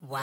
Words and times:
와우. 0.00 0.20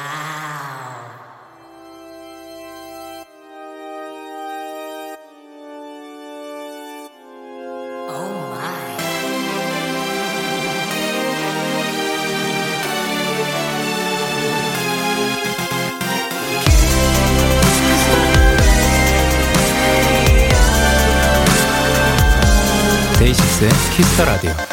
데이식스의 23.20 23.72
키스터 23.96 24.26
라디오. 24.26 24.67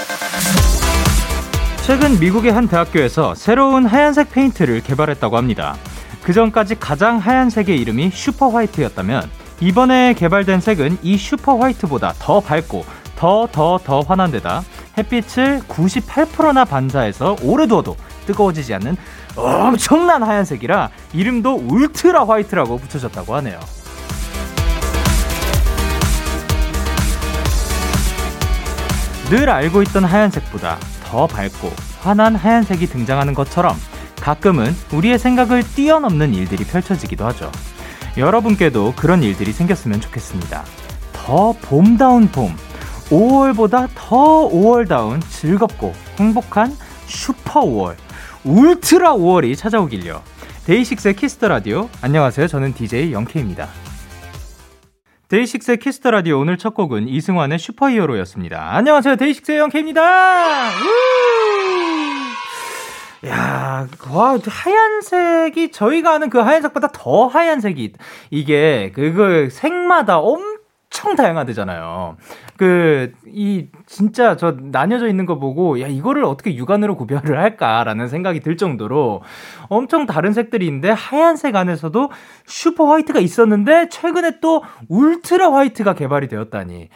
최근 1.87 2.19
미국의 2.19 2.53
한 2.53 2.67
대학교에서 2.67 3.35
새로운 3.35 3.85
하얀색 3.85 4.31
페인트를 4.31 4.83
개발했다고 4.83 5.37
합니다. 5.37 5.77
그 6.23 6.33
전까지 6.33 6.77
가장 6.77 7.19
하얀색의 7.19 7.79
이름이 7.79 8.11
슈퍼 8.13 8.49
화이트였다면 8.49 9.29
이번에 9.61 10.15
개발된 10.15 10.61
색은 10.61 10.99
이 11.03 11.19
슈퍼 11.19 11.59
화이트보다 11.59 12.15
더 12.19 12.41
밝고 12.41 12.85
더 13.17 13.47
더 13.53 13.79
더 13.85 14.01
환한 14.01 14.31
데다 14.31 14.63
햇빛을 14.97 15.61
98%나 15.69 16.65
반사해서 16.65 17.37
오래 17.43 17.67
두어도 17.67 17.97
뜨거워지지 18.27 18.73
않는 18.75 18.97
엄청난 19.37 20.23
하얀색이라 20.23 20.89
이름도 21.13 21.55
울트라 21.69 22.27
화이트라고 22.27 22.79
붙여졌다고 22.79 23.35
하네요. 23.37 23.61
늘 29.31 29.49
알고 29.51 29.83
있던 29.83 30.05
하얀색보다 30.05 30.79
더 31.15 31.29
밝고 31.29 31.71
환한 32.01 32.35
하얀색이 32.35 32.89
등장하는 32.89 33.35
것처럼 33.35 33.77
가끔은 34.21 34.75
우리의 34.93 35.17
생각을 35.17 35.63
뛰어넘는 35.63 36.35
일들이 36.35 36.65
펼쳐지기도 36.65 37.25
하죠. 37.27 37.53
여러분께도 38.17 38.95
그런 38.97 39.23
일들이 39.23 39.53
생겼으면 39.53 40.01
좋겠습니다. 40.01 40.65
더 41.13 41.53
봄다운 41.63 42.27
봄, 42.27 42.57
5월보다 43.11 43.91
더 43.95 44.17
5월다운 44.49 45.23
즐겁고 45.31 45.93
행복한 46.19 46.77
슈퍼 47.07 47.61
5월, 47.61 47.95
울트라 48.43 49.15
5월이 49.15 49.57
찾아오길요. 49.57 50.21
데이식스의 50.65 51.15
키스 51.15 51.35
더 51.35 51.47
라디오. 51.47 51.89
안녕하세요. 52.01 52.49
저는 52.49 52.75
DJ 52.75 53.13
영케입니다. 53.13 53.69
데이식스의 55.29 55.79
키스 55.79 55.99
더 55.99 56.11
라디오 56.11 56.39
오늘 56.39 56.59
첫 56.59 56.75
곡은 56.75 57.09
이승환의 57.09 57.59
슈퍼히어로였습니다. 57.59 58.77
안녕하세요. 58.77 59.17
데이식스의 59.17 59.59
영케입니다. 59.59 60.03
야, 63.27 63.89
와, 64.11 64.39
하얀색이 64.47 65.71
저희가 65.73 66.13
아는 66.15 66.29
그 66.29 66.39
하얀색보다 66.39 66.89
더 66.93 67.27
하얀색이 67.27 67.95
이게 68.31 68.93
그거 68.95 69.49
색마다 69.51 70.19
엄 70.19 70.54
청 70.95 71.17
다양하대잖아요. 71.17 72.17
그 72.57 73.13
이 73.35 73.67
진짜 73.87 74.37
저 74.37 74.57
나뉘어져 74.61 75.09
있는 75.09 75.27
거 75.27 75.39
보고 75.39 75.81
야 75.81 75.89
이거를 75.89 76.25
어떻게 76.25 76.55
육안으로 76.55 76.97
구별을 76.97 77.37
할까라는 77.37 78.07
생각이 78.09 78.41
들 78.41 78.57
정도로 78.57 79.23
엄청 79.69 80.07
다른 80.07 80.33
색들이 80.33 80.67
있는데 80.67 80.91
하얀색 80.91 81.57
안에서도 81.57 82.11
슈퍼 82.47 82.87
화이트가 82.87 83.19
있었는데 83.19 83.89
최근에 83.89 84.39
또 84.41 84.63
울트라 84.89 85.53
화이트가 85.53 85.95
개발이 85.95 86.29
되었다니. 86.29 86.89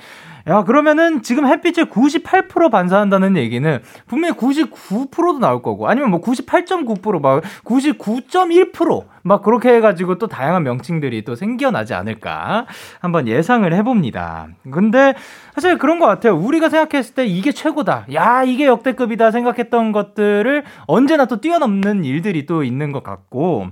야, 0.49 0.65
그러면은 0.65 1.23
지금 1.23 1.47
햇빛을 1.47 1.87
98% 1.87 2.71
반사한다는 2.71 3.37
얘기는 3.37 3.81
분명히 4.07 4.35
99%도 4.35 5.39
나올 5.39 5.63
거고 5.63 5.89
아니면 5.89 6.11
뭐 6.11 6.21
98.9%막 6.21 7.43
99.1%막 7.65 9.43
그렇게 9.43 9.75
해가지고 9.75 10.17
또 10.17 10.27
다양한 10.27 10.63
명칭들이 10.63 11.25
또 11.25 11.35
생겨나지 11.35 11.93
않을까 11.93 12.67
한번 13.01 13.29
예상을 13.29 13.71
해봅니다. 13.75 14.49
근데 14.71 15.15
사실 15.55 15.77
그런 15.77 15.99
것 15.99 16.07
같아요. 16.07 16.37
우리가 16.37 16.71
생각했을 16.71 17.15
때 17.15 17.27
이게 17.27 17.53
최고다. 17.53 18.07
야, 18.15 18.43
이게 18.43 18.67
역대급이다 18.67 19.31
생각했던 19.31 19.93
것들을 19.93 20.65
언제나 20.87 21.27
또 21.27 21.41
뛰어넘는 21.41 22.05
일들이 22.05 22.47
또 22.47 22.65
있는 22.65 22.93
것 22.93 23.03
같고 23.03 23.69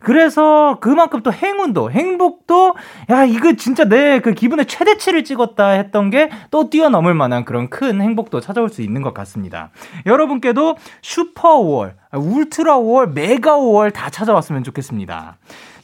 그래서 0.00 0.78
그만큼 0.80 1.22
또 1.22 1.32
행운도, 1.32 1.90
행복도, 1.90 2.74
야, 3.10 3.24
이거 3.24 3.52
진짜 3.54 3.84
내 3.84 4.20
그 4.20 4.32
기분의 4.34 4.66
최대치를 4.66 5.24
찍었다 5.24 5.68
했던 5.68 6.10
게 6.10 6.30
또 6.50 6.68
뛰어넘을 6.70 7.14
만한 7.14 7.44
그런 7.44 7.68
큰 7.70 8.00
행복도 8.00 8.40
찾아올 8.40 8.68
수 8.70 8.82
있는 8.82 9.02
것 9.02 9.14
같습니다. 9.14 9.70
여러분께도 10.06 10.76
슈퍼 11.02 11.58
5월, 11.58 11.94
울트라 12.12 12.76
5월, 12.78 13.12
메가 13.12 13.56
5월 13.56 13.92
다 13.92 14.10
찾아왔으면 14.10 14.64
좋겠습니다. 14.64 15.36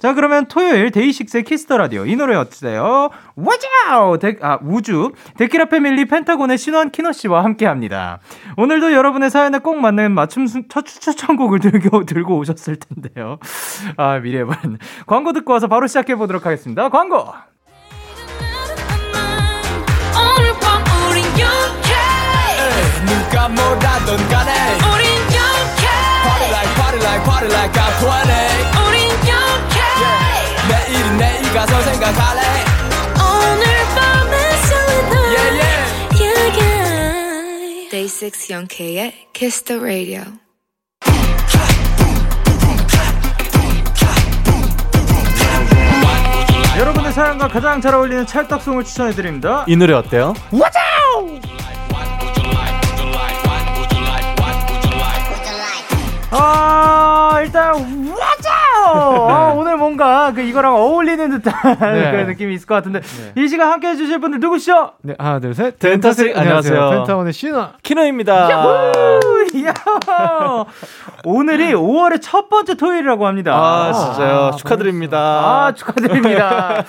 자, 0.06 0.14
그러면 0.14 0.46
토요일 0.46 0.92
데이식스의 0.92 1.42
키스 1.42 1.63
더 1.63 1.76
라디오. 1.78 2.06
이 2.06 2.14
노래 2.14 2.36
어때요? 2.36 3.10
와자우! 3.34 4.20
데, 4.20 4.36
아, 4.40 4.56
우주. 4.62 5.10
데키라 5.36 5.64
패밀리 5.64 6.04
펜타곤의 6.04 6.58
신원 6.58 6.90
키노 6.92 7.10
씨와 7.10 7.42
함께 7.42 7.66
합니다. 7.66 8.20
오늘도 8.56 8.92
여러분의 8.92 9.30
사연에 9.30 9.58
꼭 9.58 9.80
맞는 9.80 10.12
맞춤 10.12 10.46
수- 10.46 10.62
첫 10.68 10.86
추천곡을 10.86 11.58
들고, 11.58 12.06
들고 12.06 12.36
오셨을 12.38 12.76
텐데요. 12.76 13.38
아, 13.96 14.20
미래반. 14.20 14.78
광고 15.08 15.32
듣고 15.32 15.54
와서 15.54 15.66
바로 15.66 15.88
시작해 15.88 16.14
보도록 16.14 16.46
하겠습니다. 16.46 16.88
광고! 16.88 17.24
누가 23.06 23.48
뭐라던 23.48 24.28
간에 24.28 24.52
우린 24.92 25.06
영케 25.34 25.86
Party 26.22 26.50
like 26.50 26.74
party 26.76 27.00
like 27.00 27.24
party 27.24 27.48
like 27.50 27.72
I'm 27.80 27.96
20 27.98 28.04
우린 28.06 28.14
영케 28.14 28.72
내 28.72 28.75
일은 30.96 31.18
내일 31.18 31.42
가서 31.52 31.80
생각할래 31.82 32.40
오늘 33.20 33.64
밤에 33.94 34.56
설레는 34.66 35.12
Yeah 35.32 35.60
yeah 36.20 36.58
yeah. 36.58 37.90
Day 37.90 38.08
6 38.08 38.50
영케의 38.50 39.28
Kiss 39.32 39.62
the 39.64 39.80
Radio 39.80 40.22
여러분의 46.78 47.12
사연과 47.12 47.48
가장 47.48 47.80
잘 47.80 47.94
어울리는 47.94 48.26
찰떡송을 48.26 48.84
추천해 48.84 49.12
드립니다. 49.12 49.64
이 49.66 49.76
노래 49.76 49.94
어때요? 49.94 50.34
아, 56.30 57.40
일단 57.42 57.68
와자! 57.68 57.70
아, 57.70 57.72
오늘 57.76 57.95
뭔가 59.96 60.32
그 60.32 60.42
이거랑 60.42 60.76
어울리는 60.76 61.30
듯한 61.30 61.78
네. 61.80 62.10
그런 62.10 62.26
느낌이 62.26 62.54
있을 62.54 62.66
것 62.66 62.74
같은데 62.74 63.00
이 63.36 63.48
시간 63.48 63.72
함께 63.72 63.88
해 63.88 63.96
주실 63.96 64.20
분들 64.20 64.40
누구시죠? 64.40 64.92
네, 65.02 65.14
하나, 65.18 65.40
둘, 65.40 65.54
셋. 65.54 65.78
덴타스틱, 65.78 66.36
안녕하세요. 66.36 66.90
펜타곤의 66.90 67.32
신화. 67.32 67.72
키노입니다. 67.82 68.48
이야! 69.54 69.72
오늘이 71.24 71.72
5월의 71.72 72.20
첫 72.20 72.48
번째 72.50 72.74
토요일이라고 72.74 73.26
합니다. 73.26 73.54
아, 73.54 73.92
진짜요. 73.92 74.50
축하드립니다. 74.58 75.18
아, 75.18 75.72
축하드립니다. 75.74 76.84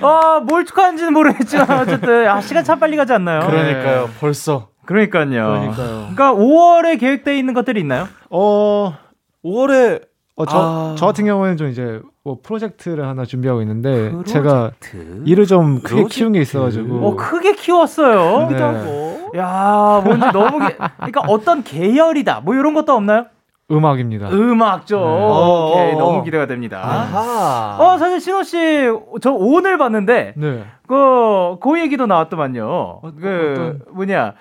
아, 0.00 0.40
뭘 0.42 0.64
축하하는지는 0.64 1.12
모르겠지만, 1.12 1.70
어쨌든, 1.80 2.26
아, 2.26 2.40
시간 2.40 2.64
참 2.64 2.80
빨리 2.80 2.96
가지 2.96 3.12
않나요? 3.12 3.40
그러니까요. 3.40 4.08
벌써. 4.18 4.68
그러니까요. 4.86 5.26
그러니까요. 5.26 6.08
그러니까 6.14 6.32
5월에 6.34 6.98
계획되어 6.98 7.34
있는 7.34 7.54
것들이 7.54 7.80
있나요? 7.80 8.08
어, 8.30 8.96
5월에 9.44 10.02
어, 10.36 10.44
저, 10.44 10.58
아. 10.58 10.94
저 10.98 11.06
같은 11.06 11.24
경우에는 11.24 11.56
좀 11.56 11.68
이제 11.68 12.00
뭐 12.26 12.38
프로젝트를 12.42 13.06
하나 13.06 13.24
준비하고 13.24 13.62
있는데 13.62 14.10
프로젝트? 14.10 14.32
제가 14.32 14.72
일을 15.26 15.46
좀 15.46 15.76
크게 15.76 15.94
프로젝트? 15.94 16.14
키운 16.16 16.32
게 16.32 16.40
있어가지고 16.40 17.06
어, 17.06 17.14
크게 17.14 17.54
키웠어요. 17.54 18.48
네. 18.50 19.38
야, 19.38 20.02
뭔지 20.04 20.26
너무, 20.32 20.58
게, 20.66 20.76
그러니까 20.96 21.20
어떤 21.28 21.62
계열이다. 21.62 22.40
뭐 22.40 22.56
이런 22.56 22.74
것도 22.74 22.92
없나요? 22.94 23.26
음악입니다. 23.70 24.30
음악 24.30 24.88
쪽. 24.88 24.98
어, 25.00 25.70
오케이, 25.70 25.94
어. 25.94 25.98
너무 25.98 26.24
기대가 26.24 26.46
됩니다. 26.48 26.80
아하. 26.82 27.76
어, 27.78 27.98
사실 27.98 28.20
신호 28.20 28.42
씨, 28.42 28.88
저 29.20 29.30
오늘 29.32 29.78
봤는데, 29.78 30.34
네. 30.36 30.64
그, 30.88 31.58
그 31.60 31.78
얘기도 31.78 32.06
나왔더만요. 32.06 33.02
그, 33.20 33.78
뭐냐. 33.92 34.34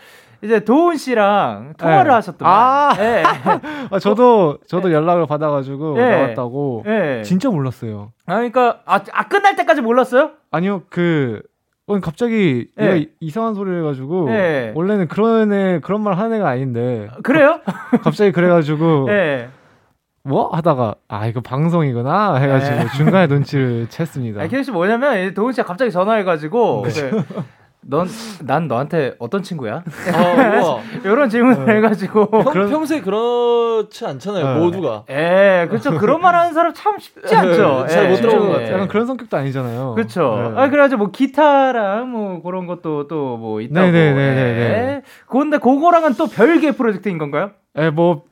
이제 0.44 0.60
도훈 0.60 0.98
씨랑 0.98 1.74
통화를 1.78 2.10
네. 2.10 2.14
하셨더만. 2.16 2.54
아. 2.54 2.94
예. 3.00 3.24
아, 3.92 4.00
저도 4.00 4.58
저도 4.68 4.92
연락을 4.92 5.26
받아가지고 5.28 5.96
네. 5.96 6.10
나왔다고 6.10 6.84
예. 6.88 7.22
진짜 7.24 7.50
몰랐어요. 7.50 8.12
아, 8.26 8.36
그러니까, 8.36 8.82
아, 8.86 9.00
아, 9.14 9.28
끝날 9.28 9.56
때까지 9.56 9.82
몰랐어요? 9.82 10.32
아니요 10.52 10.84
그 10.90 11.42
어, 11.88 12.00
갑자기 12.00 12.68
네. 12.76 12.98
이- 13.00 13.10
이상한 13.20 13.54
소리를 13.54 13.80
해가지고 13.82 14.26
네. 14.30 14.72
원래는 14.76 15.08
그런 15.08 15.54
애 15.54 15.80
그런 15.84 16.02
말 16.02 16.16
하는 16.18 16.38
애가 16.38 16.48
아닌데 16.50 17.10
그래요? 17.24 17.60
갑자기 18.04 18.32
그래가지고 18.32 19.08
예. 19.14 19.50
뭐 20.24 20.50
하다가 20.50 20.96
아 21.08 21.28
이거 21.28 21.42
방송이구나 21.42 22.36
해가지고 22.38 22.76
네. 22.76 22.88
중간에 22.98 23.28
눈치를 23.28 23.88
챘습니다. 23.90 24.40
아, 24.40 24.48
케이씨 24.48 24.72
뭐냐면, 24.72 25.20
이 25.20 25.34
도훈 25.36 25.54
씨가 25.54 25.68
갑자기 25.68 25.92
전화해가지고, 25.92 26.84
네. 26.88 27.10
그, 27.12 27.24
넌, 27.88 28.08
난 28.44 28.68
너한테 28.68 29.16
어떤 29.20 29.44
친구야? 29.44 29.84
아, 30.14 30.60
우와. 30.62 30.80
이런 31.06 31.30
질문을 31.30 31.78
해가지고. 31.78 32.30
평, 32.30 32.70
평소에 32.70 33.02
그렇지 33.02 34.06
않잖아요. 34.06 34.54
네. 34.56 34.60
모두가. 34.60 35.04
예, 35.12 35.68
그쵸. 35.70 35.96
그런 36.00 36.20
말 36.22 36.34
하는 36.36 36.54
사람 36.54 36.74
참 36.74 36.98
쉽지 36.98 37.36
않죠. 37.36 37.86
잘 37.88 38.06
예. 38.06 38.10
못 38.10 38.16
들어본 38.16 38.40
것좀 38.40 38.52
같아요. 38.54 38.74
약간 38.74 38.88
그런 38.88 39.06
성격도 39.06 39.38
아니잖아요. 39.38 39.94
그렇죠. 39.94 40.52
네. 40.56 40.62
아 40.62 40.70
그래가지고 40.70 40.98
뭐 41.00 41.12
기타랑 41.12 42.10
뭐 42.10 42.42
그런 42.42 42.66
것도 42.66 43.08
또 43.08 43.36
뭐 43.38 43.62
있다고. 43.62 43.86
네네네네네. 43.92 44.60
예. 44.62 45.02
그런데 45.28 45.58
그거랑은 45.58 46.14
또 46.16 46.28
별개의 46.28 46.74
프로젝트인 46.74 47.18
건가요? 47.18 47.52
예, 47.78 47.90
뭐, 47.90 48.24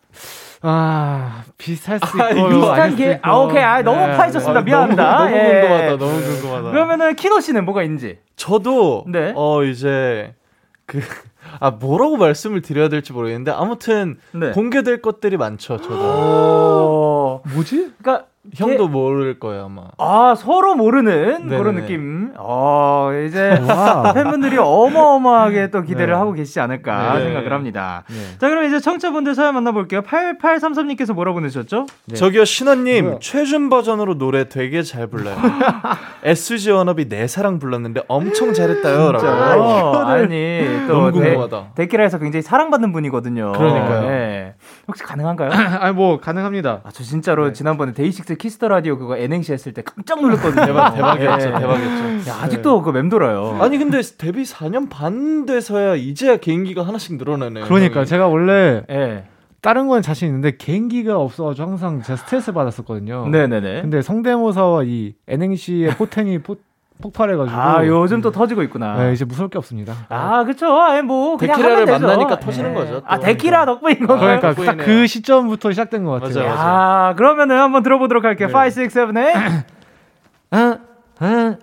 아, 0.64 1.44
비슷할 1.58 2.00
수 2.00 2.06
있고. 2.06 2.24
아, 2.24 2.50
비슷한 2.50 2.96
게. 2.96 3.20
아 3.22 3.36
오케이, 3.36 3.62
아 3.62 3.82
너무 3.82 4.00
네, 4.08 4.18
파헤쳤습니다. 4.18 4.60
아, 4.60 4.64
미안합니다. 4.64 5.18
너무, 5.20 5.30
너무 5.30 5.38
예. 5.38 5.62
궁금하다. 5.62 5.98
너무 5.98 6.22
궁금하다. 6.22 6.72
그러면은 6.72 7.16
키노 7.16 7.40
씨는 7.40 7.66
뭐가 7.66 7.84
있는지. 7.84 8.20
저도 8.36 9.06
네. 9.08 9.34
어 9.36 9.64
이제 9.64 10.34
그 10.86 11.00
아 11.60 11.72
뭐라고 11.72 12.18
말씀을 12.18 12.62
드려야 12.62 12.90
될지 12.90 13.14
모르겠는데 13.14 13.52
아무튼 13.52 14.18
네. 14.32 14.52
공개될 14.52 15.02
것들이 15.02 15.38
많죠. 15.38 15.78
저도 15.78 15.98
어, 16.00 17.42
뭐지? 17.54 17.94
그러니까 18.02 18.28
형도 18.54 18.90
모를 18.90 19.40
거예요 19.40 19.66
아마. 19.66 19.84
아 19.98 20.36
서로 20.38 20.76
모르는 20.76 21.44
네네네. 21.48 21.58
그런 21.58 21.76
느낌. 21.76 22.34
어 22.38 23.10
이제 23.26 23.58
와. 23.68 24.12
팬분들이 24.14 24.58
어마어마하게 24.58 25.72
또 25.72 25.82
기대를 25.82 26.08
네. 26.08 26.14
하고 26.14 26.34
계시지 26.34 26.60
않을까 26.60 27.18
네. 27.20 27.24
생각을 27.24 27.54
합니다. 27.54 28.04
네. 28.10 28.16
자 28.40 28.50
그럼 28.50 28.66
이제 28.66 28.80
청취자분들 28.82 29.34
사연 29.34 29.54
만나볼게요. 29.54 30.02
8833님께서 30.02 31.14
뭐라고 31.14 31.36
보내셨죠? 31.36 31.86
네. 32.08 32.16
저기요 32.16 32.44
신원님 32.44 33.06
뭐야? 33.06 33.18
최준 33.22 33.70
버전으로 33.70 34.18
노래 34.18 34.50
되게 34.50 34.84
잘 34.84 35.08
불러요. 35.08 35.38
SG 36.24 36.72
워너비 36.72 37.08
내 37.08 37.28
사랑 37.28 37.60
불렀는데 37.60 38.02
엄청 38.10 38.54
잘했다요라고. 38.54 39.26
어, 39.26 39.96
아니 40.06 40.66
또 40.88 40.94
너무 40.94 41.12
데- 41.14 41.20
궁금하다. 41.36 41.68
데키라에서 41.76 42.20
굉장히 42.20 42.42
사랑받는 42.42 42.92
분이거든요. 42.92 43.54
그러니까요. 43.54 44.10
네. 44.84 44.88
혹시 44.88 45.04
가능한가요? 45.04 45.50
아니, 45.80 45.96
뭐, 45.96 46.20
가능합니다. 46.20 46.82
아, 46.84 46.90
저 46.92 47.04
진짜로 47.04 47.54
지난번에 47.54 47.94
데이식스 47.94 48.36
키스 48.36 48.56
더 48.56 48.68
라디오 48.68 48.98
그거 48.98 49.18
N행시 49.18 49.54
했을 49.54 49.74
때 49.74 49.82
깜짝 49.82 50.22
놀랐거든요. 50.22 50.66
대박 50.66 50.94
대박이었죠 50.96 51.48
예. 51.48 51.60
대박이었죠. 51.60 52.30
야, 52.30 52.36
아직도 52.42 52.80
그거 52.80 52.92
맴돌아요. 52.92 53.58
아니 53.62 53.78
근데 53.78 54.02
데뷔 54.18 54.44
4년 54.44 54.90
반 54.90 55.46
돼서야 55.46 55.96
이제야 55.96 56.38
개인기가 56.38 56.84
하나씩 56.84 57.16
늘어나네. 57.18 57.62
그러니까 57.62 57.96
형이. 58.02 58.06
제가 58.08 58.28
원래 58.28 58.84
예. 58.90 59.24
다른 59.62 59.88
건 59.88 60.02
자신 60.02 60.28
있는데 60.28 60.58
개인기가 60.58 61.18
없어가지고 61.18 61.70
항상 61.70 62.02
제가 62.02 62.18
스트레스 62.18 62.52
받았었거든요. 62.52 63.30
네네네. 63.30 63.82
근데 63.84 64.02
성대모사와 64.02 64.84
이 64.84 65.14
N행시의 65.28 65.96
포텐이 65.96 66.40
포, 66.40 66.58
폭발해가지고. 67.04 67.60
아, 67.60 67.86
요즘 67.86 68.22
또 68.22 68.32
터지고 68.32 68.64
있구나. 68.64 68.96
네, 68.96 69.14
이제 69.14 69.26
무서울 69.26 69.50
게 69.50 69.58
없습니다. 69.58 69.94
아, 70.10 70.44
그쵸. 70.46 70.68
아니, 70.80 71.02
뭐, 71.02 71.38
그냥 71.38 71.58
데키라를. 71.58 71.86
만나니까 71.86 72.40
터지는 72.40 72.72
예. 72.72 72.74
거죠, 72.74 72.94
또. 73.02 73.06
아, 73.06 73.20
데키라 73.20 73.66
덕분인 73.66 74.08
건가요? 74.08 74.40
그러니까 74.40 74.48
딱 74.50 74.56
덕분이네요. 74.56 74.86
그 74.86 75.08
시점부터 75.08 75.72
시작된 75.72 76.06
것 76.06 76.22
같아요. 76.22 76.46
맞아요. 76.46 76.56
아, 76.58 77.14
그러면은 77.16 77.60
한번 77.60 77.84
들어보도록 77.84 78.24
할게요. 78.24 78.48
네. 78.48 78.54
5, 78.54 78.84
6, 78.84 78.90
7, 78.90 79.14
8. 79.14 79.66
아, 80.52 80.78
아, 81.20 81.56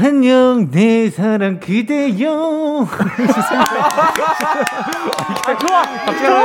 안녕 0.00 0.70
내 0.70 1.10
사랑 1.10 1.60
그대여. 1.60 2.86
아, 5.48 5.56
좋아. 5.56 5.82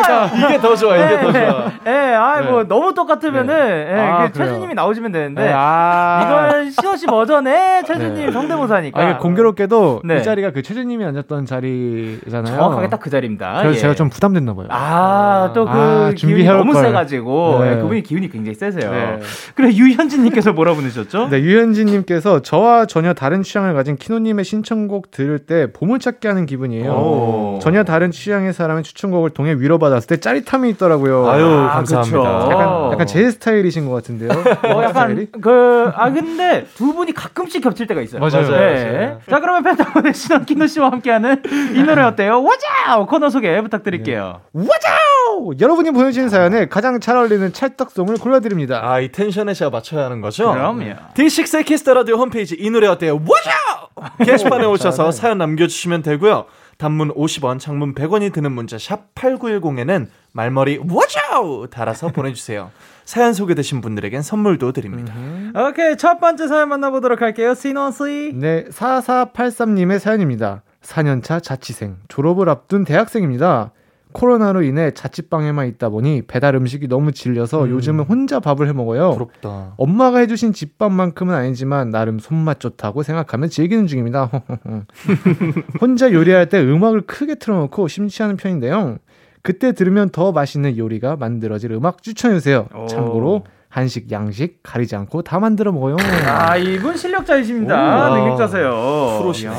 좋아요. 0.01 0.29
이게 0.47 0.59
더 0.59 0.75
좋아 0.75 0.95
이게 0.97 1.19
더 1.21 1.31
좋아. 1.31 1.71
예, 1.87 1.91
아, 1.91 2.39
네. 2.41 2.49
뭐 2.49 2.63
너무 2.63 2.93
똑같으면은 2.93 3.53
예, 3.89 3.99
아? 3.99 4.31
최준님이 4.31 4.73
나오시면 4.73 5.11
되는데 5.11 5.43
네, 5.45 5.51
아. 5.53 6.21
이건 6.23 6.71
시호 6.71 6.95
씨 6.95 7.05
버전의 7.05 7.83
최준님 7.85 8.25
네. 8.27 8.31
성대모사니까. 8.31 9.01
아, 9.01 9.17
공교롭게도 9.17 10.01
네. 10.05 10.17
이 10.17 10.23
자리가 10.23 10.51
그 10.51 10.61
최준님이 10.61 11.03
앉았던 11.05 11.45
자리잖아요. 11.45 12.55
정확하게 12.55 12.89
딱 12.89 13.03
그 13.03 13.09
자리입니다. 13.09 13.55
그래서 13.57 13.75
예. 13.75 13.79
제가 13.81 13.95
좀 13.95 14.09
부담됐나 14.09 14.53
봐요. 14.53 14.67
아, 14.69 15.51
또그 15.53 15.69
아, 15.71 16.11
기운이 16.15 16.45
너무 16.45 16.71
걸. 16.71 16.85
세가지고 16.85 17.59
네. 17.61 17.71
예, 17.71 17.75
그분이 17.75 18.01
기운이 18.03 18.29
굉장히 18.29 18.55
세세요. 18.55 18.89
네. 18.91 19.19
그래 19.55 19.73
유현진님께서 19.73 20.53
뭐라 20.53 20.73
보내셨죠? 20.73 21.27
네, 21.27 21.41
유현진님께서 21.41 22.41
저와 22.43 22.85
전혀 22.85 23.13
다른 23.13 23.43
취향을 23.43 23.73
가진 23.73 23.97
키노님의 23.97 24.45
신청곡 24.45 25.11
들을 25.11 25.37
때 25.39 25.67
보물찾기 25.73 26.27
하는 26.27 26.45
기분이에요. 26.45 26.91
오. 26.91 27.59
전혀 27.61 27.83
다른 27.83 28.11
취향의 28.11 28.53
사람의 28.53 28.83
추천곡을 28.93 29.31
통해 29.31 29.53
위로받았을 29.57 30.07
때 30.07 30.17
짜릿함이 30.19 30.69
있더라고요. 30.71 31.27
아유 31.29 31.45
아, 31.45 31.69
감사합니다. 31.73 32.17
그쵸. 32.17 32.49
약간, 32.51 32.91
약간 32.93 33.07
제 33.07 33.29
스타일이신 33.31 33.87
것 33.87 33.93
같은데요. 33.95 34.29
어, 34.31 34.83
약간? 34.83 35.27
그 35.41 35.91
아 35.95 36.11
근데 36.11 36.65
두 36.75 36.93
분이 36.93 37.13
가끔씩 37.13 37.61
겹칠 37.63 37.87
때가 37.87 38.01
있어요. 38.01 38.21
맞아요. 38.21 38.47
네. 38.49 38.95
맞아요. 39.05 39.19
자 39.29 39.39
그러면 39.39 39.63
펜타곤의 39.63 40.13
신원 40.13 40.45
키노 40.45 40.67
씨와 40.67 40.91
함께하는 40.91 41.41
이 41.75 41.83
노래 41.83 42.01
어때요? 42.03 42.41
와자오 42.43 43.05
코너 43.07 43.29
소개 43.29 43.59
부탁드릴게요. 43.61 44.41
와자오! 44.53 45.53
여러분이 45.59 45.91
보내주신 45.91 46.29
사연에 46.29 46.67
가장 46.67 46.99
잘 46.99 47.17
어울리는 47.17 47.51
찰떡송을 47.53 48.17
골라드립니다. 48.17 48.81
아 48.83 49.01
이 49.03 49.11
텐션에 49.11 49.53
제가 49.53 49.69
맞춰야 49.71 50.05
하는 50.05 50.21
거죠? 50.21 50.51
그럼요. 50.51 50.93
데이식스의 51.15 51.65
키스 51.65 51.83
더 51.83 51.93
라디오 51.93 52.15
홈페이지 52.17 52.55
이 52.57 52.69
노래 52.69 52.87
어때요? 52.87 53.15
와자! 53.15 54.13
게시판에 54.23 54.65
오셔서 54.65 55.11
사연 55.11 55.37
남겨주시면 55.39 56.03
되고요. 56.03 56.45
단문 56.77 57.13
50원, 57.13 57.59
장문 57.59 57.93
100원이 57.95 58.33
드는 58.33 58.51
문자 58.51 58.77
샵 58.77 59.13
#8910에는 59.15 60.07
말머리 60.31 60.79
와자! 60.89 61.67
달아서 61.69 62.09
보내주세요. 62.09 62.71
사연 63.05 63.33
소개되신 63.33 63.81
분들에겐 63.81 64.21
선물도 64.21 64.71
드립니다. 64.71 65.13
오케이 65.55 65.97
첫 65.97 66.19
번째 66.19 66.47
사연 66.47 66.69
만나보도록 66.69 67.21
할게요. 67.21 67.53
신원 67.53 67.91
씨. 67.91 68.31
네, 68.33 68.65
4483님의 68.65 69.99
사연입니다. 69.99 70.63
4년차 70.81 71.41
자취생, 71.41 71.97
졸업을 72.07 72.49
앞둔 72.49 72.85
대학생입니다. 72.85 73.71
코로나로 74.13 74.63
인해 74.63 74.91
자취방에만 74.91 75.67
있다 75.67 75.89
보니 75.89 76.23
배달 76.27 76.55
음식이 76.55 76.87
너무 76.87 77.11
질려서 77.11 77.69
요즘은 77.69 78.05
혼자 78.05 78.39
밥을 78.39 78.67
해 78.67 78.73
먹어요. 78.73 79.11
부럽다. 79.11 79.73
엄마가 79.77 80.19
해주신 80.19 80.53
집밥만큼은 80.53 81.33
아니지만 81.33 81.89
나름 81.89 82.19
손맛 82.19 82.59
좋다고 82.59 83.03
생각하며 83.03 83.47
즐기는 83.47 83.87
중입니다. 83.87 84.29
혼자 85.81 86.11
요리할 86.11 86.49
때 86.49 86.61
음악을 86.61 87.01
크게 87.01 87.35
틀어놓고 87.35 87.87
심취하는 87.87 88.37
편인데요. 88.37 88.97
그때 89.41 89.73
들으면 89.73 90.09
더 90.09 90.31
맛있는 90.31 90.77
요리가 90.77 91.17
만들어질 91.17 91.71
음악 91.73 92.01
추천해주세요. 92.01 92.67
오. 92.73 92.85
참고로 92.87 93.43
한식, 93.67 94.11
양식 94.11 94.59
가리지 94.63 94.95
않고 94.95 95.23
다 95.23 95.39
만들어 95.39 95.71
먹어요. 95.71 95.97
아 96.27 96.55
이분 96.55 96.95
실력자이십니다. 96.95 98.11
오. 98.11 98.15
능력자세요. 98.15 99.17
프로시네. 99.19 99.51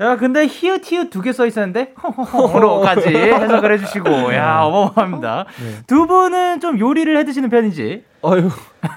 야. 0.00 0.10
야 0.10 0.16
근데 0.16 0.46
히읗 0.46 0.82
히읗 0.84 1.10
두 1.10 1.22
개 1.22 1.30
써 1.32 1.46
있었는데 1.46 1.94
허허허로까지 2.02 3.08
해석을 3.14 3.72
해주시고 3.74 4.34
야 4.34 4.60
어마어마합니다. 4.62 5.44
네. 5.60 5.82
두 5.86 6.06
분은 6.06 6.60
좀 6.60 6.78
요리를 6.78 7.16
해드시는 7.18 7.50
편인지. 7.50 8.04
어휴, 8.22 8.48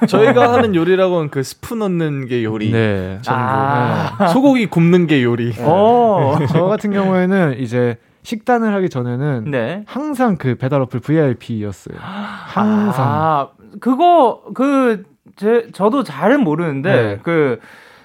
저희가 0.07 0.53
하는 0.53 0.75
요리라고는 0.75 1.29
그 1.29 1.43
스프 1.43 1.73
넣는 1.75 2.27
게 2.27 2.43
요리. 2.43 2.71
네. 2.71 3.19
아. 3.27 4.27
소고기 4.33 4.65
굽는 4.67 5.07
게 5.07 5.23
요리. 5.23 5.53
어. 5.59 6.37
저 6.49 6.65
같은 6.65 6.91
경우에는 6.91 7.55
이제 7.59 7.97
식단을 8.23 8.73
하기 8.75 8.89
전에는 8.89 9.45
네. 9.51 9.83
항상 9.85 10.37
그 10.37 10.55
배달 10.55 10.81
어플 10.81 10.99
VIP였어요. 11.01 11.97
항상. 11.99 13.05
아 13.07 13.47
그거 13.79 14.41
그 14.53 15.03
제 15.35 15.67
저도 15.73 16.03
잘은 16.03 16.41
모르는데 16.43 16.91
네. 16.93 17.19
그 17.23 17.59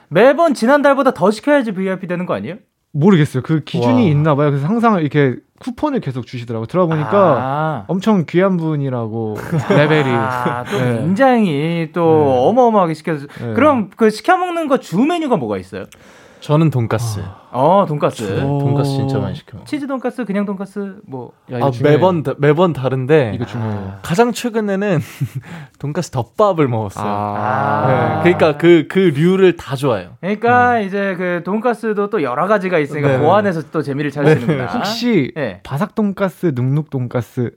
매번 0.08 0.54
지난달보다 0.54 1.12
더 1.12 1.30
시켜야지 1.30 1.72
VIP 1.72 2.06
되는 2.06 2.24
거 2.24 2.32
아니에요? 2.32 2.54
모르겠어요. 2.92 3.42
그 3.42 3.60
기준이 3.64 3.94
와. 4.04 4.08
있나 4.10 4.34
봐요. 4.34 4.50
그래서 4.50 4.66
항상 4.66 5.00
이렇게 5.00 5.36
쿠폰을 5.60 6.00
계속 6.00 6.26
주시더라고요. 6.26 6.66
들어보니까 6.66 7.36
아. 7.40 7.84
엄청 7.88 8.24
귀한 8.28 8.56
분이라고 8.56 9.36
레벨이. 9.70 10.08
아, 10.08 10.64
또 10.64 10.78
네. 10.78 10.98
굉장히 11.00 11.90
또 11.92 12.00
네. 12.02 12.48
어마어마하게 12.48 12.94
시켜서 12.94 13.26
네. 13.40 13.54
그럼 13.54 13.90
그 13.96 14.10
시켜 14.10 14.36
먹는 14.36 14.68
거 14.68 14.78
주 14.78 14.98
메뉴가 14.98 15.36
뭐가 15.36 15.58
있어요? 15.58 15.84
저는 16.40 16.70
돈가스. 16.70 17.20
어 17.50 17.84
돈가스 17.88 18.22
오. 18.44 18.58
돈가스 18.60 18.90
진짜 18.90 19.18
많이 19.18 19.34
시켜. 19.34 19.58
치즈 19.64 19.86
돈가스 19.86 20.24
그냥 20.24 20.44
돈가스 20.44 20.96
뭐 21.06 21.32
야, 21.52 21.58
아. 21.62 21.70
매번 21.82 22.22
다- 22.22 22.34
매번 22.38 22.72
다른데 22.72 23.32
이거 23.34 23.44
중요해요. 23.46 23.94
가장 24.02 24.32
최근에는 24.32 24.98
돈가스 25.78 26.10
덮밥을 26.10 26.68
먹었어요. 26.68 27.04
아. 27.06 28.22
네, 28.22 28.34
그러니까 28.34 28.58
그그 28.58 28.98
류를 29.16 29.56
다 29.56 29.76
좋아해요. 29.76 30.10
그러니까 30.20 30.80
이제 30.80 31.14
그 31.16 31.42
돈가스도 31.44 32.10
또 32.10 32.22
여러 32.22 32.46
가지가 32.46 32.78
있으니까 32.78 33.08
네. 33.08 33.18
보완해서 33.18 33.62
또 33.72 33.82
재미를 33.82 34.10
찾으시는구나. 34.10 34.66
혹시 34.66 35.32
네. 35.34 35.60
바삭 35.64 35.94
돈가스, 35.94 36.52
눅눅 36.54 36.90
돈가스 36.90 37.50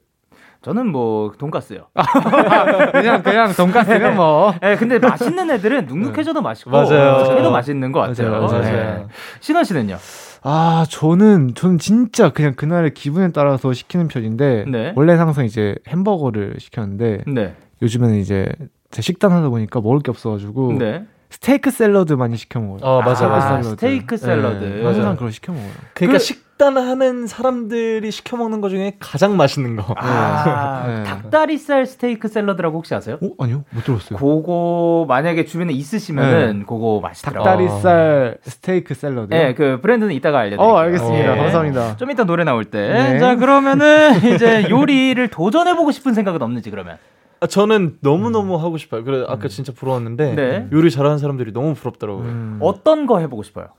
저는 0.62 0.88
뭐 0.92 1.32
돈가스요. 1.40 1.88
그냥 2.92 3.24
그냥 3.24 3.54
돈가스면 3.54 4.16
뭐 4.16 4.54
예, 4.64 4.76
근데 4.76 5.00
맛있는 5.00 5.50
애들은 5.50 5.88
눅눅해져도 5.88 6.42
맛있고 6.42 6.70
맞아요. 6.70 7.18
바삭해도 7.18 7.52
맛있는 7.52 7.92
것 7.92 8.02
같아요. 8.02 8.30
맞아요, 8.32 8.42
맞아요. 8.48 8.62
네. 8.62 9.06
신원 9.40 9.64
씨는요? 9.64 9.98
아, 10.44 10.86
저는 10.90 11.56
저는 11.56 11.78
진짜 11.80 12.30
그냥 12.30 12.54
그날의 12.56 12.94
기분에 12.94 13.32
따라서 13.32 13.74
시키는 13.74 14.08
편인데 14.08 14.66
네. 14.68 14.94
원래 14.96 15.14
항상 15.16 15.46
이제 15.46 15.76
햄버거를 15.88 16.56
시켰는데 16.60 17.24
네. 17.28 17.56
요즘에는 17.82 18.16
이제 18.20 18.48
제 18.92 19.02
식단 19.02 19.32
하다 19.32 19.50
보니까 19.50 19.82
먹을 19.82 20.00
게 20.00 20.12
없어가지고 20.12 20.74
네. 20.78 21.06
스테이크 21.32 21.72
샐러드 21.72 22.14
많이 22.14 22.36
시켜 22.38 22.60
먹어요. 22.60 22.80
어, 22.84 23.02
맞아, 23.02 23.26
아, 23.26 23.30
맞아. 23.30 23.64
스테이크 23.64 24.18
샐러드. 24.18 24.64
네, 24.64 24.84
맞아요. 24.84 24.96
항상 24.98 25.14
그걸 25.16 25.32
시켜 25.32 25.54
먹어요. 25.54 25.70
그러니까 25.94 26.20
그- 26.20 26.24
식 26.24 26.51
단 26.62 26.78
하는 26.78 27.26
사람들이 27.26 28.12
시켜 28.12 28.38
먹는 28.38 28.62
것 28.62 28.70
중에 28.70 28.94
가장 29.00 29.36
맛있는 29.36 29.78
거. 29.78 29.96
아, 29.98 30.84
네. 30.86 31.04
닭다리살 31.04 31.88
스테이크 31.88 32.28
샐러드라고 32.28 32.78
혹시 32.78 32.94
아세요? 32.94 33.18
어 33.20 33.44
아니요 33.44 33.64
못 33.72 33.84
들었어요. 33.84 34.20
그거 34.20 35.06
만약에 35.08 35.46
주변에 35.46 35.74
있으시면은 35.74 36.68
그거 36.68 37.00
맛있더라고요. 37.02 37.44
닭다리살 37.44 38.38
스테이크 38.44 38.94
샐러드. 38.94 39.34
네, 39.34 39.56
그 39.56 39.82
브랜드는 39.82 40.14
이따가 40.14 40.38
알려드릴게요. 40.38 40.68
어 40.68 40.78
알겠습니다. 40.78 41.34
어. 41.34 41.36
감사합니다. 41.36 41.98
좀 41.98 42.12
이따 42.12 42.26
노래 42.26 42.44
나올 42.44 42.66
때. 42.66 42.80
네. 42.80 43.18
자, 43.18 43.38
그러면은 43.38 44.18
이제 44.36 44.68
요리를 44.70 45.28
도전해 45.30 45.76
보고 45.76 45.92
싶은 45.92 46.14
생각은 46.14 46.44
없는지 46.44 46.70
그러면. 46.70 46.98
아, 47.40 47.48
저는 47.48 47.98
너무 48.02 48.30
너무 48.30 48.58
하고 48.58 48.78
싶어요. 48.78 49.04
그래 49.04 49.26
아까 49.28 49.48
진짜 49.48 49.74
부러웠는데 49.74 50.36
네. 50.36 50.68
요리 50.72 50.92
잘하는 50.92 51.18
사람들이 51.18 51.54
너무 51.54 51.74
부럽더라고요. 51.74 52.24
음. 52.24 52.60
어떤 52.62 53.08
거 53.08 53.18
해보고 53.18 53.42
싶어요? 53.42 53.70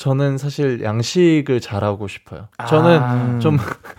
저는 0.00 0.38
사실 0.38 0.82
양식을 0.82 1.60
잘하고 1.60 2.08
싶어요. 2.08 2.48
저는 2.66 2.98
아. 3.02 3.38
좀 3.38 3.58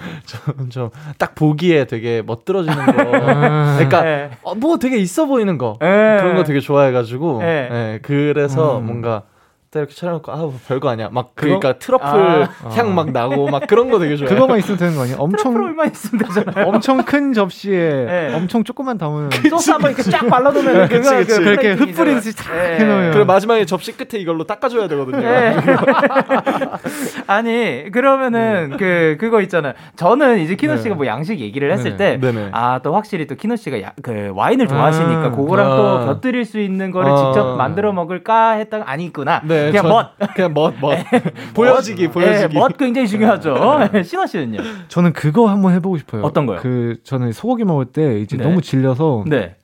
좀딱 0.70 1.36
보기에 1.36 1.86
되게 1.86 2.24
멋들어지는 2.24 2.75
거. 2.75 3.17
아. 3.17 3.75
그러니까 3.75 4.01
네. 4.01 4.31
어, 4.41 4.55
뭐 4.55 4.79
되게 4.79 4.98
있어 4.98 5.27
보이는 5.27 5.60
거 5.60 5.77
네. 5.79 6.17
그런 6.20 6.36
거 6.36 6.43
되게 6.43 6.60
좋아해가지고 6.60 7.41
네. 7.41 7.70
네, 7.70 8.00
그래서 8.01 8.79
음. 8.79 8.88
뭔가 8.88 9.25
딱 9.72 9.80
이렇게 9.80 9.96
차려놓고 9.96 10.30
아뭐 10.30 10.60
별거 10.68 10.90
아니야 10.90 11.08
막 11.13 11.32
그거? 11.34 11.58
그러니까 11.58 11.80
트러플 11.80 12.06
아. 12.06 12.70
향막 12.72 13.12
나고 13.13 13.48
막 13.48 13.66
그런 13.68 13.90
거 13.90 14.00
되게 14.00 14.18
좋아해요. 14.18 14.36
그거만 14.36 14.60
있으면 14.60 14.78
되는 14.78 14.96
거? 14.98 15.06
트러플 15.06 15.24
엄청 15.24 15.56
얼마 15.56 15.86
있으면 15.86 16.25
되잖아요. 16.25 16.68
엄청 16.68 17.01
큰 17.04 17.32
접시에 17.32 17.80
네. 18.04 18.34
엄청 18.36 18.66
조금만 18.66 18.98
담으면 18.98 19.30
소스 19.50 19.72
한번 19.72 19.92
이렇게 19.92 20.04
쫙 20.12 20.28
발라놓으면 20.28 20.90
그치, 20.90 21.01
그거 21.01 21.16
그치. 21.20 21.38
그 21.38 21.44
그렇게. 21.46 21.72
흩뿌리듯이 21.72 22.36
탁 22.36 22.54
네. 22.54 22.80
해놓으면. 22.80 23.12
그리고 23.12 23.25
마지막에 23.25 23.63
접시 23.63 23.96
끝에 23.96 24.20
이걸로 24.22 24.44
닦아줘야 24.44 24.90
되거든요. 24.90 25.22
네. 25.22 25.56
아니 27.28 27.90
그러면은 27.94 28.75
그 28.78 29.16
그거 29.22 29.40
있잖아요. 29.40 29.72
저는 29.96 30.40
이제 30.40 30.56
키노 30.56 30.75
씨가 30.75 30.90
네. 30.90 30.96
뭐 30.96 31.06
양식 31.06 31.40
얘기를 31.40 31.72
했을 31.72 31.96
네네. 31.96 32.20
때 32.20 32.34
네네. 32.34 32.50
아또 32.51 32.94
확실히 32.94 33.25
또 33.25 33.36
키노 33.36 33.56
씨가 33.56 33.82
야, 33.82 33.94
그 34.04 34.34
와인을 34.36 34.68
좋아하시니까 34.68 35.25
아. 35.28 35.32
그거랑 35.32 35.72
아. 35.72 35.75
또 35.78 36.06
곁들일 36.08 36.44
수 36.44 36.60
있는 36.60 36.92
거를 36.92 37.10
아. 37.10 37.16
직접 37.16 37.56
만들어 37.56 37.94
먹을까 37.94 38.51
했다가 38.51 38.92
아니구나. 38.92 39.42
네, 39.46 39.61
그냥 39.68 39.84
전- 39.84 39.89
멋. 39.89 40.34
그냥 40.36 40.53
멋, 40.53 40.74
멋. 40.80 40.98
보여지기, 41.53 42.08
보여지기. 42.10 42.56
예, 42.56 42.60
멋 42.60 42.77
굉장히 42.77 43.08
중요하죠. 43.08 43.56
신원 44.03 44.27
씨는요? 44.27 44.60
저는 44.88 45.13
그거 45.13 45.48
한번 45.48 45.74
해보고 45.74 45.98
싶어요. 45.98 46.24
어떤 46.24 46.46
거요? 46.46 46.60
그 46.62 46.98
저는 47.03 47.32
소고기 47.34 47.63
먹을 47.63 47.86
때 47.86 48.20
이제 48.20 48.38
네. 48.38 48.44
너무 48.44 48.62
질려서 48.62 49.24
네. 49.27 49.56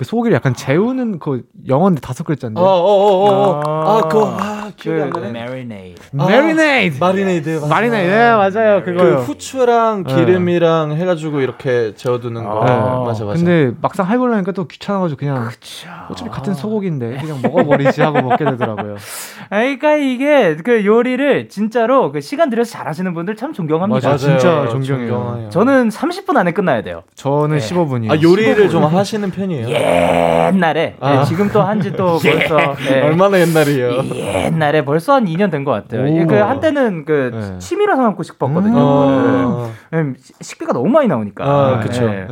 그 0.00 0.06
소고기를 0.06 0.34
약간 0.34 0.54
재우는 0.54 1.18
그 1.18 1.42
영어인데 1.68 2.00
다섯 2.00 2.24
글자인데 2.24 2.58
어, 2.58 2.64
어, 2.64 2.68
어, 2.68 3.28
어. 3.28 3.60
아. 3.66 3.98
아, 3.98 4.08
그거, 4.08 4.34
아, 4.40 4.70
기억이 4.74 5.02
안그 5.02 5.18
나네. 5.18 5.28
marinade. 5.28 5.94
마리네이드. 6.12 6.98
마리네이드. 6.98 7.48
맞아. 7.56 7.66
마리네이드. 7.66 8.10
네, 8.10 8.30
맞아요. 8.30 8.82
그 8.82 8.92
그거요. 8.92 9.16
후추랑 9.16 10.04
네. 10.04 10.14
기름이랑 10.14 10.92
해 10.92 11.04
가지고 11.04 11.42
이렇게 11.42 11.92
재워 11.96 12.18
두는 12.18 12.44
거. 12.44 12.62
아. 12.62 12.64
네, 12.64 13.04
맞아, 13.04 13.24
맞아. 13.26 13.36
근데 13.36 13.72
막상 13.82 14.08
해 14.10 14.16
보려니까 14.16 14.52
또 14.52 14.66
귀찮아 14.66 15.00
가지고 15.00 15.18
그냥 15.18 15.50
어차피 16.08 16.30
같은 16.30 16.54
소고기인데 16.54 17.18
그냥 17.18 17.40
먹어 17.42 17.62
버리지 17.62 18.00
하고 18.00 18.22
먹게 18.22 18.42
되더라고요. 18.42 18.96
아, 19.50 19.58
그러니까 19.58 19.96
이게 19.96 20.56
그 20.56 20.86
요리를 20.86 21.50
진짜로 21.50 22.10
그 22.10 22.22
시간 22.22 22.48
들여서 22.48 22.70
잘 22.70 22.88
하시는 22.88 23.12
분들 23.12 23.36
참 23.36 23.52
존경합니다. 23.52 24.08
맞아요. 24.08 24.16
진짜 24.16 24.50
맞아요. 24.50 24.68
존경해요. 24.70 25.08
존경해요. 25.10 25.50
저는 25.50 25.88
30분 25.90 26.38
안에 26.38 26.52
끝나야 26.52 26.82
돼요. 26.82 27.02
저는 27.16 27.58
네. 27.58 27.68
15분이요. 27.68 28.10
아, 28.10 28.22
요리를 28.22 28.70
좀 28.70 28.84
하시는 28.84 29.30
편이에요. 29.30 29.68
옛날에 30.52 30.96
아. 31.00 31.20
예, 31.20 31.24
지금 31.24 31.48
또 31.50 31.62
한지 31.62 31.92
또 31.92 32.18
벌써 32.22 32.74
예, 32.90 33.00
얼마나 33.02 33.38
옛날이에요. 33.40 33.90
옛날에 34.46 34.84
벌써 34.84 35.14
한 35.14 35.24
2년 35.26 35.50
된 35.50 35.64
것 35.64 35.72
같아요. 35.72 36.02
오. 36.10 36.26
그 36.26 36.34
한때는 36.34 37.04
그 37.04 37.30
네. 37.34 37.58
취미로 37.58 37.94
삼고 37.96 38.22
싶었거든요. 38.22 39.68
예, 39.94 40.04
시- 40.18 40.32
식비가 40.40 40.72
너무 40.72 40.88
많이 40.88 41.06
나오니까. 41.08 41.44
아. 41.44 41.80
예. 42.02 42.26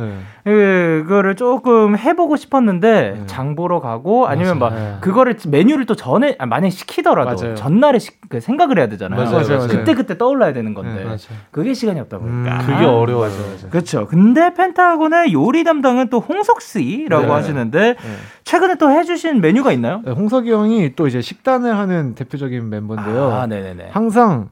네. 0.49 0.55
그, 0.55 1.03
그거를 1.07 1.35
조금 1.35 1.97
해보고 1.97 2.35
싶었는데 2.35 3.15
네. 3.19 3.25
장 3.25 3.55
보러 3.55 3.79
가고 3.79 4.27
아니면 4.27 4.59
맞아요. 4.59 4.71
막 4.73 4.79
네. 4.79 4.97
그거를 5.01 5.37
메뉴를 5.47 5.85
또 5.85 5.95
전에 5.95 6.35
아, 6.39 6.45
만약에 6.45 6.69
시키더라도 6.69 7.41
맞아요. 7.41 7.55
전날에 7.55 7.99
시- 7.99 8.11
그 8.29 8.39
생각을 8.39 8.77
해야 8.79 8.87
되잖아요. 8.87 9.31
맞아요. 9.31 9.67
그때 9.67 9.93
그때 9.93 10.17
떠올라야 10.17 10.53
되는 10.53 10.73
건데 10.73 11.03
네. 11.03 11.15
그게 11.51 11.73
시간이 11.73 11.99
없다 11.99 12.17
보니까. 12.19 12.59
음, 12.59 12.65
그게 12.65 12.85
어려워요. 12.85 13.31
그렇죠. 13.69 14.07
근데 14.07 14.53
펜타곤의 14.53 15.33
요리 15.33 15.63
담당은 15.63 16.09
또 16.09 16.19
홍석 16.19 16.61
씨라고 16.61 17.25
네. 17.25 17.31
하시는데 17.31 17.95
최근에 18.43 18.75
또 18.75 18.89
해주신 18.91 19.41
메뉴가 19.41 19.71
있나요? 19.73 20.01
네, 20.05 20.11
홍석이 20.11 20.51
형이 20.51 20.95
또 20.95 21.07
이제 21.07 21.21
식단을 21.21 21.77
하는 21.77 22.15
대표적인 22.15 22.69
멤버인데요. 22.69 23.31
아. 23.31 23.47
항상 23.91 24.49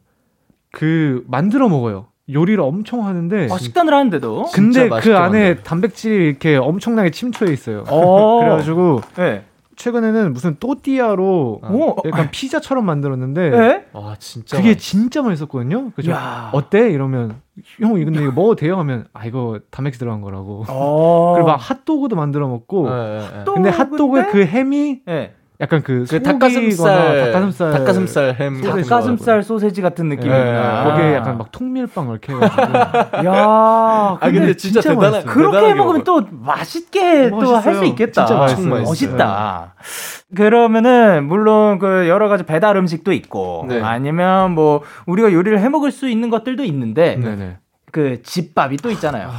그 0.72 1.24
만들어 1.28 1.70
먹어요. 1.70 2.08
요리를 2.34 2.60
엄청 2.62 3.06
하는데 3.06 3.48
아, 3.52 3.58
식단을 3.58 3.94
하는데도. 3.94 4.48
근데 4.54 4.90
그 4.90 5.16
안에 5.18 5.56
단백질이 5.56 6.28
이렇게 6.30 6.58
엄청나게 6.58 7.12
침투해 7.12 7.52
있어요. 7.54 7.84
어. 7.88 8.40
그래가지고 8.44 9.02
네. 9.16 9.44
최근에는 9.78 10.34
무슨 10.34 10.56
또띠아로 10.60 11.62
오. 11.70 11.96
약간 12.08 12.30
피자처럼 12.32 12.84
만들었는데 12.86 13.50
네. 13.52 13.86
와, 13.94 14.16
진짜. 14.18 14.58
그게 14.58 14.72
맛있- 14.74 14.80
진짜 14.80 15.22
맛있었거든요. 15.22 15.92
그죠? 15.92 16.12
야. 16.12 16.50
어때? 16.52 16.90
이러면 16.90 17.36
형 17.80 17.96
이거 17.98 18.06
근데 18.06 18.22
이거 18.24 18.32
먹어도 18.32 18.56
돼요? 18.56 18.78
하면 18.80 19.06
아 19.14 19.26
이거 19.26 19.60
단백질 19.70 20.00
들어간 20.00 20.22
거라고. 20.22 20.66
어. 20.68 21.34
그리고 21.36 21.48
막 21.50 21.58
핫도그도 21.58 22.16
만들어 22.16 22.48
먹고. 22.48 22.90
네, 22.90 22.96
네, 23.20 23.20
네. 23.38 23.44
또 23.46 23.54
근데 23.54 23.70
핫도그의 23.70 24.24
근데- 24.26 24.32
그 24.32 24.46
햄이 24.46 25.02
네. 25.06 25.34
약간 25.60 25.82
그, 25.82 26.06
그 26.08 26.22
닭가슴살, 26.22 27.32
닭가슴살 27.32 27.72
닭가슴살 27.72 28.36
햄. 28.40 28.62
소세지 28.62 28.90
닭가슴살 28.90 29.44
소세지 29.44 29.82
같은 29.82 30.08
네, 30.10 30.16
느낌이구나. 30.16 30.84
거기에 30.84 31.16
약간 31.16 31.38
막 31.40 31.52
통밀빵 31.52 32.10
이렇게 32.12 32.32
해가지고 32.34 32.62
야. 33.26 33.34
아, 33.34 34.20
근데 34.22 34.56
진짜, 34.56 34.82
대단한, 34.82 35.12
맛있어요. 35.14 35.34
그렇게 35.34 35.56
대단하게 35.58 35.74
먹으면. 35.80 36.04
또 36.04 36.22
맛있게 36.32 37.30
또 37.32 37.56
할 37.58 37.74
수. 37.76 37.86
있겠다. 37.86 38.26
진짜 38.26 38.40
맛있어요. 38.40 38.70
맛있어요. 38.70 38.84
멋있다. 38.88 39.74
그러면은 40.36 41.26
물론 41.26 41.80
그 41.80 42.08
여러 42.08 42.28
가지 42.30 42.44
배달 42.44 42.78
음식도 42.78 43.12
있고 43.14 43.66
네. 43.68 43.82
아니면 43.82 44.52
뭐 44.52 44.84
우리가 45.08 45.34
요리를 45.34 45.60
해 45.60 45.70
먹을 45.70 45.92
수 45.92 46.08
있는 46.08 46.30
것들도 46.30 46.64
있는데 46.66 47.16
네네. 47.16 47.58
그 47.92 48.22
집밥이 48.22 48.78
또 48.78 48.92
있잖아요. 48.92 49.32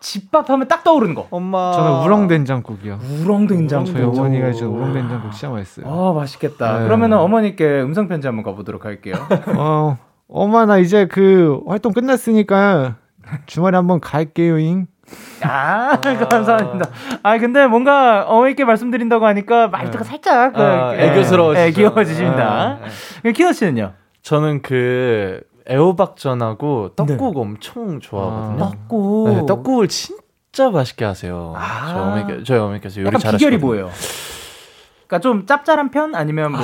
집밥 0.00 0.48
하면 0.50 0.66
딱 0.68 0.82
떠오르는 0.82 1.14
거. 1.14 1.26
엄마. 1.30 1.72
저는 1.72 2.04
우렁 2.04 2.28
된장국이요. 2.28 2.98
우렁 3.22 3.46
된장국. 3.46 3.92
저희 3.92 4.02
어머니가 4.04 4.46
해준 4.46 4.68
우렁 4.68 4.92
된장국 4.94 5.32
진짜 5.32 5.50
맛있어요. 5.50 5.86
아 5.86 6.12
맛있겠다. 6.14 6.78
네. 6.78 6.84
그러면은 6.84 7.18
어머니께 7.18 7.82
음성 7.82 8.08
편지 8.08 8.26
한번 8.26 8.44
가보도록 8.44 8.84
할게요. 8.84 9.14
어, 9.56 9.98
엄마 10.28 10.64
나 10.66 10.78
이제 10.78 11.06
그 11.06 11.60
활동 11.66 11.92
끝났으니까 11.92 12.96
주말에 13.46 13.76
한번 13.76 14.00
갈게요잉. 14.00 14.86
아, 15.42 15.98
감사합니다. 16.30 16.88
아, 17.22 17.38
근데 17.38 17.66
뭔가 17.66 18.24
어머니께 18.28 18.64
말씀드린다고 18.64 19.26
하니까 19.26 19.68
말투가 19.68 20.04
살짝 20.04 20.52
그, 20.52 20.62
아, 20.62 20.94
예, 20.96 21.10
애교스러워지죠. 21.10 21.66
예, 21.66 21.70
귀여워지십니다. 21.72 22.44
아, 22.44 22.78
네. 23.24 23.32
키노 23.32 23.52
씨는요? 23.52 23.92
저는 24.22 24.62
그 24.62 25.40
애호박전하고 25.68 26.90
떡국 26.96 27.36
엄청 27.38 28.00
좋아하거든요. 28.00 28.64
아. 28.64 28.70
떡국. 28.70 29.28
네, 29.34 29.46
떡국을 29.46 29.88
진짜 29.88 30.70
맛있게 30.70 31.04
하세요. 31.04 31.54
아. 31.56 31.86
저희 31.92 31.98
어머니께 32.00 32.44
저희 32.44 32.58
어머니께서 32.58 33.00
요리 33.00 33.10
잘하시거든요. 33.10 33.38
비결이 33.38 33.58
뭐예요? 33.58 33.90
그러니까 35.06 35.18
좀 35.20 35.46
짭짤한 35.46 35.90
편 35.90 36.14
아니면 36.14 36.52
뭐 36.52 36.60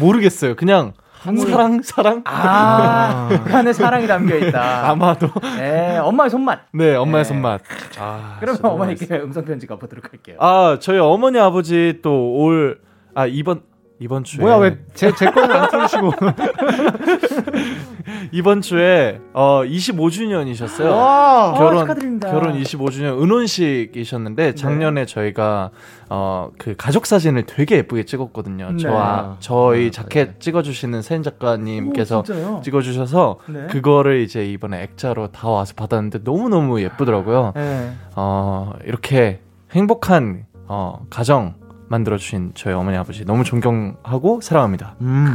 모르겠어요. 0.00 0.54
그냥 0.56 0.92
사랑 1.22 1.82
사랑 1.82 2.22
아, 2.24 3.28
그 3.44 3.54
안에 3.54 3.72
사랑이 3.72 4.06
담겨 4.08 4.36
있다. 4.36 4.90
아마도 4.90 5.28
네, 5.56 5.98
엄마의 5.98 6.30
손맛. 6.30 6.60
네 6.72 6.96
엄마의 6.96 7.24
네. 7.24 7.28
손맛. 7.28 7.60
아, 8.00 8.36
그러면 8.40 8.56
진짜 8.56 8.68
너무 8.68 8.74
어머니께. 8.82 9.06
음성 9.16 9.44
편지 9.44 9.66
가보도록 9.66 10.12
할게요. 10.12 10.36
아 10.40 10.78
저희 10.80 10.98
어머니 10.98 11.38
아버지 11.38 12.00
또 12.02 12.10
올 12.10 12.80
아 13.14 13.26
이번 13.26 13.60
이번 14.02 14.24
주에 14.24 14.40
뭐야 14.42 14.56
왜 14.56 14.76
제 14.94 15.12
제 15.14 15.30
거는 15.30 15.50
안 15.54 15.70
틀으시고? 15.70 16.12
이번 18.32 18.60
주에 18.60 19.20
어 19.32 19.62
25주년이셨어요. 19.64 20.90
와, 20.90 21.54
결혼 21.56 21.78
축하드립니다. 21.80 22.30
결혼 22.30 22.60
25주년 22.60 23.20
은혼식이셨는데 23.22 24.54
작년에 24.54 25.06
저희가 25.06 25.70
어 26.08 26.50
그 26.58 26.74
가족 26.76 27.06
사진을 27.06 27.44
되게 27.46 27.76
예쁘게 27.78 28.04
찍었거든요. 28.04 28.72
네. 28.72 28.76
저와 28.78 29.36
저희 29.40 29.88
아, 29.88 29.90
자켓 29.90 30.28
네. 30.28 30.34
찍어주시는 30.38 31.02
사진 31.02 31.22
작가님께서 31.22 32.24
오? 32.28 32.60
찍어주셔서 32.62 33.38
네. 33.48 33.66
그거를 33.68 34.20
이제 34.20 34.44
이번에 34.46 34.82
액자로 34.82 35.28
다 35.28 35.48
와서 35.48 35.72
받았는데 35.76 36.24
너무 36.24 36.48
너무 36.48 36.80
예쁘더라고요. 36.82 37.52
네. 37.56 37.92
어 38.16 38.72
이렇게 38.84 39.40
행복한 39.72 40.44
어 40.68 41.04
가정 41.10 41.54
만들어 41.92 42.16
주신 42.16 42.52
저희 42.54 42.72
어머니 42.72 42.96
아버지 42.96 43.24
너무 43.26 43.44
존경하고 43.44 44.40
사랑합니다. 44.40 44.94
음, 45.02 45.26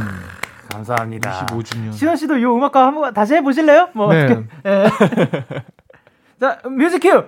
감사합니다. 0.72 1.46
25주년. 1.46 1.92
시원 1.92 2.16
씨도 2.16 2.42
요 2.42 2.56
음악과 2.56 2.84
한번 2.84 3.14
다시 3.14 3.34
해보실래요? 3.34 3.90
뭐 3.94 4.12
네. 4.12 4.24
어떻게? 4.24 4.46
예. 4.66 4.90
자 6.40 6.58
뮤직 6.68 6.98
큐. 7.00 7.24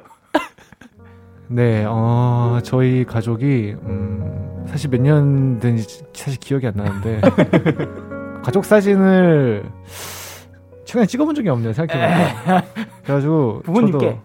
네, 1.47 1.85
어, 1.89 2.59
저희 2.65 3.05
가족이 3.05 3.77
음, 3.83 4.65
사실 4.69 4.91
몇 4.91 5.01
년 5.01 5.61
된지 5.61 6.05
사실 6.13 6.39
기억이 6.41 6.67
안 6.67 6.75
나는데 6.75 7.21
가족 8.43 8.65
사진을 8.65 9.65
최근에 10.85 11.07
찍어본 11.07 11.35
적이 11.37 11.51
없네요 11.51 11.73
생각해보니까 11.73 12.65
그래가지고 13.05 13.63
부모님께. 13.65 13.99
저도, 14.07 14.21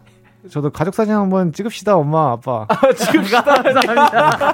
저도 0.49 0.69
가족 0.69 0.93
사진 0.93 1.13
한번 1.15 1.51
찍읍시다 1.53 1.95
엄마 1.95 2.31
아빠 2.31 2.65
감사합니다. 2.69 4.53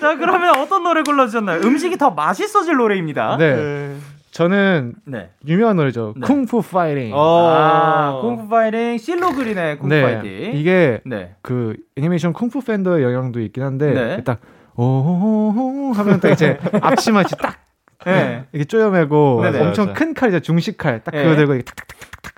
자, 0.00 0.16
그러면 0.16 0.58
어떤 0.58 0.82
노래 0.84 1.02
골라주셨나요? 1.02 1.60
음식이 1.62 1.96
더 1.98 2.10
맛있어질 2.10 2.74
노래입니다. 2.76 3.36
네 3.36 3.96
저는 4.30 4.94
네. 5.04 5.30
유명한 5.46 5.76
노래죠 5.76 6.12
네. 6.16 6.26
쿵푸 6.26 6.60
파이팅 6.62 7.12
아, 7.14 8.18
쿵푸 8.20 8.48
파이팅, 8.48 8.98
실로 8.98 9.30
그린의 9.32 9.78
쿵푸 9.78 9.88
네 9.94 10.02
파이팅. 10.02 10.52
이게 10.54 11.00
네. 11.06 11.36
그 11.40 11.76
애니메이션 11.96 12.32
쿵푸 12.32 12.60
팬더의 12.62 13.04
영향도 13.04 13.40
있긴 13.40 13.62
한데 13.62 13.92
네. 13.92 14.24
딱 14.24 14.40
오호호 14.76 15.92
하면 15.92 16.18
딱 16.20 16.30
이제 16.30 16.58
앞치마 16.82 17.22
이제 17.22 17.36
딱 17.40 17.58
네. 18.04 18.44
이렇게 18.52 18.64
쪼여매고 18.64 19.40
네네. 19.44 19.60
엄청 19.60 19.86
맞아. 19.86 19.98
큰 19.98 20.14
칼이죠 20.14 20.40
중식 20.40 20.76
칼딱 20.78 21.12
그거 21.14 21.30
네. 21.30 21.36
들고 21.36 21.54
이렇게 21.54 21.64
탁탁탁탁 21.64 21.83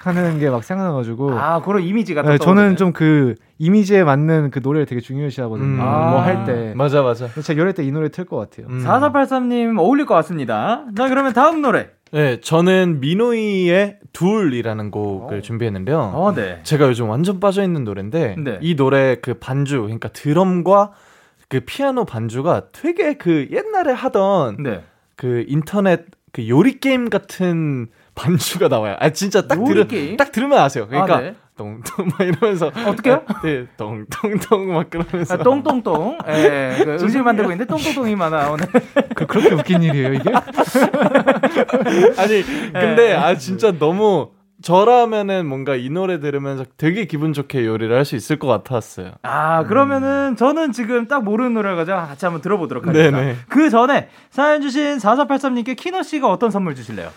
하는 0.07 0.39
게 0.39 0.49
막 0.51 0.63
생각나가지고 0.65 1.33
아, 1.39 1.61
그런 1.63 1.83
이미지가 1.83 2.23
또 2.23 2.29
네, 2.31 2.39
저는. 2.39 2.77
좀 2.77 2.93
그 2.93 3.35
이미지에 3.59 4.05
맞는 4.05 4.51
그 4.51 4.61
노래를 4.63 4.87
되게 4.87 5.01
중요시하거든요. 5.01 5.67
음. 5.67 5.77
뭐 5.77 5.87
아. 5.87 6.25
할 6.25 6.45
때. 6.45 6.73
맞아 6.77 7.03
맞아. 7.03 7.29
제가 7.29 7.59
열할 7.59 7.73
때이 7.75 7.91
노래 7.91 8.09
틀 8.11 8.25
것 8.25 8.37
같아요. 8.37 8.67
음. 8.69 8.83
4483님 8.85 9.79
어울릴 9.79 10.07
것 10.07 10.15
같습니다. 10.15 10.85
자, 10.97 11.09
그러면 11.09 11.33
다음 11.33 11.63
노래. 11.63 11.89
네, 12.13 12.41
저는 12.41 13.01
미노이의 13.01 13.99
둘이라는 14.13 14.91
곡을 14.91 15.39
어. 15.39 15.41
준비했는데요. 15.43 15.99
어, 16.15 16.33
네. 16.35 16.61
제가 16.63 16.87
요즘 16.89 17.09
완전 17.09 17.41
빠져 17.41 17.63
있는 17.63 17.85
노래인데 17.85 18.37
네. 18.39 18.59
이 18.63 18.77
노래 18.77 19.17
그 19.21 19.35
반주 19.35 19.83
그러니까 19.83 20.09
드럼과 20.11 20.93
그 21.49 21.61
피아노 21.61 22.05
반주가 22.05 22.63
되게 22.73 23.15
그 23.15 23.49
옛날에 23.51 23.93
하던 23.93 24.63
네. 24.63 24.83
그 25.17 25.45
인터넷 25.49 26.05
그 26.33 26.49
요리 26.49 26.79
게임 26.79 27.09
같은 27.11 27.89
반주가 28.17 28.67
나와요. 28.69 28.97
아 28.99 29.11
진짜 29.11 29.47
딱 29.47 29.63
들으 29.63 29.87
게임? 29.87 30.17
딱 30.17 30.33
들으면 30.33 30.59
아세요. 30.59 30.89
그러니까 30.89 31.17
아, 31.17 31.21
네. 31.21 31.35
똥똥 31.57 32.09
막 32.09 32.21
이러면서 32.21 32.67
어떻게요? 32.67 33.23
네, 33.45 33.67
똥똥똥 33.77 34.75
막 34.75 34.91
그러면서 34.91 35.35
아, 35.35 35.37
똥똥똥. 35.39 36.19
예, 36.29 36.77
그 36.83 36.97
음식 37.01 37.23
만들고 37.23 37.53
있는데 37.53 37.69
똥똥똥이만 37.73 38.31
나오는. 38.31 38.67
그, 39.15 39.27
그렇게 39.27 39.55
웃긴 39.55 39.83
일이에요, 39.83 40.15
이게? 40.15 40.33
아니 42.19 42.43
근데 42.73 43.15
아 43.15 43.37
진짜 43.37 43.71
너무 43.73 44.31
저라면은 44.67 45.47
뭔가 45.47 45.77
이 45.77 45.89
노래 45.91 46.19
들으면서 46.19 46.65
되게 46.77 47.05
기분 47.05 47.33
좋게 47.33 47.65
요리를 47.65 47.95
할 47.97 48.05
수 48.05 48.17
있을 48.17 48.37
것 48.41 48.49
같았어요. 48.49 49.13
아, 49.23 49.63
그러면은 49.65 50.35
저는 50.35 50.73
지금 50.73 51.07
딱 51.07 51.23
모르는 51.23 51.55
노래를 51.55 51.77
가지고 51.77 51.99
같이 51.99 52.25
한번 52.25 52.41
들어보도록 52.41 52.85
하겠습니다. 52.87 53.17
네네. 53.17 53.37
그 53.49 53.71
전에 53.71 54.09
사연 54.31 54.63
주신 54.63 54.99
4483님께 54.99 55.77
키노 55.77 56.03
씨가 56.03 56.29
어떤 56.29 56.51
선물 56.51 56.75
주실래요? 56.75 57.11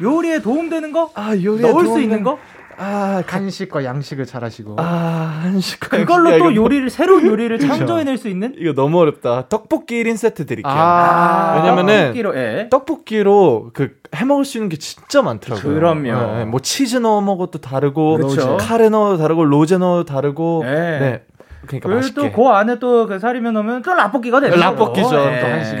요리에 0.00 0.40
도움되는 0.40 0.90
거? 0.90 1.12
아 1.14 1.30
요리 1.40 1.62
넣을 1.62 1.86
수 1.86 2.00
있는 2.00 2.24
거? 2.24 2.38
아, 2.84 3.22
한식과 3.26 3.84
양식을 3.84 4.26
잘 4.26 4.42
하시고. 4.42 4.74
아 4.78 5.40
한식 5.42 5.78
그걸로 5.80 6.32
야, 6.32 6.38
또 6.38 6.54
요리를 6.54 6.90
새로운 6.90 7.24
요리를 7.26 7.58
창조해낼 7.60 8.18
수 8.18 8.28
있는? 8.28 8.54
이거 8.58 8.72
너무 8.74 8.98
어렵다. 8.98 9.48
떡볶이 9.48 10.02
1인 10.02 10.16
세트 10.16 10.46
드릴게요. 10.46 10.72
아, 10.74 11.54
왜냐면은 11.60 12.06
떡볶이로, 12.06 12.36
예. 12.36 12.68
떡볶이로 12.70 13.70
그 13.72 13.96
해먹을 14.14 14.44
수 14.44 14.58
있는 14.58 14.68
게 14.68 14.76
진짜 14.78 15.22
많더라고요. 15.22 15.74
그럼요. 15.74 16.36
네, 16.38 16.44
뭐 16.44 16.58
치즈 16.60 16.96
넣어 16.96 17.20
먹어도 17.20 17.60
다르고, 17.60 18.16
그쵸. 18.18 18.56
카레 18.58 18.88
넣어도 18.88 19.16
다르고, 19.18 19.44
로제 19.44 19.78
넣어도 19.78 20.04
다르고. 20.04 20.62
네. 20.64 20.98
네. 20.98 21.22
그러니까 21.66 21.88
맛있게. 21.88 22.32
또그 22.32 22.48
안에 22.48 22.78
또 22.80 23.06
그 23.06 23.18
사리면 23.20 23.54
넣으면 23.54 23.82
또 23.82 23.94
라볶이가 23.94 24.40
되죠. 24.40 24.58
라볶이죠. 24.58 25.14
예. 25.20 25.40
또 25.40 25.46
한식. 25.46 25.78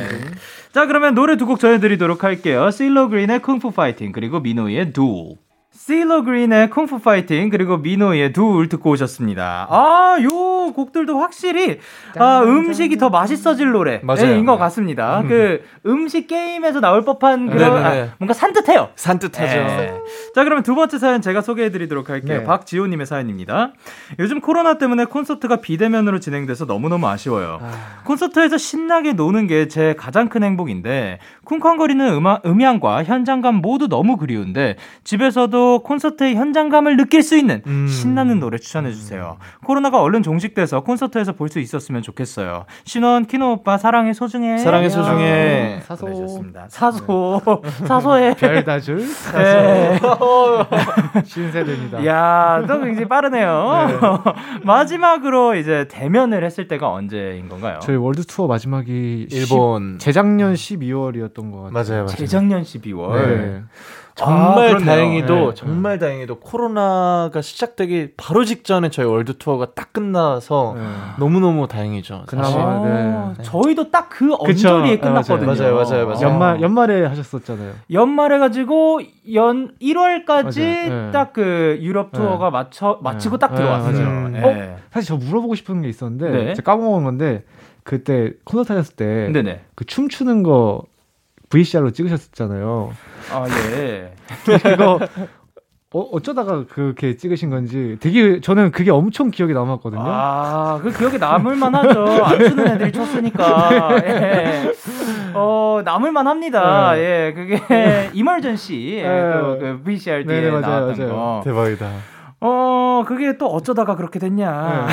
자, 0.72 0.86
그러면 0.86 1.14
노래 1.14 1.36
두 1.36 1.46
곡 1.46 1.58
전해드리도록 1.58 2.22
할게요. 2.24 2.70
실로 2.70 3.08
그린의 3.08 3.40
쿵푸 3.42 3.72
파이팅 3.72 4.12
그리고 4.12 4.38
미노이의 4.40 4.92
두울. 4.92 5.34
실로 5.84 6.22
그린의 6.22 6.70
쿵푸 6.70 7.00
파이팅 7.00 7.50
그리고 7.50 7.76
미노이의 7.76 8.32
두울 8.32 8.68
듣고 8.68 8.90
오셨습니다. 8.90 9.66
아, 9.68 10.16
요 10.22 10.72
곡들도 10.72 11.18
확실히 11.18 11.80
아, 12.16 12.40
음식이 12.44 12.98
더 12.98 13.10
맛있어질 13.10 13.72
노래인 13.72 13.98
맞아요. 14.04 14.44
것 14.44 14.56
같습니다. 14.58 15.24
그 15.26 15.64
음식 15.84 16.28
게임에서 16.28 16.78
나올 16.78 17.04
법한 17.04 17.50
그런 17.50 17.82
네네네. 17.82 18.02
아, 18.02 18.08
뭔가 18.18 18.32
산뜻해요. 18.32 18.90
산뜻하죠. 18.94 19.56
네. 19.56 19.94
자, 20.36 20.44
그러면 20.44 20.62
두 20.62 20.76
번째 20.76 20.98
사연 21.00 21.20
제가 21.20 21.40
소개해 21.40 21.72
드리도록 21.72 22.10
할게요. 22.10 22.38
네. 22.38 22.44
박지호 22.44 22.86
님의 22.86 23.06
사연입니다. 23.06 23.72
요즘 24.20 24.40
코로나 24.40 24.78
때문에 24.78 25.06
콘서트가 25.06 25.56
비대면으로 25.56 26.20
진행돼서 26.20 26.64
너무너무 26.64 27.08
아쉬워요. 27.08 27.60
콘서트에서 28.04 28.56
신나게 28.56 29.14
노는 29.14 29.48
게 29.48 29.66
제 29.68 29.94
가장 29.98 30.28
큰 30.28 30.42
행복인데, 30.42 31.18
쿵쾅거리는 31.44 32.06
음아, 32.14 32.40
음향과 32.44 33.04
현장감 33.04 33.56
모두 33.56 33.88
너무 33.88 34.16
그리운데, 34.18 34.76
집에서도 35.02 35.71
콘서트의 35.80 36.34
현장감을 36.34 36.96
느낄 36.96 37.22
수 37.22 37.36
있는 37.36 37.62
음. 37.66 37.86
신나는 37.86 38.40
노래 38.40 38.58
추천해 38.58 38.90
주세요. 38.92 39.38
코로나가 39.64 40.00
얼른 40.02 40.22
종식돼서 40.22 40.80
콘서트에서 40.82 41.32
볼 41.34 41.52
수 41.52 41.58
있었으면 41.60 42.00
좋겠어요. 42.00 42.64
신원, 42.86 43.26
키노 43.26 43.52
오빠, 43.52 43.76
사랑해, 43.76 44.14
소중해. 44.14 44.56
사랑해, 44.58 44.88
소중해. 44.88 45.80
사소. 45.84 46.06
보내주셨습니다. 46.06 46.66
사소. 46.70 47.42
사소해. 47.86 48.34
별다줄 48.40 48.98
네. 49.34 50.00
신세대입니다. 51.24 52.06
야, 52.06 52.64
또 52.66 52.80
굉장히 52.80 53.06
빠르네요. 53.06 54.22
마지막으로 54.64 55.56
이제 55.56 55.86
대면을 55.90 56.44
했을 56.44 56.68
때가 56.68 56.90
언제인 56.90 57.48
건가요? 57.48 57.80
저희 57.82 57.96
월드 57.96 58.24
투어 58.24 58.46
마지막이 58.46 59.28
일본. 59.30 59.98
10 59.98 59.98
재작년 60.00 60.54
12월이었던 60.54 61.50
것 61.52 61.62
같아요. 61.62 61.70
맞아요, 61.72 61.88
맞아요. 62.04 62.06
재작년 62.06 62.62
12월. 62.62 63.12
네. 63.26 63.62
정말 64.14 64.76
아. 64.76 64.78
다행히도 64.78 65.34
네. 65.34 65.54
정말 65.54 65.98
다행히도 65.98 66.40
코로나가 66.40 67.40
시작되기 67.40 68.12
바로 68.16 68.44
직전에 68.44 68.90
저희 68.90 69.06
월드 69.06 69.38
투어가 69.38 69.72
딱 69.74 69.92
끝나서 69.92 70.74
네. 70.76 70.82
너무 71.18 71.40
너무 71.40 71.66
다행이죠. 71.66 72.24
그나마 72.26 72.48
사실. 72.48 72.60
아, 72.60 73.34
네. 73.38 73.42
저희도 73.42 73.90
딱 73.90 74.08
그. 74.10 74.34
언저리에 74.38 74.96
네, 74.96 74.98
끝났거든요. 74.98 75.46
맞아요, 75.46 75.74
맞아요, 75.76 76.06
맞아요. 76.06 76.22
연말 76.22 76.60
연말에 76.60 77.06
하셨었잖아요. 77.06 77.72
연말에 77.90 78.38
가지고 78.38 79.00
연 79.34 79.72
1월까지 79.80 80.60
맞아요. 80.60 81.04
네. 81.06 81.10
딱그 81.12 81.78
유럽 81.80 82.12
투어가 82.12 82.50
맞춰 82.50 82.98
마치고 83.02 83.38
네. 83.38 83.40
딱 83.40 83.54
들어왔어요. 83.54 84.28
네. 84.28 84.40
네. 84.40 84.76
사실 84.92 85.08
저 85.08 85.16
물어보고 85.16 85.54
싶은 85.54 85.82
게 85.82 85.88
있었는데 85.88 86.30
네. 86.30 86.54
제가 86.54 86.76
까먹은 86.76 87.04
건데 87.04 87.44
그때 87.82 88.32
콘서트 88.44 88.72
하셨을 88.72 88.96
때 88.96 89.60
그. 89.74 89.84
춤추는 89.84 90.42
거 90.42 90.84
VCR로 91.48 91.90
찍으셨잖아요. 91.90 92.92
아 93.30 93.46
예. 93.76 94.12
그거 94.62 94.98
어, 95.94 96.00
어쩌다가 96.12 96.64
그렇게 96.66 97.16
찍으신 97.16 97.50
건지 97.50 97.98
되게 98.00 98.40
저는 98.40 98.70
그게 98.70 98.90
엄청 98.90 99.30
기억에 99.30 99.52
남았거든요. 99.52 100.02
아, 100.02 100.80
그 100.82 100.90
기억에 100.90 101.18
남을 101.18 101.54
만 101.56 101.74
하죠. 101.74 102.04
안 102.24 102.38
추는 102.38 102.66
애들이 102.66 102.92
췄으니까. 102.92 103.90
예. 104.02 104.72
어, 105.34 105.82
남을 105.84 106.12
만 106.12 106.26
합니다. 106.26 106.98
예, 106.98 107.32
그게 107.34 108.10
이멀전시. 108.14 109.02
네. 109.02 109.32
또그 109.32 109.82
VCRD에 109.84 110.40
네, 110.40 110.50
맞아요, 110.50 110.60
나왔던 110.60 110.98
맞아요. 110.98 111.12
거. 111.14 111.40
대박이다. 111.44 111.90
어, 112.40 113.04
그게 113.06 113.36
또 113.36 113.46
어쩌다가 113.46 113.94
그렇게 113.94 114.18
됐냐. 114.18 114.88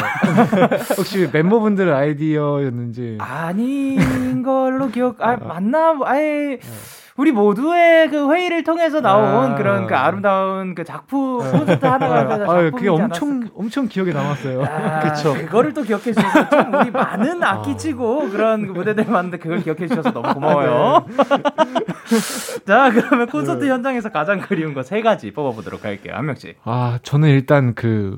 혹시 0.97 1.29
멤버분들 1.31 1.91
아이디어였는지 1.93 3.17
아닌 3.19 4.43
걸로 4.43 4.89
기억, 4.89 5.15
아, 5.21 5.37
맞나? 5.37 5.97
아예. 6.03 6.59
우리 7.19 7.33
모두의 7.33 8.09
그 8.09 8.31
회의를 8.31 8.63
통해서 8.63 9.01
나온 9.01 9.51
아. 9.51 9.55
그런 9.55 9.87
그 9.87 9.93
아름다운 9.93 10.73
그 10.73 10.85
작품, 10.85 11.39
콘서트 11.39 11.85
하나가 11.85 12.25
그 12.25 12.33
아, 12.33 12.37
작품이지 12.37 12.71
그게 12.77 12.87
엄청 12.87 13.29
않았을까. 13.31 13.51
엄청 13.55 13.87
기억에 13.89 14.13
남았어요. 14.13 14.63
아, 14.63 14.99
그쵸. 15.03 15.33
그거를 15.33 15.73
또 15.73 15.83
기억해 15.83 16.13
주셔서 16.13 16.47
좀 16.49 16.73
우리 16.75 16.89
많은 16.91 17.43
악기 17.43 17.75
치고 17.77 18.29
그런 18.29 18.67
그 18.67 18.71
무대들 18.71 19.03
많은데 19.03 19.37
그걸 19.37 19.61
기억해 19.61 19.89
주셔서 19.89 20.13
너무 20.13 20.33
고마워요. 20.33 21.05
자, 22.65 22.89
그러면 22.93 23.27
콘서트 23.27 23.67
현장에서 23.67 24.09
가장 24.09 24.39
그리운 24.39 24.73
거 24.73 24.81
세 24.83 25.01
가지 25.01 25.31
뽑아 25.31 25.53
보도록 25.55 25.83
할게요. 25.83 26.13
한 26.15 26.25
명씩. 26.25 26.57
아 26.63 26.99
저는 27.03 27.27
일단 27.27 27.75
그 27.75 28.17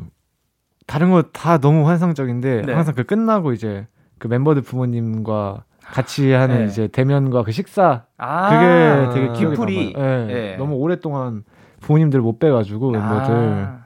다른 0.85 1.09
거 1.09 1.23
다 1.33 1.57
너무 1.57 1.87
환상적인데 1.87 2.61
네. 2.67 2.73
항상 2.73 2.93
그 2.93 3.03
끝나고 3.03 3.51
이제 3.53 3.87
그 4.19 4.27
멤버들 4.27 4.61
부모님과 4.61 5.63
같이 5.91 6.32
하는 6.32 6.60
네. 6.60 6.65
이제 6.65 6.88
대면과 6.88 7.43
그 7.43 7.51
식사 7.51 8.04
아, 8.17 8.49
그게 8.49 9.13
되게 9.19 9.34
기억에 9.34 9.51
기풀이. 9.56 9.93
네, 9.95 10.25
네. 10.25 10.56
너무 10.58 10.75
오랫동안 10.75 11.43
부모님들 11.82 12.21
못 12.21 12.39
뵈가지고 12.39 12.91
멤버들 12.91 13.34
아, 13.34 13.82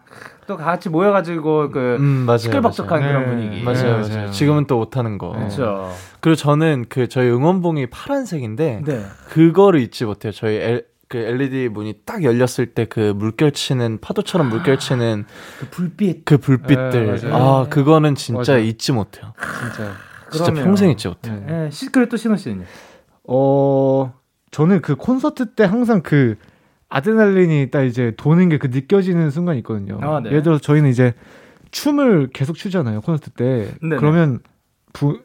또 0.47 0.57
같이 0.57 0.89
모여가지고 0.89 1.71
그 1.71 1.95
음, 1.99 2.03
맞아요. 2.25 2.37
시끌벅적한 2.37 2.99
맞아요. 3.01 3.13
그런 3.19 3.23
네. 3.23 3.35
분위기. 3.47 3.63
맞아요. 3.63 3.83
맞아요. 3.83 3.97
맞아요. 4.01 4.15
맞아요. 4.17 4.31
지금은 4.31 4.67
또 4.67 4.77
못하는 4.77 5.17
거. 5.17 5.29
그렇죠. 5.31 5.91
그리고 6.19 6.35
저는 6.35 6.85
그 6.89 7.07
저희 7.07 7.29
응원봉이 7.29 7.87
파란색인데 7.87 8.81
네. 8.85 9.05
그거를 9.29 9.79
잊지 9.79 10.05
못해요. 10.05 10.31
저희 10.31 10.55
엘, 10.57 10.85
그 11.07 11.17
LED 11.17 11.69
문이 11.69 11.99
딱 12.05 12.23
열렸을 12.23 12.73
때 12.73 12.85
그 12.85 12.99
물결치는 13.15 13.99
파도처럼 14.01 14.49
물결치는 14.49 15.25
그 15.59 15.69
불빛. 15.69 16.25
그 16.25 16.37
불빛들. 16.37 17.19
네. 17.21 17.29
아, 17.31 17.65
그거는 17.69 18.15
진짜 18.15 18.53
맞아요. 18.53 18.63
잊지 18.65 18.91
못해요. 18.91 19.33
진짜 19.73 19.91
진짜 20.31 20.45
그러면- 20.45 20.63
평생 20.65 20.89
잊지 20.91 21.07
못해. 21.07 21.31
네. 21.31 21.65
예, 21.65 21.69
시, 21.71 21.91
그래 21.91 22.07
또 22.09 22.17
신호 22.17 22.35
씨는요? 22.35 22.65
어 23.27 24.13
저는 24.51 24.81
그 24.81 24.95
콘서트 24.95 25.53
때 25.55 25.63
항상 25.63 26.01
그 26.01 26.35
아드레날린이 26.89 27.71
딱 27.71 27.83
이제 27.83 28.13
도는 28.17 28.49
게 28.49 28.57
그 28.57 28.67
느껴지는 28.67 29.29
순간이 29.31 29.59
있거든요. 29.59 29.99
아, 30.01 30.19
네. 30.21 30.29
예를 30.29 30.43
들어 30.43 30.57
저희는 30.59 30.89
이제 30.89 31.13
춤을 31.71 32.29
계속 32.33 32.55
추잖아요 32.55 33.01
콘서트 33.01 33.31
때. 33.31 33.73
네네. 33.81 33.97
그러면 33.97 34.39
부, 34.93 35.19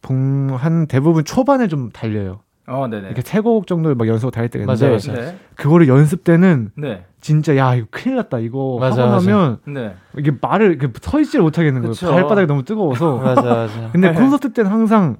봉- 0.00 0.54
한 0.56 0.86
대부분 0.86 1.24
초반에 1.24 1.68
좀 1.68 1.90
달려요. 1.90 2.40
어, 2.68 2.88
네네. 2.88 3.06
이렇게 3.06 3.22
세 3.22 3.40
곡 3.40 3.66
정도를 3.66 3.94
막 3.94 4.08
연습 4.08 4.30
달릴 4.32 4.48
때가 4.50 4.62
있는데 4.64 4.84
맞아요, 4.88 4.98
맞아요. 5.08 5.20
네. 5.32 5.38
그거를 5.54 5.86
연습 5.88 6.24
때는 6.24 6.70
네. 6.76 7.04
진짜 7.20 7.56
야 7.56 7.74
이거 7.74 7.86
큰일 7.90 8.16
났다 8.16 8.38
이거 8.40 8.78
맞아, 8.80 9.02
하고 9.02 9.12
맞아. 9.12 9.30
나면 9.30 9.58
네. 9.66 9.94
이게 10.18 10.32
말을 10.40 10.78
서 11.00 11.20
있지를 11.20 11.42
못하겠는 11.44 11.80
거예요. 11.82 11.92
그쵸. 11.92 12.10
발바닥이 12.10 12.46
너무 12.46 12.64
뜨거워서. 12.64 13.18
맞아 13.18 13.42
맞아. 13.42 13.68
근데 13.92 14.10
네. 14.10 14.14
콘서트 14.18 14.52
때는 14.52 14.70
항상 14.70 15.16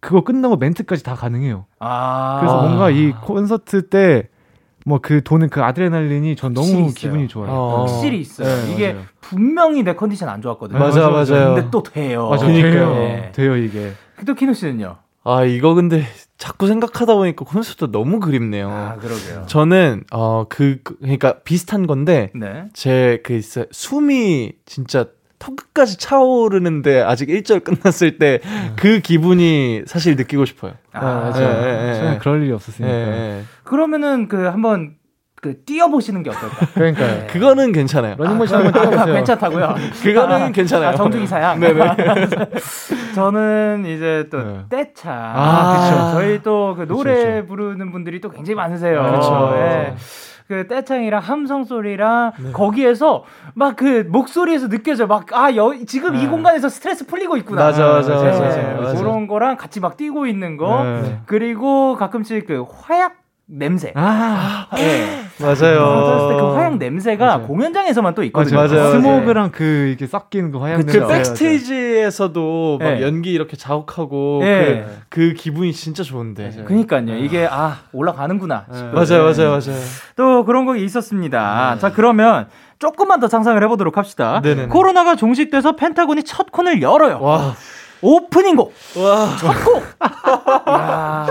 그거 0.00 0.22
끝나고 0.22 0.56
멘트까지 0.56 1.02
다 1.02 1.14
가능해요. 1.14 1.66
아. 1.80 2.38
그래서 2.40 2.58
아. 2.60 2.62
뭔가 2.62 2.90
이 2.90 3.12
콘서트 3.12 3.88
때 3.88 4.28
뭐그 4.86 5.22
도는 5.24 5.48
그 5.48 5.62
아드레날린이 5.62 6.36
전 6.36 6.52
너무 6.52 6.68
있어요. 6.68 6.92
기분이 6.94 7.26
좋아요. 7.26 7.50
어. 7.50 7.80
확실히 7.86 8.20
있어요. 8.20 8.46
네, 8.66 8.72
이게 8.74 8.92
맞아요. 8.92 9.06
분명히 9.20 9.82
내 9.82 9.94
컨디션 9.94 10.28
안 10.28 10.42
좋았거든요. 10.42 10.78
맞아, 10.78 11.08
맞아요. 11.08 11.54
근데 11.54 11.68
또 11.70 11.82
돼요. 11.82 12.28
맞아 12.28 12.46
그니까요. 12.46 12.72
돼요. 12.72 12.94
네. 12.94 13.32
돼요 13.32 13.56
이게. 13.56 13.92
또 14.26 14.34
키노 14.34 14.52
씨는요? 14.52 14.96
아 15.24 15.44
이거 15.44 15.74
근데 15.74 16.04
자꾸 16.36 16.66
생각하다 16.66 17.14
보니까 17.14 17.44
콘서트 17.44 17.90
너무 17.90 18.20
그립네요. 18.20 18.70
아, 18.70 18.96
그러게요. 18.96 19.46
저는 19.46 20.04
어그 20.10 20.80
그, 20.84 20.98
그러니까 20.98 21.38
비슷한 21.40 21.86
건데 21.86 22.30
네. 22.34 22.66
제그 22.74 23.40
숨이 23.70 24.52
진짜 24.66 25.06
턱끝까지 25.38 25.98
차오르는데 25.98 27.02
아직 27.02 27.28
1절 27.28 27.64
끝났을 27.64 28.18
때 28.18 28.40
그 28.76 29.00
기분이 29.00 29.82
사실 29.86 30.16
느끼고 30.16 30.44
싶어요. 30.44 30.74
아, 30.92 30.98
아, 31.06 31.20
맞아. 31.20 31.42
예, 31.42 31.46
예, 31.46 31.88
예. 31.90 31.94
저는 31.94 32.18
그럴 32.18 32.40
일이 32.42 32.50
예, 32.50 32.54
없었으니까. 32.54 32.92
예. 32.94 33.42
그러면은 33.62 34.28
그 34.28 34.44
한번 34.44 34.94
그 35.44 35.62
뛰어보시는 35.66 36.22
게 36.22 36.30
어떨까? 36.30 36.64
그러니까요. 36.72 37.26
그거는 37.26 37.72
괜찮아요. 37.72 38.14
러닝머신 38.16 38.56
한번 38.56 38.72
뛰어보세요. 38.72 39.14
괜찮다고요? 39.14 39.74
그거는 40.02 40.52
괜찮아요. 40.52 40.88
아, 40.88 40.94
정중히 40.94 41.26
사양. 41.26 41.60
네네. 41.60 41.96
저는 43.14 43.84
이제 43.86 44.26
또 44.30 44.42
네. 44.42 44.60
떼차. 44.70 45.12
아, 45.12 45.76
그쵸. 45.76 46.12
저희 46.12 46.42
또그 46.42 46.86
그쵸, 46.86 46.94
노래 46.94 47.40
그쵸. 47.42 47.46
부르는 47.46 47.92
분들이 47.92 48.22
또 48.22 48.30
굉장히 48.30 48.54
많으세요. 48.54 49.02
그쵸. 49.02 49.52
예. 49.56 49.94
그 50.48 50.66
떼창이랑 50.66 51.20
함성 51.22 51.64
소리랑 51.64 52.32
네. 52.38 52.52
거기에서 52.52 53.24
막 53.54 53.76
그 53.76 54.06
목소리에서 54.08 54.68
느껴져 54.68 55.06
막아 55.06 55.50
지금 55.86 56.14
이 56.14 56.22
네. 56.22 56.28
공간에서 56.28 56.70
스트레스 56.70 57.06
풀리고 57.06 57.36
있구나. 57.38 57.64
맞아, 57.64 57.86
맞아, 57.86 58.16
네, 58.22 58.30
맞아, 58.30 58.56
네. 58.56 58.74
맞아. 58.80 58.98
그런 58.98 59.26
거랑 59.26 59.56
같이 59.58 59.80
막 59.80 59.96
뛰고 59.98 60.26
있는 60.26 60.56
거 60.56 60.84
네. 60.84 61.20
그리고 61.26 61.96
가끔씩 61.96 62.46
그 62.46 62.64
화약 62.70 63.23
냄새. 63.46 63.92
아, 63.94 64.66
예. 64.78 65.20
맞아요. 65.38 66.36
그 66.38 66.54
화약 66.54 66.78
냄새가 66.78 67.26
맞아요. 67.26 67.46
공연장에서만 67.46 68.14
또 68.14 68.22
있거든요. 68.24 68.56
맞아요, 68.56 68.72
맞아요. 68.72 68.90
스모그랑 68.92 69.50
그 69.52 69.64
이렇게 69.88 70.06
섞이는 70.06 70.50
그 70.50 70.58
화양 70.58 70.80
그쵸. 70.80 70.92
그 70.92 70.98
냄새. 71.12 71.14
백스테이지에서도 71.16 72.78
막 72.80 72.90
네. 72.94 73.02
연기 73.02 73.32
이렇게 73.32 73.56
자욱하고 73.56 74.38
네. 74.42 74.86
그, 75.10 75.28
그 75.28 75.34
기분이 75.34 75.72
진짜 75.72 76.02
좋은데. 76.02 76.50
맞아요. 76.50 76.64
그니까요. 76.64 77.16
이게 77.18 77.46
아 77.50 77.80
올라가는구나. 77.92 78.64
네. 78.70 78.82
맞아요, 78.92 79.04
네. 79.04 79.18
맞아요, 79.18 79.50
맞아요. 79.50 79.80
또 80.16 80.44
그런 80.44 80.64
거 80.64 80.76
있었습니다. 80.76 81.76
자, 81.78 81.92
그러면 81.92 82.48
조금만 82.78 83.20
더 83.20 83.28
상상을 83.28 83.62
해보도록 83.62 83.98
합시다. 83.98 84.40
네네네. 84.42 84.68
코로나가 84.68 85.16
종식돼서 85.16 85.76
펜타곤이 85.76 86.22
첫 86.24 86.50
콘을 86.50 86.80
열어요. 86.80 87.18
와, 87.20 87.54
오프닝 88.04 88.54
곡. 88.56 88.72
와, 88.98 89.28
야, 90.68 91.26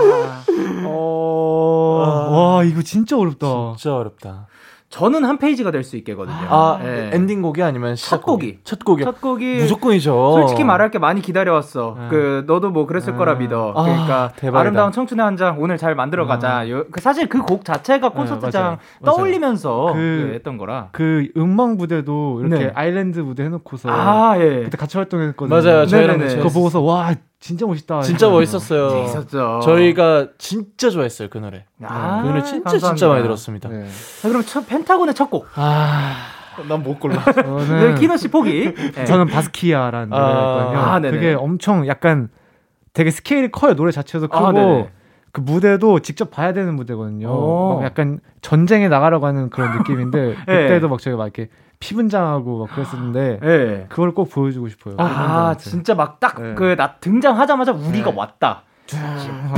어, 0.86 2.28
와 2.30 2.64
이거 2.64 2.82
진짜 2.82 3.16
어렵다. 3.16 3.74
진짜 3.78 3.94
어렵다. 3.94 4.46
저는 4.94 5.24
한 5.24 5.38
페이지가 5.38 5.72
될 5.72 5.82
수 5.82 5.96
있겠거든요. 5.96 6.36
아, 6.48 6.78
예. 6.84 7.10
엔딩곡이 7.12 7.60
아니면 7.64 7.96
시작 7.96 8.18
첫 8.18 8.22
곡이. 8.22 8.58
첫 8.62 8.84
곡이. 8.84 9.02
첫 9.02 9.20
곡이 9.20 9.56
무조건이죠. 9.56 10.32
솔직히 10.38 10.62
말할 10.62 10.92
게 10.92 11.00
많이 11.00 11.20
기다려왔어. 11.20 11.96
네. 11.98 12.06
그 12.10 12.44
너도 12.46 12.70
뭐 12.70 12.86
그랬을 12.86 13.16
거라 13.16 13.34
믿어. 13.34 13.72
아, 13.76 13.82
그러니까 13.82 14.32
대박이다. 14.36 14.60
아름다운 14.60 14.92
청춘의 14.92 15.24
한 15.24 15.34
장 15.36 15.56
오늘 15.60 15.78
잘 15.78 15.96
만들어 15.96 16.26
가자. 16.26 16.70
요- 16.70 16.84
그 16.92 17.00
사실 17.00 17.28
그 17.28 17.42
곡 17.44 17.64
자체가 17.64 18.10
콘서트장 18.10 18.62
맞아요. 18.62 18.78
맞아요. 19.00 19.16
떠올리면서 19.16 19.86
그- 19.94 20.26
그 20.28 20.30
했던 20.34 20.56
거라. 20.58 20.90
그 20.92 21.26
음악 21.36 21.74
무대도 21.76 22.42
이렇게 22.44 22.66
네. 22.66 22.72
아일랜드 22.76 23.18
무대 23.18 23.42
해놓고서 23.42 23.88
아 23.90 24.36
예. 24.38 24.62
그때 24.62 24.76
같이 24.76 24.96
활동했거든요. 24.96 25.60
맞아요. 25.60 25.86
저희랑. 25.86 26.18
그거 26.20 26.48
보고서 26.50 26.80
와 26.82 27.12
진짜 27.44 27.66
멋있다. 27.66 28.00
진짜. 28.00 28.30
멋있었어요. 28.30 29.04
있었죠. 29.04 29.60
저희가 29.62 30.28
진짜 30.38 30.88
좋아했어요 30.88 31.28
그 31.28 31.36
노래. 31.36 31.66
아, 31.82 32.22
그 32.22 32.28
노래 32.28 32.42
진짜 32.42 32.62
감사합니다. 32.70 32.96
진짜 32.96 33.08
많이 33.08 33.22
들었습니다. 33.22 33.68
네. 33.68 33.86
자, 34.22 34.28
그럼 34.28 34.42
첫 34.46 34.66
펜타곤의 34.66 35.14
첫 35.14 35.28
곡. 35.28 35.46
아, 35.56 36.14
난못 36.66 36.98
골라. 36.98 37.22
네, 37.22 37.42
저는 37.42 37.94
키노 37.96 38.16
씨 38.16 38.28
포기. 38.28 38.72
네. 38.96 39.04
저는 39.04 39.26
바스키아라는 39.26 40.10
아. 40.14 40.18
노래였거든요. 40.18 40.78
아, 40.78 40.98
네네. 41.00 41.14
그게 41.18 41.34
엄청 41.34 41.86
약간 41.86 42.30
되게 42.94 43.10
스케일이 43.10 43.50
커요. 43.50 43.74
노래 43.74 43.92
자체도 43.92 44.28
크고 44.28 44.46
아. 44.46 44.86
그 45.30 45.42
무대도 45.42 45.98
직접 46.00 46.30
봐야 46.30 46.54
되는 46.54 46.74
무대거든요. 46.74 47.82
약간 47.84 48.20
전쟁에 48.40 48.88
나가려고 48.88 49.26
하는 49.26 49.50
그런 49.50 49.76
느낌인데 49.76 50.28
네. 50.28 50.34
그때도 50.46 50.88
막 50.88 50.98
저희가 50.98 51.18
막 51.18 51.24
이렇게 51.24 51.50
피 51.84 51.94
분장하고 51.94 52.60
막 52.60 52.74
그랬었는데 52.74 53.40
네. 53.42 53.86
그걸 53.90 54.14
꼭 54.14 54.30
보여주고 54.30 54.70
싶어요. 54.70 54.94
아. 54.96 55.54
진짜 55.58 55.94
막딱 55.94 56.40
네. 56.40 56.54
그나 56.54 56.94
등장하자마자 56.94 57.72
우리가 57.72 58.10
네. 58.10 58.16
왔다. 58.16 58.62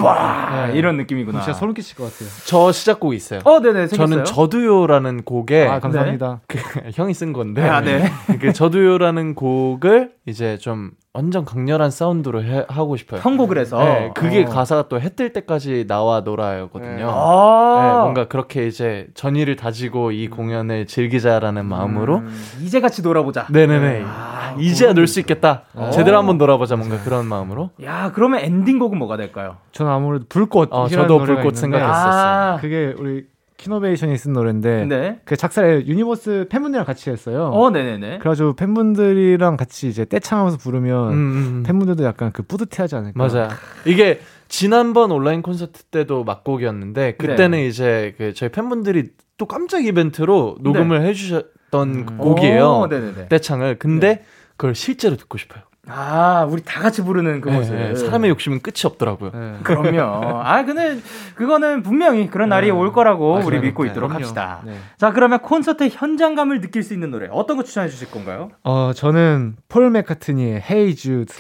와, 0.02 0.66
네. 0.66 0.76
이런 0.76 0.96
느낌이구나. 0.96 1.40
진짜 1.40 1.56
소름 1.56 1.74
끼칠 1.74 1.96
것 1.96 2.04
같아요. 2.12 2.28
저 2.46 2.72
시작곡이 2.72 3.16
있어요. 3.16 3.40
어, 3.44 3.60
네네. 3.60 3.86
생겼어요? 3.86 4.08
저는 4.08 4.24
저도요라는 4.24 5.22
곡에 5.22 5.68
아 5.68 5.78
감사합니다. 5.78 6.40
그 6.48 6.58
형이 6.94 7.14
쓴 7.14 7.32
건데 7.32 7.62
아, 7.62 7.80
네. 7.80 8.10
그 8.40 8.52
저도요라는 8.52 9.36
곡을 9.36 10.12
이제 10.26 10.58
좀 10.58 10.90
완전 11.16 11.46
강렬한 11.46 11.90
사운드로 11.90 12.42
해- 12.44 12.66
하고 12.68 12.96
싶어요. 12.96 13.20
편곡을 13.22 13.56
해서. 13.58 13.78
네, 13.82 14.10
그게 14.14 14.44
어. 14.44 14.48
가사가 14.48 14.88
또 14.88 14.98
해 14.98 15.08
뜰 15.16 15.32
때까지 15.32 15.86
나와 15.88 16.20
놀아요거든요. 16.20 17.08
아. 17.10 17.80
네, 17.82 18.00
뭔가 18.02 18.28
그렇게 18.28 18.66
이제 18.66 19.06
전의를 19.14 19.56
다지고 19.56 20.12
이 20.12 20.28
공연을 20.28 20.86
즐기자라는 20.86 21.64
마음으로 21.64 22.18
음, 22.18 22.40
이제 22.62 22.80
같이 22.80 23.00
놀아보자. 23.02 23.46
네네네 23.50 24.02
아, 24.06 24.54
이제야 24.58 24.92
놀 24.92 25.06
수 25.06 25.20
있겠다 25.20 25.62
어. 25.74 25.90
제대로 25.90 26.18
한번 26.18 26.36
놀아보자 26.36 26.76
뭔가 26.76 26.98
그런 27.02 27.24
마음으로 27.26 27.70
야, 27.82 28.10
그러면 28.14 28.40
엔딩곡은 28.40 28.98
뭐가 28.98 29.16
될까요? 29.16 29.56
저는 29.72 29.90
아무래도 29.90 30.26
불꽃. 30.28 30.68
어, 30.70 30.86
저도 30.88 31.18
불꽃 31.18 31.36
있는데 31.56 31.60
생각했어요. 31.60 32.12
아, 32.12 32.58
그게 32.60 32.94
우리 32.98 33.24
키노베이션이 33.56 34.16
쓴 34.18 34.32
노래인데 34.32 34.86
네. 34.86 35.20
그 35.24 35.36
작사를 35.36 35.86
유니버스 35.86 36.46
팬분들이랑 36.50 36.84
같이 36.84 37.10
했어요. 37.10 37.50
어, 37.52 37.70
네네네. 37.70 38.18
그래가지고 38.18 38.54
팬분들이랑 38.54 39.56
같이 39.56 39.88
이제 39.88 40.04
떼창하면서 40.04 40.58
부르면 40.58 41.12
음, 41.12 41.16
음. 41.18 41.62
팬분들도 41.66 42.04
약간 42.04 42.32
그 42.32 42.42
뿌듯해하지 42.42 42.96
않을까. 42.96 43.26
맞아요 43.26 43.48
이게 43.84 44.20
지난번 44.48 45.10
온라인 45.10 45.42
콘서트 45.42 45.84
때도 45.84 46.24
막곡이었는데 46.24 47.16
그때는 47.16 47.58
네. 47.58 47.66
이제 47.66 48.14
그 48.18 48.34
저희 48.34 48.50
팬분들이 48.50 49.10
또 49.38 49.46
깜짝 49.46 49.84
이벤트로 49.84 50.58
녹음을 50.60 51.02
해주셨던 51.02 51.88
음. 51.94 52.18
곡이에요 52.18 52.66
어, 52.66 52.86
네네네. 52.86 53.28
떼창을 53.28 53.78
근데 53.78 54.24
그걸 54.56 54.74
실제로 54.74 55.16
듣고 55.16 55.36
싶어요 55.38 55.62
아, 55.88 56.46
우리 56.50 56.62
다 56.64 56.80
같이 56.80 57.02
부르는 57.02 57.40
그 57.40 57.48
네, 57.48 57.56
모습. 57.56 57.74
네, 57.74 57.94
사람의 57.94 58.30
욕심은 58.30 58.60
끝이 58.60 58.82
없더라고요 58.84 59.30
네. 59.32 59.54
그럼요. 59.62 60.40
아, 60.42 60.64
근데 60.64 60.98
그거는 61.36 61.82
분명히 61.82 62.28
그런 62.28 62.48
날이 62.48 62.70
올 62.70 62.92
거라고 62.92 63.34
맞아요. 63.34 63.46
우리 63.46 63.60
믿고 63.60 63.84
네, 63.84 63.90
있도록 63.90 64.08
그럼요. 64.08 64.24
합시다. 64.24 64.62
네. 64.64 64.74
자, 64.98 65.12
그러면 65.12 65.38
콘서트 65.40 65.88
현장감을 65.90 66.60
느낄 66.60 66.82
수 66.82 66.92
있는 66.92 67.10
노래 67.10 67.28
어떤 67.30 67.56
거 67.56 67.62
추천해 67.62 67.88
주실 67.88 68.10
건가요? 68.10 68.50
어 68.64 68.92
저는 68.94 69.56
폴 69.68 69.90
맥카트니의 69.90 70.62
Hey 70.68 70.94
Jude 70.96 71.32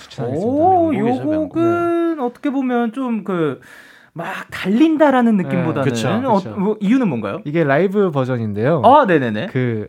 추천하겠습니다. 0.00 0.50
오, 0.50 0.94
요. 0.94 1.04
곡은 1.22 2.20
어떻게 2.20 2.50
보면 2.50 2.92
좀그 2.92 3.60
막 4.14 4.26
달린다라는 4.50 5.36
느낌보다는 5.36 5.82
그쵸, 5.82 6.08
어, 6.08 6.34
그쵸. 6.38 6.50
뭐, 6.56 6.76
이유는 6.80 7.08
뭔가요? 7.08 7.40
이게 7.44 7.64
라이브 7.64 8.10
버전인데요. 8.12 8.80
아, 8.84 9.04
네네네. 9.06 9.48
그 9.48 9.88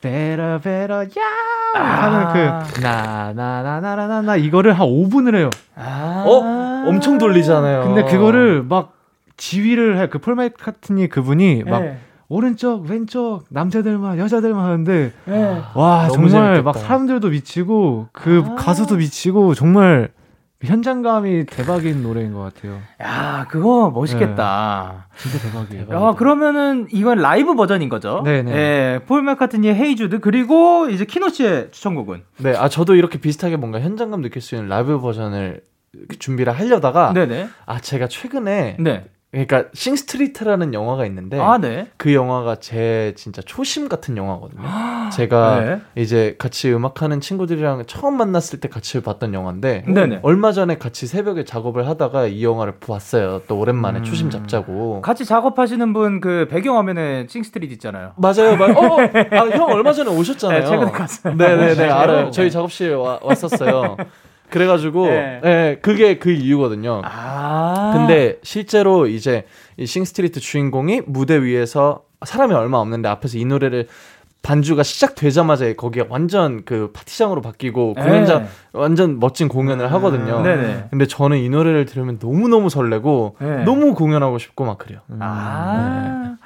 베라 0.00 0.58
베라 0.58 1.04
야 1.04 1.06
아. 1.06 1.55
하는 1.76 2.32
그 2.32 2.80
나나나나나나 2.80 4.36
이거를 4.36 4.72
한 4.72 4.86
5분을 4.86 5.36
해요. 5.36 5.50
아. 5.74 6.24
어? 6.26 6.88
엄청 6.88 7.18
돌리잖아요 7.18 7.82
근데 7.84 8.04
그거를 8.04 8.62
막 8.62 8.92
지휘를 9.36 9.98
해. 9.98 10.08
그 10.08 10.21
폴 10.21 10.34
맥카트니 10.36 11.08
그분이 11.08 11.64
막 11.64 11.80
네. 11.80 11.98
오른쪽 12.28 12.86
왼쪽 12.86 13.44
남자들만 13.50 14.18
여자들만 14.18 14.64
하는데 14.64 15.12
네. 15.24 15.62
와 15.74 16.08
정말 16.08 16.30
재밌겠다. 16.30 16.62
막 16.62 16.76
사람들도 16.78 17.28
미치고 17.28 18.08
그 18.12 18.44
아. 18.46 18.54
가수도 18.56 18.96
미치고 18.96 19.54
정말 19.54 20.08
현장감이 20.62 21.44
대박인 21.46 22.02
노래인 22.02 22.32
것 22.32 22.40
같아요. 22.40 22.80
야, 23.02 23.46
그거 23.50 23.90
멋있겠다. 23.90 25.08
진짜 25.18 25.38
대박이에요. 25.38 25.86
야, 25.90 26.14
그러면은 26.14 26.86
이건 26.90 27.18
라이브 27.18 27.54
버전인 27.54 27.88
거죠? 27.88 28.22
네네. 28.24 28.52
예, 28.52 29.00
폴 29.06 29.22
맥카트니의 29.22 29.74
Hey 29.74 29.94
Jude 29.94 30.20
그리고 30.20 30.88
이제 30.88 31.04
키노 31.04 31.28
씨의 31.28 31.70
추천곡은 31.72 32.22
네, 32.38 32.56
아 32.56 32.68
저도 32.68 32.94
이렇게 32.94 33.18
비슷하게 33.18 33.56
뭔가 33.56 33.80
현장감 33.80 34.22
느낄 34.22 34.40
수 34.40 34.54
있는 34.54 34.68
라이브 34.68 34.98
버전을 35.00 35.62
준비를 36.18 36.52
하려다가 36.58 37.12
네네. 37.12 37.48
아 37.66 37.80
제가 37.80 38.08
최근에 38.08 38.76
네. 38.80 39.04
그러니까 39.32 39.64
Sing 39.74 39.98
Street라는 39.98 40.72
영화가 40.72 41.04
있는데 41.06 41.38
아, 41.38 41.58
네. 41.58 41.88
그 41.96 42.14
영화가 42.14 42.56
제 42.56 43.12
진짜 43.16 43.42
초심 43.42 43.88
같은 43.88 44.16
영화거든요. 44.16 44.62
제가 45.12 45.60
네. 45.60 45.80
이제 46.02 46.36
같이 46.38 46.72
음악하는 46.72 47.20
친구들이랑 47.20 47.84
처음 47.86 48.16
만났을 48.16 48.60
때 48.60 48.68
같이 48.68 49.00
봤던 49.02 49.34
영화인데 49.34 49.84
네네. 49.88 50.20
얼마 50.22 50.52
전에 50.52 50.78
같이 50.78 51.06
새벽에 51.06 51.44
작업을 51.44 51.86
하다가 51.86 52.26
이 52.28 52.44
영화를 52.44 52.76
보았어요. 52.80 53.42
또 53.48 53.58
오랜만에 53.58 53.98
음. 53.98 54.04
초심 54.04 54.30
잡자고. 54.30 55.02
같이 55.02 55.24
작업하시는 55.24 55.92
분 55.92 56.16
그 56.20 56.46
배경화면에 56.48 57.26
Sing 57.28 57.46
Street 57.46 57.72
있잖아요. 57.74 58.12
맞아요, 58.16 58.56
맞아요. 58.56 58.74
어, 58.78 58.98
아, 59.36 59.48
형 59.50 59.68
얼마 59.70 59.92
전에 59.92 60.10
오셨잖아요. 60.10 60.60
네, 60.60 60.66
최근에 60.66 60.90
갔어요. 60.92 61.34
네네네, 61.34 61.68
진짜요? 61.74 61.92
알아요. 61.94 62.30
저희 62.30 62.50
작업실에 62.50 62.94
와, 62.94 63.18
왔었어요. 63.22 63.96
그래가지고, 64.50 65.06
네. 65.06 65.40
네. 65.42 65.78
그게 65.82 66.18
그 66.18 66.30
이유거든요. 66.30 67.02
아. 67.04 67.92
근데 67.94 68.38
실제로 68.42 69.06
이제 69.06 69.44
이 69.76 69.86
싱스트리트 69.86 70.40
주인공이 70.40 71.02
무대 71.06 71.42
위에서 71.42 72.02
사람이 72.24 72.54
얼마 72.54 72.78
없는데 72.78 73.08
앞에서 73.08 73.38
이 73.38 73.44
노래를 73.44 73.88
반주가 74.42 74.84
시작되자마자 74.84 75.72
거기에 75.74 76.04
완전 76.08 76.64
그 76.64 76.92
파티장으로 76.92 77.42
바뀌고 77.42 77.94
네. 77.96 78.02
공연장 78.02 78.46
완전 78.72 79.18
멋진 79.18 79.48
공연을 79.48 79.92
하거든요. 79.94 80.40
네네. 80.40 80.84
근데 80.90 81.06
저는 81.06 81.38
이 81.38 81.48
노래를 81.48 81.84
들으면 81.84 82.20
너무 82.20 82.46
너무 82.46 82.70
설레고 82.70 83.36
네. 83.40 83.64
너무 83.64 83.94
공연하고 83.94 84.38
싶고 84.38 84.64
막 84.64 84.78
그래요. 84.78 85.00
아. 85.18 86.36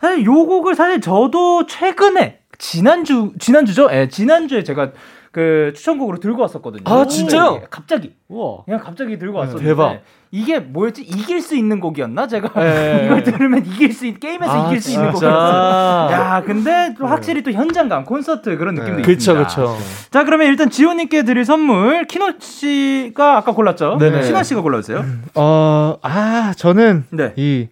사실 0.00 0.26
요 0.26 0.32
곡을 0.34 0.74
사실 0.74 1.00
저도 1.00 1.66
최근에 1.66 2.40
지난주 2.58 3.32
지난주죠? 3.38 3.88
예, 3.90 4.08
지난주에 4.08 4.62
제가 4.62 4.90
그 5.36 5.70
추천곡으로 5.76 6.18
들고 6.18 6.40
왔었거든요. 6.40 6.84
아, 6.86 7.06
진짜요? 7.06 7.60
갑자기. 7.68 8.14
우와. 8.28 8.64
그냥 8.64 8.80
갑자기 8.80 9.18
들고 9.18 9.36
왔었는데 9.36 9.68
대박. 9.68 10.00
이게 10.30 10.58
뭐였지? 10.60 11.02
이길 11.02 11.42
수 11.42 11.54
있는 11.54 11.78
곡이었나? 11.78 12.26
제가 12.26 12.58
네. 12.58 13.02
이걸 13.04 13.22
들으면 13.22 13.66
이길 13.66 13.92
수 13.92 14.06
있, 14.06 14.18
게임에서 14.18 14.50
아, 14.50 14.66
이길 14.66 14.80
수 14.80 14.92
있는? 14.92 15.12
곡이었어요. 15.12 16.10
야, 16.10 16.42
근데 16.46 16.94
또 16.98 17.06
확실히 17.06 17.42
또 17.42 17.52
현장감, 17.52 18.06
콘서트 18.06 18.56
그런 18.56 18.76
느낌도 18.76 19.02
그쵸, 19.02 19.12
있습니다. 19.12 19.46
그쵸. 19.46 19.76
자, 20.10 20.24
그러면 20.24 20.46
일단 20.46 20.70
지호님께 20.70 21.24
드릴 21.24 21.44
선물 21.44 22.06
키노 22.06 22.38
씨가 22.38 23.36
아까 23.36 23.52
골랐죠? 23.52 23.98
네네. 24.00 24.22
신화 24.22 24.42
씨가 24.42 24.62
골라주세요. 24.62 25.04
어, 25.34 25.98
아, 26.00 26.54
저는 26.56 27.04
네. 27.10 27.34
이 27.36 27.68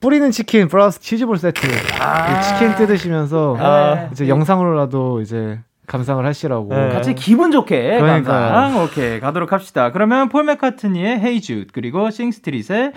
뿌리는 0.00 0.30
치킨 0.30 0.66
플러스 0.66 0.98
치즈볼 0.98 1.36
세트 1.36 1.60
아. 2.00 2.38
이 2.38 2.42
치킨 2.42 2.74
뜯으시면서 2.74 3.56
아. 3.60 4.08
이제 4.12 4.28
영상으로라도 4.28 5.20
이제 5.20 5.58
감상을 5.86 6.24
하시라고. 6.24 6.68
네. 6.74 6.88
같이 6.90 7.14
기분 7.14 7.50
좋게 7.50 7.98
그러니까요. 7.98 8.52
감상 8.52 8.82
오케이 8.84 9.20
가도록 9.20 9.52
합시다. 9.52 9.90
그러면 9.92 10.28
폴 10.28 10.44
맥카트니의 10.44 11.16
Hey 11.18 11.40
Jude 11.40 11.68
그리고 11.72 12.10
Sing 12.10 12.37
Street의 12.37 12.92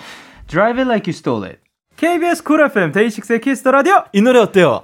Drive 0.47 0.79
It 0.79 0.87
Like 0.89 1.11
You 1.11 1.15
Stole 1.17 1.45
It. 1.47 1.59
KBS 1.97 2.43
쿨 2.43 2.61
FM 2.61 2.91
데이식스의 2.91 3.41
Kiss 3.41 3.63
the 3.63 3.71
Radio 3.71 4.03
이 4.13 4.21
노래 4.21 4.39
어때요? 4.39 4.81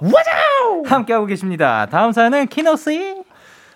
함께하고 0.86 1.26
계십니다. 1.26 1.86
다음 1.86 2.12
사연은 2.12 2.46
키노 2.48 2.76
씨. 2.76 3.16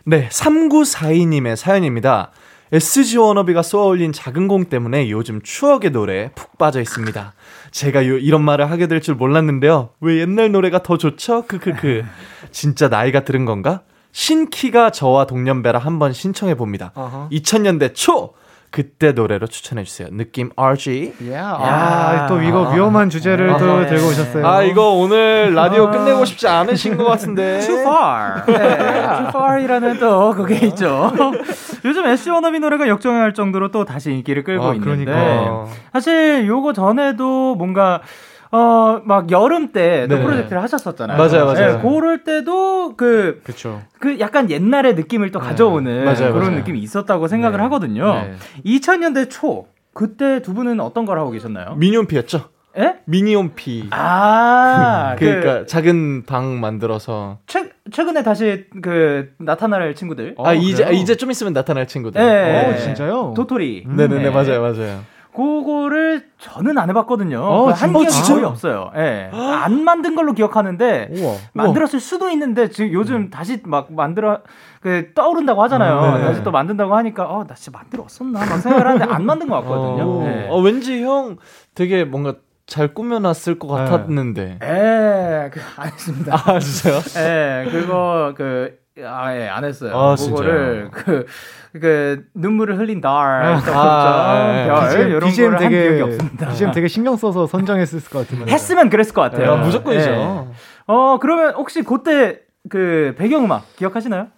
네, 0.04 0.28
3942님의 0.30 1.56
사연입니다. 1.56 2.30
SG 2.72 3.18
워너비가 3.18 3.62
쏘아올린 3.62 4.12
작은 4.12 4.48
공 4.48 4.64
때문에 4.64 5.08
요즘 5.10 5.40
추억의 5.42 5.90
노래에 5.90 6.30
푹 6.34 6.58
빠져 6.58 6.80
있습니다. 6.80 7.32
제가 7.70 8.06
요, 8.08 8.16
이런 8.18 8.42
말을 8.42 8.70
하게 8.70 8.86
될 8.88 9.00
줄 9.00 9.14
몰랐는데요. 9.14 9.90
왜 10.00 10.18
옛날 10.20 10.50
노래가 10.50 10.82
더 10.82 10.96
좋죠? 10.98 11.42
크크크. 11.46 12.04
진짜 12.50 12.88
나이가 12.88 13.20
들은 13.20 13.44
건가? 13.44 13.82
신키가 14.16 14.90
저와 14.92 15.26
동년배라 15.26 15.78
한번 15.78 16.14
신청해 16.14 16.54
봅니다. 16.54 16.90
어허. 16.94 17.28
2000년대 17.32 17.94
초 17.94 18.32
그때 18.70 19.12
노래로 19.12 19.46
추천해 19.46 19.84
주세요. 19.84 20.08
느낌 20.10 20.48
RG. 20.56 21.12
아, 21.34 22.26
또 22.26 22.40
이거 22.40 22.70
위험한 22.72 23.10
주제를 23.10 23.58
또 23.58 23.70
아, 23.72 23.86
들고 23.86 24.08
오셨어요. 24.08 24.46
아 24.46 24.62
이거 24.62 24.92
오늘 24.92 25.54
라디오 25.54 25.90
끝내고 25.90 26.24
싶지 26.24 26.48
않으신 26.48 26.96
것 26.96 27.04
같은데. 27.04 27.60
Too 27.68 27.80
far. 27.80 28.42
네, 28.48 29.18
too 29.18 29.28
far이라는 29.28 30.00
또 30.00 30.32
그게 30.32 30.66
있죠. 30.68 31.12
요즘 31.84 32.06
SG 32.06 32.30
워너비 32.30 32.58
노래가 32.58 32.88
역정할 32.88 33.34
정도로 33.34 33.70
또 33.70 33.84
다시 33.84 34.12
인기를 34.12 34.44
끌고 34.44 34.64
아, 34.64 34.74
있는데 34.74 35.04
그러니까. 35.04 35.66
사실 35.92 36.46
요거 36.46 36.72
전에도 36.72 37.54
뭔가 37.54 38.00
어 38.56 39.02
막 39.04 39.30
여름 39.30 39.68
때또 39.72 40.16
네. 40.16 40.22
프로젝트를 40.22 40.62
하셨었잖아요. 40.62 41.18
맞아요, 41.18 41.44
맞아요. 41.46 41.76
네, 41.76 41.82
그럴 41.82 42.24
때도 42.24 42.94
그 42.96 43.40
그렇죠. 43.44 43.82
그 44.00 44.18
약간 44.20 44.50
옛날의 44.50 44.94
느낌을 44.94 45.30
또 45.30 45.38
가져오는 45.38 46.04
맞아요, 46.04 46.32
그런 46.32 46.40
맞아요. 46.46 46.56
느낌이 46.58 46.78
있었다고 46.80 47.28
생각을 47.28 47.58
네. 47.58 47.62
하거든요. 47.64 48.14
네. 48.14 48.34
2000년대 48.64 49.28
초 49.30 49.66
그때 49.92 50.40
두 50.42 50.54
분은 50.54 50.80
어떤 50.80 51.04
걸 51.06 51.18
하고 51.18 51.30
계셨나요? 51.30 51.74
미니홈피였죠? 51.76 52.48
예? 52.78 52.96
미니홈피. 53.06 53.88
아, 53.90 55.14
그러니까 55.18 55.60
그 55.60 55.66
작은 55.66 56.24
방 56.26 56.60
만들어서 56.60 57.38
최, 57.46 57.70
최근에 57.90 58.22
다시 58.22 58.66
그 58.82 59.30
나타날 59.38 59.94
친구들. 59.94 60.34
어, 60.36 60.48
아 60.48 60.52
이제 60.52 60.84
그래요? 60.84 61.00
이제 61.00 61.14
좀 61.16 61.30
있으면 61.30 61.52
나타날 61.54 61.86
친구들. 61.86 62.20
네. 62.20 62.66
어, 62.74 62.76
진짜요? 62.76 63.32
도토리. 63.36 63.84
네네네 63.88 64.24
네. 64.24 64.30
맞아요 64.30 64.60
맞아요. 64.60 65.00
그거를 65.36 66.24
저는 66.38 66.78
안 66.78 66.88
해봤거든요. 66.88 67.40
어, 67.40 67.70
한 67.70 67.92
진짜요? 67.92 68.36
거의 68.36 68.44
없어요. 68.44 68.90
예. 68.96 69.30
안 69.34 69.84
만든 69.84 70.14
걸로 70.14 70.32
기억하는데 70.32 71.10
우와. 71.12 71.34
만들었을 71.52 72.00
수도 72.00 72.30
있는데 72.30 72.70
지금 72.70 72.90
요즘 72.94 73.28
다시 73.28 73.60
막 73.64 73.92
만들어 73.92 74.40
그 74.80 75.12
떠오른다고 75.14 75.62
하잖아요. 75.64 76.16
네. 76.16 76.24
다시 76.24 76.42
또 76.42 76.50
만든다고 76.50 76.96
하니까 76.96 77.26
어나 77.26 77.54
진짜 77.54 77.78
만들었었나 77.78 78.38
막 78.38 78.56
생각을 78.58 78.86
하는데 78.86 79.12
안 79.12 79.26
만든 79.26 79.48
것 79.48 79.56
같거든요. 79.56 80.10
어. 80.10 80.26
예. 80.26 80.48
어 80.48 80.58
왠지 80.58 81.02
형 81.02 81.36
되게 81.74 82.04
뭔가 82.04 82.36
잘 82.66 82.94
꾸며놨을 82.94 83.58
것 83.58 83.68
같았는데. 83.68 84.58
예, 84.62 85.50
그, 85.52 85.60
안 85.76 85.86
했습니다. 85.92 86.34
아 86.34 86.58
진짜요? 86.58 87.00
예, 87.18 87.70
그거 87.70 88.32
그 88.34 88.78
아, 89.04 89.36
예, 89.36 89.48
안 89.48 89.64
했어요. 89.64 89.94
아, 89.94 90.14
그거를 90.16 90.88
그, 90.90 91.26
그 91.72 92.24
눈물을 92.34 92.78
흘린 92.78 93.02
달, 93.02 93.60
또 93.64 93.72
아, 93.72 94.62
예. 94.62 94.66
별 94.66 94.88
BGM, 94.88 95.08
이런 95.08 95.20
BGM 95.20 95.50
거를 95.50 95.64
한 95.64 95.70
기억이 95.70 95.88
되게 95.88 96.02
없습니다. 96.02 96.48
BGM 96.48 96.72
되게 96.72 96.88
신경 96.88 97.16
써서 97.16 97.46
선정했을 97.46 98.00
것 98.08 98.20
같은데. 98.20 98.50
했으면 98.52 98.88
그랬을 98.88 99.12
것 99.12 99.20
같아요. 99.20 99.52
아, 99.52 99.56
무조건이죠. 99.56 100.10
예. 100.10 100.46
어, 100.86 101.18
그러면 101.20 101.54
혹시 101.54 101.82
그때 101.82 102.40
그 102.70 103.14
배경음악 103.18 103.76
기억하시나요? 103.76 104.28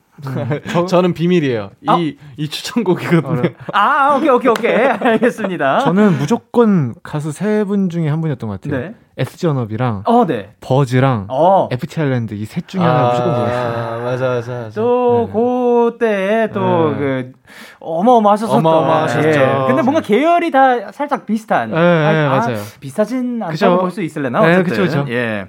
저 0.89 1.01
는 1.03 1.15
비밀이에요. 1.15 1.71
아. 1.87 1.97
이이 1.99 2.49
추천곡이거든요. 2.49 3.51
아, 3.73 4.17
오케이, 4.17 4.29
오케이, 4.31 4.51
오케이. 4.51 4.75
알겠습니다. 4.99 5.81
저는 5.81 6.19
무조건 6.19 6.95
가수 7.03 7.31
세 7.33 7.65
분 7.65 7.89
중에 7.89 8.09
한 8.09 8.21
분이었던 8.21 8.49
것 8.49 8.61
같아요. 8.61 8.81
네. 8.81 8.95
SG 9.17 9.49
언업이랑 9.49 10.03
어, 10.07 10.27
네. 10.27 10.51
버즈랑 10.61 11.27
어. 11.29 11.69
FT 11.73 12.01
아일랜드 12.01 12.35
이 12.35 12.45
셋 12.47 12.69
중에 12.69 12.81
하나 12.81 13.09
무조건. 13.11 13.35
아, 13.35 14.01
맞아 14.05 14.29
맞아 14.29 14.53
맞아. 14.53 14.71
또, 14.81 15.29
그때 15.33 16.49
또, 16.55 16.91
네. 16.93 16.97
그, 16.99 17.33
어마어마하셨었던. 17.81 18.59
어마어마하셨죠. 18.65 19.29
예. 19.29 19.65
근데 19.67 19.83
뭔가 19.83 20.01
계열이 20.01 20.51
다 20.53 20.93
살짝 20.93 21.27
비슷한. 21.27 21.71
네, 21.71 21.77
네, 21.77 22.27
아, 22.27 22.29
맞아요. 22.39 22.59
비슷하진 22.81 23.43
않다고. 23.43 23.79
볼 23.81 23.91
수 23.91 24.03
있을래나? 24.03 24.41
네, 24.41 24.47
어쨌든. 24.55 24.65
그죠, 24.71 24.83
그죠. 24.83 25.05
예. 25.13 25.47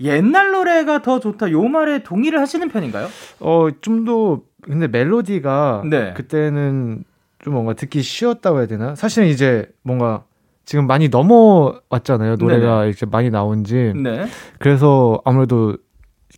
옛날 0.00 0.52
노래가 0.52 1.02
더 1.02 1.18
좋다. 1.20 1.50
요 1.50 1.62
말에 1.64 2.02
동의를 2.02 2.40
하시는 2.40 2.68
편인가요? 2.68 3.08
어, 3.40 3.68
좀 3.80 4.04
더 4.04 4.40
근데 4.62 4.86
멜로디가 4.88 5.82
네. 5.88 6.12
그때는 6.14 7.04
좀 7.38 7.54
뭔가 7.54 7.72
듣기 7.74 8.02
쉬웠다고 8.02 8.58
해야 8.58 8.66
되나? 8.66 8.94
사실은 8.94 9.28
이제 9.28 9.66
뭔가 9.82 10.24
지금 10.64 10.86
많이 10.86 11.08
넘어왔잖아요. 11.08 12.36
노래가 12.36 12.84
이제 12.86 13.06
많이 13.06 13.30
나온지. 13.30 13.92
네. 13.96 14.26
그래서 14.58 15.20
아무래도 15.24 15.76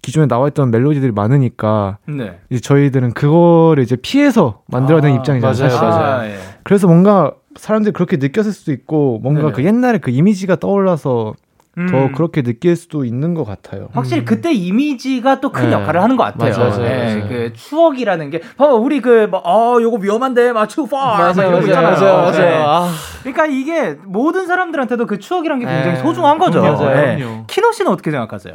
기존에 0.03 0.27
나와있던 0.27 0.71
멜로디들이 0.71 1.13
많으니까 1.13 1.99
네. 2.07 2.39
이제 2.51 2.61
저희들은 2.61 3.13
그거를 3.13 3.83
이제 3.83 3.97
피해서 3.97 4.63
만들어낸 4.69 5.13
아, 5.13 5.17
입장이잖아요. 5.17 5.59
맞아요, 5.59 5.71
사실. 5.71 5.89
맞아요. 5.89 6.21
아, 6.21 6.27
예. 6.29 6.37
그래서 6.63 6.87
뭔가 6.87 7.35
사람들이 7.57 7.93
그렇게 7.93 8.17
느꼈을 8.17 8.53
수도 8.53 8.73
있고 8.73 9.19
뭔가 9.23 9.41
네네. 9.43 9.53
그 9.55 9.65
옛날에 9.65 9.99
그 9.99 10.11
이미지가 10.11 10.57
떠올라서 10.57 11.35
더 11.89 12.07
음. 12.07 12.13
그렇게 12.13 12.43
느낄 12.43 12.77
수도 12.77 13.05
있는 13.05 13.35
것 13.35 13.45
같아요. 13.45 13.89
확실히 13.93 14.25
그때 14.25 14.53
이미지가 14.53 15.41
또큰 15.41 15.67
네. 15.67 15.73
역할을 15.73 16.03
하는 16.03 16.17
것 16.17 16.25
같아요. 16.25 16.53
맞아요, 16.53 16.71
맞아요, 16.71 16.85
예, 16.85 17.05
맞아요. 17.05 17.29
그 17.29 17.53
추억이라는 17.55 18.31
게, 18.31 18.41
봐봐, 18.57 18.75
우리 18.75 19.01
그, 19.01 19.27
뭐, 19.31 19.41
어, 19.45 19.81
요거 19.81 19.99
위험한데, 19.99 20.53
막, 20.53 20.67
too 20.69 20.87
far. 20.87 21.19
막 21.19 21.37
맞아요 21.37 21.51
맞아요 21.51 21.67
있잖아요. 21.67 21.91
맞아요 21.93 22.17
맞아요. 22.23 22.43
예. 22.43 22.63
아, 22.65 22.89
그러니까 23.21 23.47
이게 23.47 23.97
모든 24.05 24.47
사람들한테도 24.47 25.07
그 25.07 25.19
추억이란 25.19 25.59
게 25.61 25.67
굉장히 25.67 25.97
네. 25.97 26.03
소중한 26.03 26.39
거죠. 26.39 26.59
예. 26.65 27.17
그럼요. 27.17 27.45
키노 27.47 27.73
씨는 27.73 27.93
어떻게 27.93 28.11
생각하세요? 28.11 28.55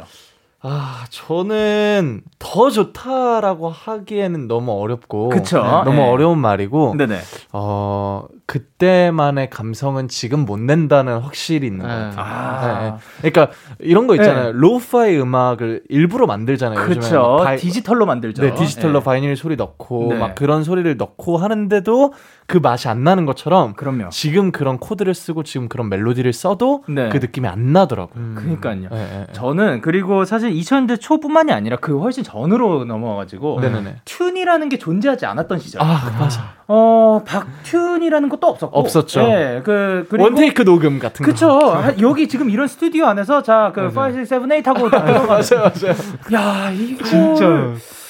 아, 0.68 1.04
저는 1.10 2.22
더 2.40 2.70
좋다라고 2.70 3.68
하기에는 3.70 4.48
너무 4.48 4.72
어렵고. 4.72 5.28
그쵸. 5.28 5.62
네, 5.62 5.68
너무 5.68 5.92
네. 5.92 6.10
어려운 6.10 6.38
말이고. 6.38 6.96
네네. 6.96 7.18
어, 7.52 8.24
그때만의 8.46 9.50
감성은 9.50 10.08
지금 10.08 10.40
못 10.44 10.58
낸다는 10.58 11.18
확실히 11.20 11.68
있는 11.68 11.86
것 11.86 11.88
네. 11.88 11.94
같아요. 12.16 12.24
아. 12.24 12.82
네, 12.82 12.90
네. 13.22 13.30
그러니까 13.30 13.56
이런 13.78 14.06
거 14.08 14.14
있잖아요. 14.16 14.52
lo-fi 14.52 15.16
음악을 15.20 15.82
일부러 15.88 16.26
만들잖아요. 16.26 16.84
그렇죠. 16.84 17.38
바이- 17.44 17.58
디지털로 17.58 18.04
만들죠. 18.06 18.42
네, 18.42 18.54
디지털로 18.54 18.98
예. 19.00 19.04
vinyl 19.04 19.36
소리 19.36 19.54
넣고 19.56 20.08
네. 20.10 20.18
막 20.18 20.34
그런 20.34 20.64
소리를 20.64 20.96
넣고 20.96 21.36
하는데도 21.38 22.12
그 22.46 22.58
맛이 22.58 22.88
안 22.88 23.02
나는 23.02 23.26
것처럼 23.26 23.74
그럼요. 23.74 24.08
지금 24.10 24.52
그런 24.52 24.78
코드를 24.78 25.14
쓰고 25.14 25.42
지금 25.42 25.68
그런 25.68 25.88
멜로디를 25.88 26.32
써도 26.32 26.84
네. 26.88 27.08
그 27.08 27.18
느낌이 27.18 27.48
안 27.48 27.72
나더라고요. 27.72 28.34
그러니까요. 28.34 28.74
네, 28.74 28.88
네, 28.90 29.26
네. 29.26 29.26
저는 29.32 29.80
그리고 29.80 30.24
사실 30.24 30.50
2000년대 30.52 31.00
초뿐만이 31.00 31.52
아니라 31.52 31.76
그 31.76 31.98
훨씬 31.98 32.22
전으로 32.22 32.84
넘어가가지고 32.84 33.60
네네네. 33.60 33.96
tune이라는 34.04 34.70
게 34.70 34.78
존재하지 34.78 35.26
않았던 35.26 35.58
시절. 35.58 35.82
아, 35.82 36.16
맞아. 36.18 36.54
어 36.68 37.22
박tune이라는 37.24 38.28
것도 38.28 38.46
없었고. 38.48 38.76
없었죠. 38.78 39.22
네, 39.22 39.60
그 39.64 40.04
그리고 40.10 40.24
one 40.24 40.41
take 40.41 40.64
녹음 40.64 40.98
같은 40.98 41.24
거. 41.24 41.30
그쵸. 41.30 41.48
하- 41.58 41.94
여기 42.00 42.26
지금 42.28 42.50
이런 42.50 42.66
스튜디오 42.66 43.06
안에서 43.06 43.42
자, 43.42 43.70
그 43.72 43.82
5, 43.96 44.08
6, 44.18 44.24
7, 44.26 44.40
8 44.48 44.62
하고 44.66 44.88
맞아요, 45.28 45.62
맞아요. 45.62 45.94
야, 46.32 46.70
이거 46.72 47.04
진짜 47.04 47.46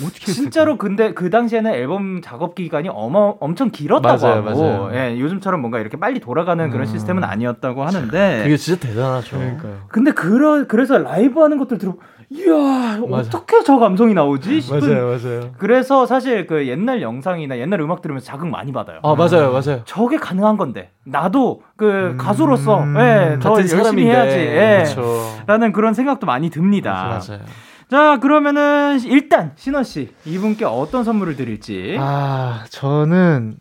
어떻게 0.02 0.32
진짜로 0.32 0.78
근데 0.78 1.12
그 1.12 1.28
당시에는 1.28 1.70
앨범 1.74 2.20
작업 2.22 2.54
기간이 2.54 2.88
어마 2.90 3.34
엄청 3.40 3.70
길었다고 3.70 4.22
맞아요, 4.26 4.42
하고 4.46 4.62
맞아요. 4.62 4.90
예, 4.94 5.18
요즘처럼 5.20 5.60
뭔가 5.60 5.78
이렇게 5.78 5.98
빨리 5.98 6.18
돌아가는 6.20 6.70
그런 6.70 6.86
시스템은 6.86 7.24
아니었다고 7.24 7.84
하는데 7.84 8.40
그게 8.42 8.56
진짜 8.56 8.80
대단하죠. 8.88 9.36
그러니까요. 9.38 9.74
근데 9.88 10.12
그러, 10.12 10.66
그래서 10.66 10.96
라이브 10.98 11.40
하는 11.40 11.58
것들 11.58 11.76
들어 11.78 11.94
이야 12.30 12.98
맞아. 13.08 13.28
어떻게 13.28 13.62
저 13.62 13.78
감성이 13.78 14.12
나오지 14.14 14.60
싶은 14.60 14.80
맞아요. 14.80 15.50
그래서 15.58 16.06
사실 16.06 16.46
그 16.46 16.66
옛날 16.66 17.00
영상이나 17.02 17.58
옛날 17.58 17.80
음악 17.80 18.02
들으면서 18.02 18.26
자극 18.26 18.48
많이 18.48 18.72
받아요. 18.72 18.98
아, 19.02 19.14
맞아요, 19.14 19.52
맞아요. 19.52 19.82
저게 19.84 20.16
가능한 20.16 20.56
건데 20.56 20.90
나도 21.04 21.62
그 21.76 22.16
가수로서 22.18 22.82
음, 22.82 22.96
예, 22.98 23.38
더 23.40 23.52
같은 23.54 23.78
열심히. 23.78 24.04
해야지 24.06 24.36
예. 24.36 24.82
그렇죠. 24.84 25.20
라는 25.46 25.72
그런 25.72 25.94
생각도 25.94 26.26
많이 26.26 26.50
듭니다. 26.50 27.20
맞아요. 27.28 27.42
자 27.88 28.18
그러면은 28.18 28.98
일단 29.04 29.52
신원 29.54 29.84
씨 29.84 30.12
이분께 30.24 30.64
어떤 30.64 31.04
선물을 31.04 31.36
드릴지. 31.36 31.96
아, 32.00 32.64
저는 32.70 33.58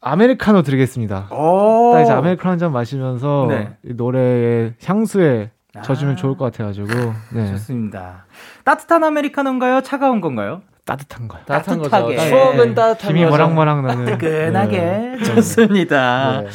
아메리카노 0.00 0.62
드리겠습니다. 0.62 1.28
오. 1.32 1.92
딱 1.94 2.02
이제 2.02 2.12
아메리카노 2.12 2.50
한 2.52 2.58
잔 2.58 2.72
마시면서 2.72 3.46
네. 3.48 3.70
이 3.84 3.94
노래의 3.94 4.74
향수에 4.84 5.50
젖으면 5.82 6.12
아. 6.12 6.16
좋을 6.16 6.36
것 6.36 6.44
같아가지고 6.52 6.86
네. 7.32 7.50
좋습니다. 7.52 8.26
따뜻한 8.64 9.02
아메리카노인가요? 9.04 9.80
차가운 9.82 10.20
건가요? 10.20 10.62
따뜻한 10.84 11.28
거요. 11.28 11.40
따뜻한 11.46 11.80
따뜻하게. 11.82 12.16
거죠. 12.16 12.28
추억은 12.28 12.74
따뜻한 12.74 13.08
김이 13.08 13.20
거죠. 13.24 13.30
모락모락 13.32 13.82
나는 13.86 14.04
뜨끈하게 14.18 14.78
네. 14.78 15.18
좋습니다. 15.24 16.42
네. 16.42 16.48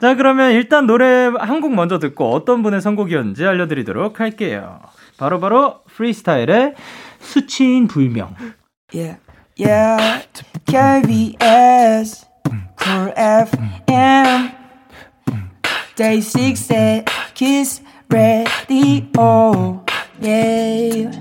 자 0.00 0.14
그러면 0.16 0.52
일단 0.52 0.86
노래 0.86 1.26
한 1.38 1.60
곡 1.60 1.74
먼저 1.74 1.98
듣고 1.98 2.32
어떤 2.32 2.62
분의 2.62 2.80
선곡이었는지 2.80 3.44
알려드리도록 3.46 4.20
할게요. 4.20 4.80
바로 5.18 5.38
바로 5.38 5.80
프리스타일의 5.94 6.74
수치인 7.20 7.86
불명. 7.86 8.34
Yeah, 8.92 9.18
yeah. 9.58 10.26
KBS, 10.66 12.26
Cool 12.82 13.12
FM, 13.16 14.50
Day 15.96 16.20
6 16.20 16.70
at 16.72 17.04
Kiss 17.34 17.82
Radio. 18.14 19.82
Yeah. 20.22 21.20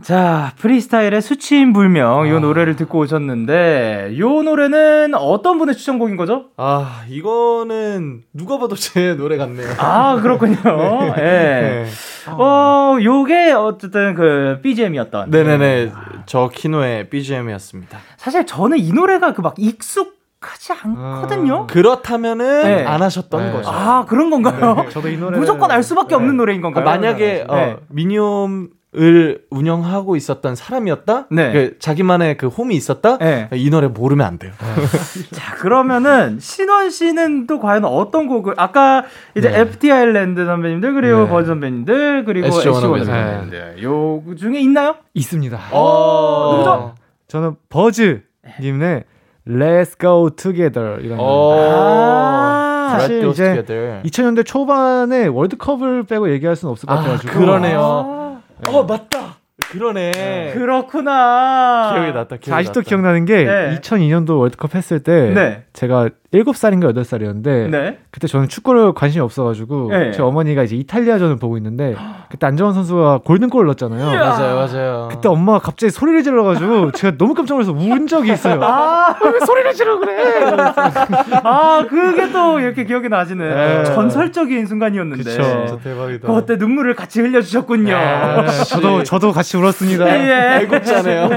자, 0.00 0.52
프리스타일의 0.58 1.20
수치인 1.20 1.72
불명 1.72 2.28
이 2.28 2.30
노래를 2.30 2.76
듣고 2.76 3.00
오셨는데 3.00 4.10
이 4.12 4.20
노래는 4.20 5.14
어떤 5.16 5.58
분의 5.58 5.74
추천곡인 5.74 6.16
거죠? 6.16 6.50
아, 6.56 7.02
이거는 7.08 8.22
누가 8.32 8.58
봐도 8.58 8.76
제 8.76 9.14
노래 9.16 9.36
같네요. 9.36 9.66
아, 9.78 10.20
그렇군요. 10.22 10.54
예. 11.18 11.22
네. 11.22 11.86
어, 12.30 12.96
요게 13.02 13.50
어쨌든 13.52 14.14
그 14.14 14.60
BGM이었던. 14.62 15.30
네네네. 15.30 15.92
저 16.26 16.48
키노의 16.54 17.10
BGM이었습니다. 17.10 17.98
사실 18.16 18.46
저는 18.46 18.78
이 18.78 18.92
노래가 18.92 19.32
그 19.34 19.42
막 19.42 19.54
익숙 19.58 20.15
하지 20.46 20.72
않거든요. 20.72 21.66
그렇다면은 21.66 22.62
네. 22.62 22.84
안 22.84 23.02
하셨던 23.02 23.46
네. 23.46 23.52
거죠. 23.52 23.70
아, 23.70 24.04
그런 24.06 24.30
건가요? 24.30 24.86
저도 24.90 25.08
이 25.08 25.16
노래 25.16 25.38
무조건 25.38 25.70
알 25.70 25.82
수밖에 25.82 26.14
없는 26.14 26.36
노래인 26.36 26.60
아, 26.60 26.62
건가요? 26.62 26.84
만약에 26.84 27.26
네. 27.26 27.44
어, 27.48 27.78
미니홈 27.88 28.70
을 28.98 29.42
운영하고 29.50 30.16
있었던 30.16 30.54
사람이었다? 30.54 31.26
네. 31.30 31.52
그 31.52 31.78
자기만의 31.78 32.38
그 32.38 32.46
홈이 32.46 32.74
있었다? 32.76 33.18
네. 33.18 33.46
이 33.52 33.68
노래 33.68 33.88
모르면 33.88 34.26
안 34.26 34.38
돼요. 34.38 34.52
자, 35.32 35.54
그러면 35.56 36.38
신원 36.40 36.88
씨는 36.88 37.46
또 37.46 37.60
과연 37.60 37.84
어떤 37.84 38.26
곡을 38.26 38.54
아까 38.56 39.04
이제 39.36 39.50
네. 39.50 39.60
FT 39.60 39.92
아일랜드 39.92 40.46
선배님들 40.46 40.94
그리고 40.94 41.24
네. 41.24 41.28
버즈 41.28 41.46
선배님들 41.48 42.24
그리고 42.24 42.46
SG 42.46 42.56
SG 42.56 42.68
원 42.68 42.84
원어블 42.84 43.04
선배님들 43.04 43.82
요 43.82 44.22
중에 44.34 44.60
있나요? 44.60 44.96
있습니다. 45.12 45.60
어, 45.72 46.52
누구죠? 46.52 46.94
저는 47.28 47.56
버즈 47.68 48.22
님의 48.62 49.04
Let's 49.48 49.98
Go 49.98 50.30
Together 50.30 50.98
이런 51.02 51.18
어. 51.20 51.52
아, 51.56 52.96
Let's 52.96 53.00
사실 53.00 53.20
Go 53.20 53.30
이제 53.30 53.44
Together. 53.54 54.02
2000년대 54.02 54.44
초반에 54.44 55.26
월드컵을 55.26 56.04
빼고 56.04 56.30
얘기할 56.32 56.56
수는 56.56 56.72
없을 56.72 56.86
것 56.86 56.92
아, 56.94 56.96
같아가지고 56.98 57.32
그러네요. 57.32 58.40
어, 58.68 58.82
맞다. 58.84 59.36
그러네. 59.58 60.52
그렇구나. 60.54 61.92
기억이 61.94 62.12
났다. 62.12 62.36
기억이 62.36 62.52
아직도 62.58 62.80
났다. 62.80 62.88
기억나는 62.88 63.24
게 63.24 63.44
네. 63.44 63.78
2002년도 63.80 64.38
월드컵 64.38 64.74
했을 64.74 65.00
때 65.00 65.32
네. 65.34 65.64
제가 65.72 66.10
7살인가 66.44 66.94
8살이었는데 66.94 67.70
네. 67.70 67.98
그때 68.10 68.26
저는 68.26 68.48
축구를 68.48 68.92
관심이 68.94 69.22
없어가지고 69.22 69.88
네. 69.90 70.10
제 70.12 70.22
어머니가 70.22 70.62
이제 70.62 70.76
이탈리아전을 70.76 71.36
보고 71.36 71.56
있는데 71.56 71.94
그때 72.30 72.46
안정환 72.46 72.74
선수가 72.74 73.20
골든골을 73.24 73.66
넣었잖아요. 73.66 74.04
맞아요, 74.18 74.56
맞아요. 74.56 75.08
그때 75.10 75.28
엄마가 75.28 75.60
갑자기 75.60 75.90
소리를 75.90 76.22
질러가지고 76.22 76.92
제가 76.96 77.16
너무 77.18 77.34
깜짝 77.34 77.54
놀라서 77.54 77.72
운 77.72 78.06
적이 78.06 78.32
있어요. 78.32 78.60
아, 78.62 79.16
왜 79.22 79.46
소리를 79.46 79.72
지르 79.74 79.98
그래? 80.00 80.16
아, 81.44 81.84
그게 81.88 82.30
또 82.32 82.58
이렇게 82.58 82.84
기억이 82.84 83.08
나시는 83.08 83.48
네. 83.48 83.84
전설적인 83.84 84.66
순간이었는데. 84.66 85.24
그쵸. 85.24 85.42
진짜 85.42 85.78
대박이다. 85.82 86.32
그때 86.32 86.56
눈물을 86.56 86.94
같이 86.94 87.20
흘려주셨군요. 87.20 87.96
네, 87.96 88.46
저도 88.68 89.02
저도 89.02 89.32
같이 89.32 89.56
울었습니다. 89.56 90.08
예, 90.08 90.28
예. 90.28 90.62
애국자네요. 90.62 91.28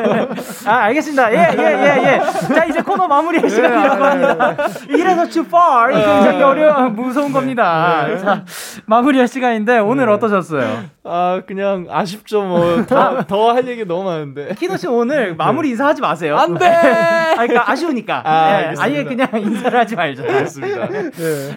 아, 0.66 0.72
알겠습니다. 0.86 1.32
예, 1.34 1.56
예, 1.58 1.64
예, 1.64 2.14
예. 2.16 2.54
자, 2.54 2.66
이제 2.66 2.82
코너 2.82 3.08
마무리할 3.08 3.50
시간이라고 3.50 4.04
합니다. 4.04 4.58
이래서 4.90 5.26
too 5.28 5.46
far. 5.46 5.92
굉장히 5.94 6.42
어려운, 6.44 6.96
무서운 6.96 7.32
겁니다. 7.32 8.18
자, 8.18 8.44
마무리할 8.86 9.28
시간인데, 9.28 9.80
오늘 9.80 10.10
어떠셨어요? 10.10 10.84
아, 11.04 11.42
그냥 11.48 11.88
아쉽죠, 11.90 12.42
뭐. 12.44 12.86
더, 12.86 13.24
더할 13.24 13.68
얘기 13.68 13.86
너무 13.86 14.04
많은데. 14.04 14.54
키노 14.58 14.78
씨 14.78 14.88
오늘 14.88 15.36
마무리 15.36 15.70
인사하지 15.70 16.02
마세요. 16.02 16.38
안 16.38 16.58
돼! 16.58 16.66
아, 16.70 17.34
그러니까 17.48 17.72
아쉬우니까. 17.72 18.22
아, 18.26 18.90
예, 18.90 19.04
그냥 19.04 19.28
인사를 19.34 19.80
하지 19.80 19.96
말자. 19.96 20.24
알겠습니다. 20.24 20.88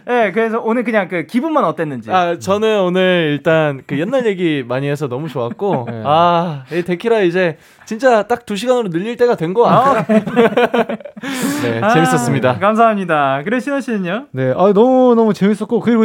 예, 0.08 0.30
그래서 0.32 0.60
오늘 0.62 0.84
그냥 0.84 1.08
그 1.08 1.26
기분만 1.26 1.64
어땠는지. 1.64 2.10
아, 2.12 2.38
저는 2.38 2.80
오늘 2.82 3.30
일단 3.32 3.82
그 3.86 3.98
옛날 3.98 4.26
얘기 4.26 4.64
많이 4.66 4.88
해서 4.88 5.08
너무 5.08 5.28
좋았고, 5.28 5.86
네. 5.90 6.02
아, 6.06 6.64
이 6.72 6.82
데키라 6.82 7.20
이제 7.20 7.56
진짜 7.84 8.22
딱 8.22 8.42
두 8.46 8.56
시간으로 8.56 8.90
늘릴 8.90 9.16
때가 9.16 9.36
된것 9.36 9.64
같아요. 9.64 10.04
네, 11.62 11.80
아, 11.80 11.90
재밌었습니다. 11.90 12.58
감사합니다. 12.58 13.11
그래, 13.44 13.60
신원 13.60 13.80
씨는요? 13.80 14.26
네, 14.32 14.52
아, 14.56 14.72
너무 14.72 15.14
너무 15.14 15.32
재밌었고 15.34 15.80
그리고 15.80 16.04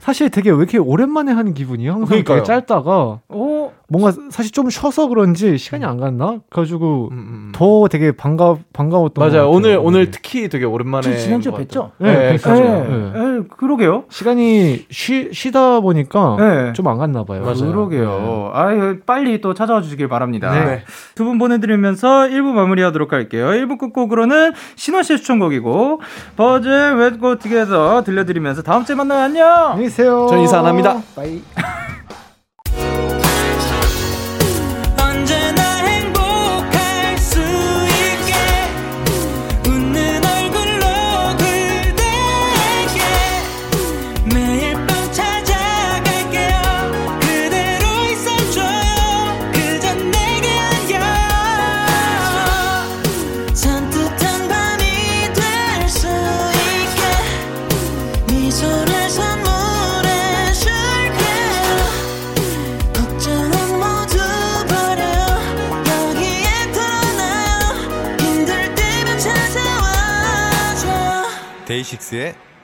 사실 0.00 0.30
되게 0.30 0.50
왜 0.50 0.56
이렇게 0.56 0.78
오랜만에 0.78 1.32
하는 1.32 1.54
기분이야? 1.54 1.92
항상 1.92 2.06
그러니까요. 2.08 2.36
되게 2.38 2.46
짧다가 2.46 3.20
오, 3.28 3.72
뭔가 3.90 4.12
사실 4.30 4.52
좀 4.52 4.68
쉬어서 4.68 5.08
그런지 5.08 5.56
시간이 5.56 5.82
안 5.86 5.96
갔나? 5.96 6.40
그래가지고 6.50 7.08
음, 7.10 7.16
음. 7.16 7.52
더 7.54 7.88
되게 7.88 8.12
반가 8.12 8.58
반가웠던 8.74 9.14
것 9.14 9.20
맞아요. 9.20 9.46
같아요. 9.46 9.50
오늘, 9.50 9.70
네. 9.70 9.76
오늘 9.76 10.10
특히 10.10 10.48
되게 10.50 10.66
오랜만에. 10.66 11.16
것 11.16 11.52
뵀죠? 11.52 11.90
네, 11.96 12.32
네. 12.32 12.36
그렇죠. 12.36 12.62
네. 12.62 13.12
예, 13.16 13.42
그러게요. 13.56 14.04
시간이 14.10 14.84
쉬, 14.90 15.30
쉬다 15.32 15.80
보니까 15.80 16.36
네. 16.38 16.72
좀안 16.74 16.98
갔나 16.98 17.24
봐요. 17.24 17.40
맞아요. 17.42 17.72
그러게요. 17.72 18.50
아유, 18.52 18.98
빨리 19.06 19.40
또 19.40 19.54
찾아와 19.54 19.80
주시길 19.80 20.06
바랍니다. 20.08 20.52
네. 20.52 20.82
두분 21.14 21.38
보내드리면서 21.38 22.28
1부 22.28 22.52
마무리하도록 22.52 23.10
할게요. 23.10 23.46
1부 23.48 23.78
끝곡으로는 23.78 24.52
신원 24.76 25.02
씨의 25.02 25.18
추천곡이고, 25.18 26.02
버즈 26.36 26.68
Go 27.20 27.38
Together 27.38 28.02
들려드리면서 28.04 28.62
다음 28.62 28.84
주에 28.84 28.94
만나요. 28.94 29.20
안녕! 29.20 29.48
안녕히 29.48 29.84
계세요. 29.84 30.26
전 30.28 30.40
인사 30.40 30.58
안 30.58 30.66
합니다. 30.66 31.00
빠이. 31.16 31.40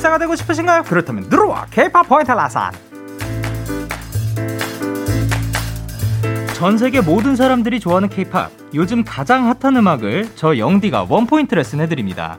인싸가 0.00 0.16
되고 0.16 0.34
싶으신가요? 0.34 0.84
그렇다면 0.84 1.28
들어와 1.28 1.66
K-pop 1.70 2.08
포인트 2.08 2.32
레슨. 2.32 2.72
전 6.54 6.78
세계 6.78 7.02
모든 7.02 7.36
사람들이 7.36 7.80
좋아하는 7.80 8.08
K-pop 8.08 8.48
요즘 8.74 9.04
가장 9.04 9.46
핫한 9.60 9.76
음악을 9.76 10.30
저 10.36 10.56
영디가 10.56 11.06
one 11.10 11.26
point 11.26 11.54
lesson 11.54 11.80
해드립니다. 11.80 12.38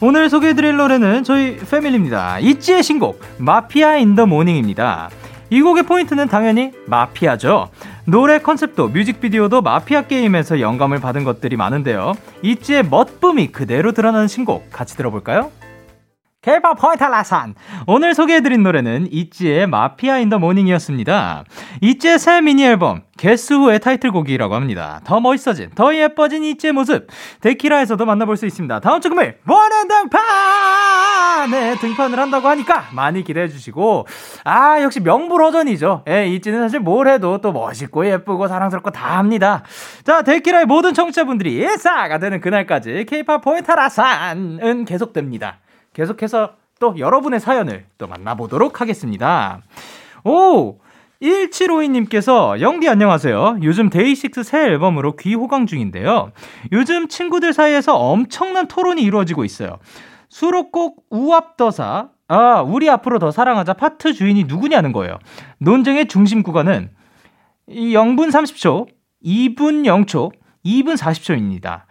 오늘 0.00 0.28
소개해드릴 0.28 0.76
노래는 0.76 1.22
저희 1.22 1.58
패밀리입니다. 1.58 2.40
있지의 2.40 2.82
신곡 2.82 3.22
Mafia 3.38 3.96
In 3.96 4.16
the 4.16 4.26
morning입니다. 4.26 5.10
이 5.50 5.62
곡의 5.62 5.84
포인트는 5.84 6.26
당연히 6.26 6.72
마피아죠. 6.86 7.68
노래 8.04 8.40
컨셉도 8.40 8.88
뮤직비디오도 8.88 9.62
마피아 9.62 10.02
게임에서 10.02 10.58
영감을 10.58 11.00
받은 11.00 11.22
것들이 11.22 11.56
많은데요. 11.56 12.14
있지의 12.42 12.84
멋쁨이 12.86 13.52
그대로 13.52 13.92
드러나는 13.92 14.26
신곡 14.26 14.72
같이 14.72 14.96
들어볼까요? 14.96 15.52
K-pop 16.42 16.80
포인트 16.80 17.04
레슨. 17.04 17.54
오늘 17.86 18.14
소개해드린 18.14 18.62
노래는 18.62 19.08
있지의 19.12 19.66
Mafia 19.66 20.16
In 20.20 20.30
the 20.30 20.38
morning이었습니다. 20.38 21.44
있지의 21.82 22.18
새 22.18 22.40
미니 22.40 22.64
앨범 22.64 23.02
Guess 23.18 23.52
Who의 23.52 23.78
타이틀곡이라고 23.80 24.54
합니다. 24.54 25.02
더 25.04 25.20
멋있어진, 25.20 25.68
더 25.74 25.94
예뻐진 25.94 26.42
있지의 26.42 26.72
모습 26.72 27.08
데키라에서도 27.42 28.06
만나볼 28.06 28.38
수 28.38 28.46
있습니다. 28.46 28.80
다음 28.80 29.02
주 29.02 29.10
금요일 29.10 29.36
원앤 29.46 29.86
등판에 29.88 31.74
등판을 31.78 32.18
한다고 32.18 32.48
하니까 32.48 32.86
많이 32.92 33.22
기대해 33.22 33.46
주시고 33.46 34.06
아 34.44 34.80
역시 34.80 35.00
명불허전이죠. 35.00 36.04
예, 36.08 36.26
있지는 36.28 36.60
사실 36.60 36.80
뭘 36.80 37.08
해도 37.08 37.42
또 37.42 37.52
멋있고 37.52 38.06
예쁘고 38.06 38.48
사랑스럽고 38.48 38.92
다 38.92 39.18
합니다. 39.18 39.62
자 40.04 40.22
데키라의 40.22 40.64
모든 40.64 40.94
청취자분들이 40.94 41.52
인싸가 41.52 42.18
되는 42.18 42.40
그날까지 42.40 43.04
K-pop 43.06 43.42
포인트 43.42 43.70
레슨은 43.70 44.86
계속됩니다. 44.86 45.58
계속해서 46.00 46.54
또 46.78 46.94
여러분의 46.98 47.40
사연을 47.40 47.84
또 47.98 48.06
만나보도록 48.06 48.80
하겠습니다. 48.80 49.60
오! 50.24 50.78
1752님께서 51.20 52.58
영디 52.58 52.88
안녕하세요. 52.88 53.58
요즘 53.62 53.90
데이식스 53.90 54.42
새 54.42 54.60
앨범으로 54.64 55.16
귀호강 55.16 55.66
중인데요. 55.66 56.32
요즘 56.72 57.08
친구들 57.08 57.52
사이에서 57.52 57.96
엄청난 57.96 58.66
토론이 58.66 59.02
이루어지고 59.02 59.44
있어요. 59.44 59.78
수록곡 60.30 61.04
우앞더사 61.10 62.08
아, 62.28 62.62
우리 62.62 62.88
앞으로 62.88 63.18
더 63.18 63.30
사랑하자 63.30 63.74
파트 63.74 64.14
주인이 64.14 64.44
누구냐는 64.44 64.92
거예요. 64.92 65.18
논쟁의 65.58 66.08
중심 66.08 66.42
구간은 66.42 66.88
이 67.66 67.92
0분 67.92 68.30
30초, 68.30 68.86
2분 69.22 69.84
0초, 69.84 70.32
2분 70.64 70.96
40초입니다. 70.96 71.82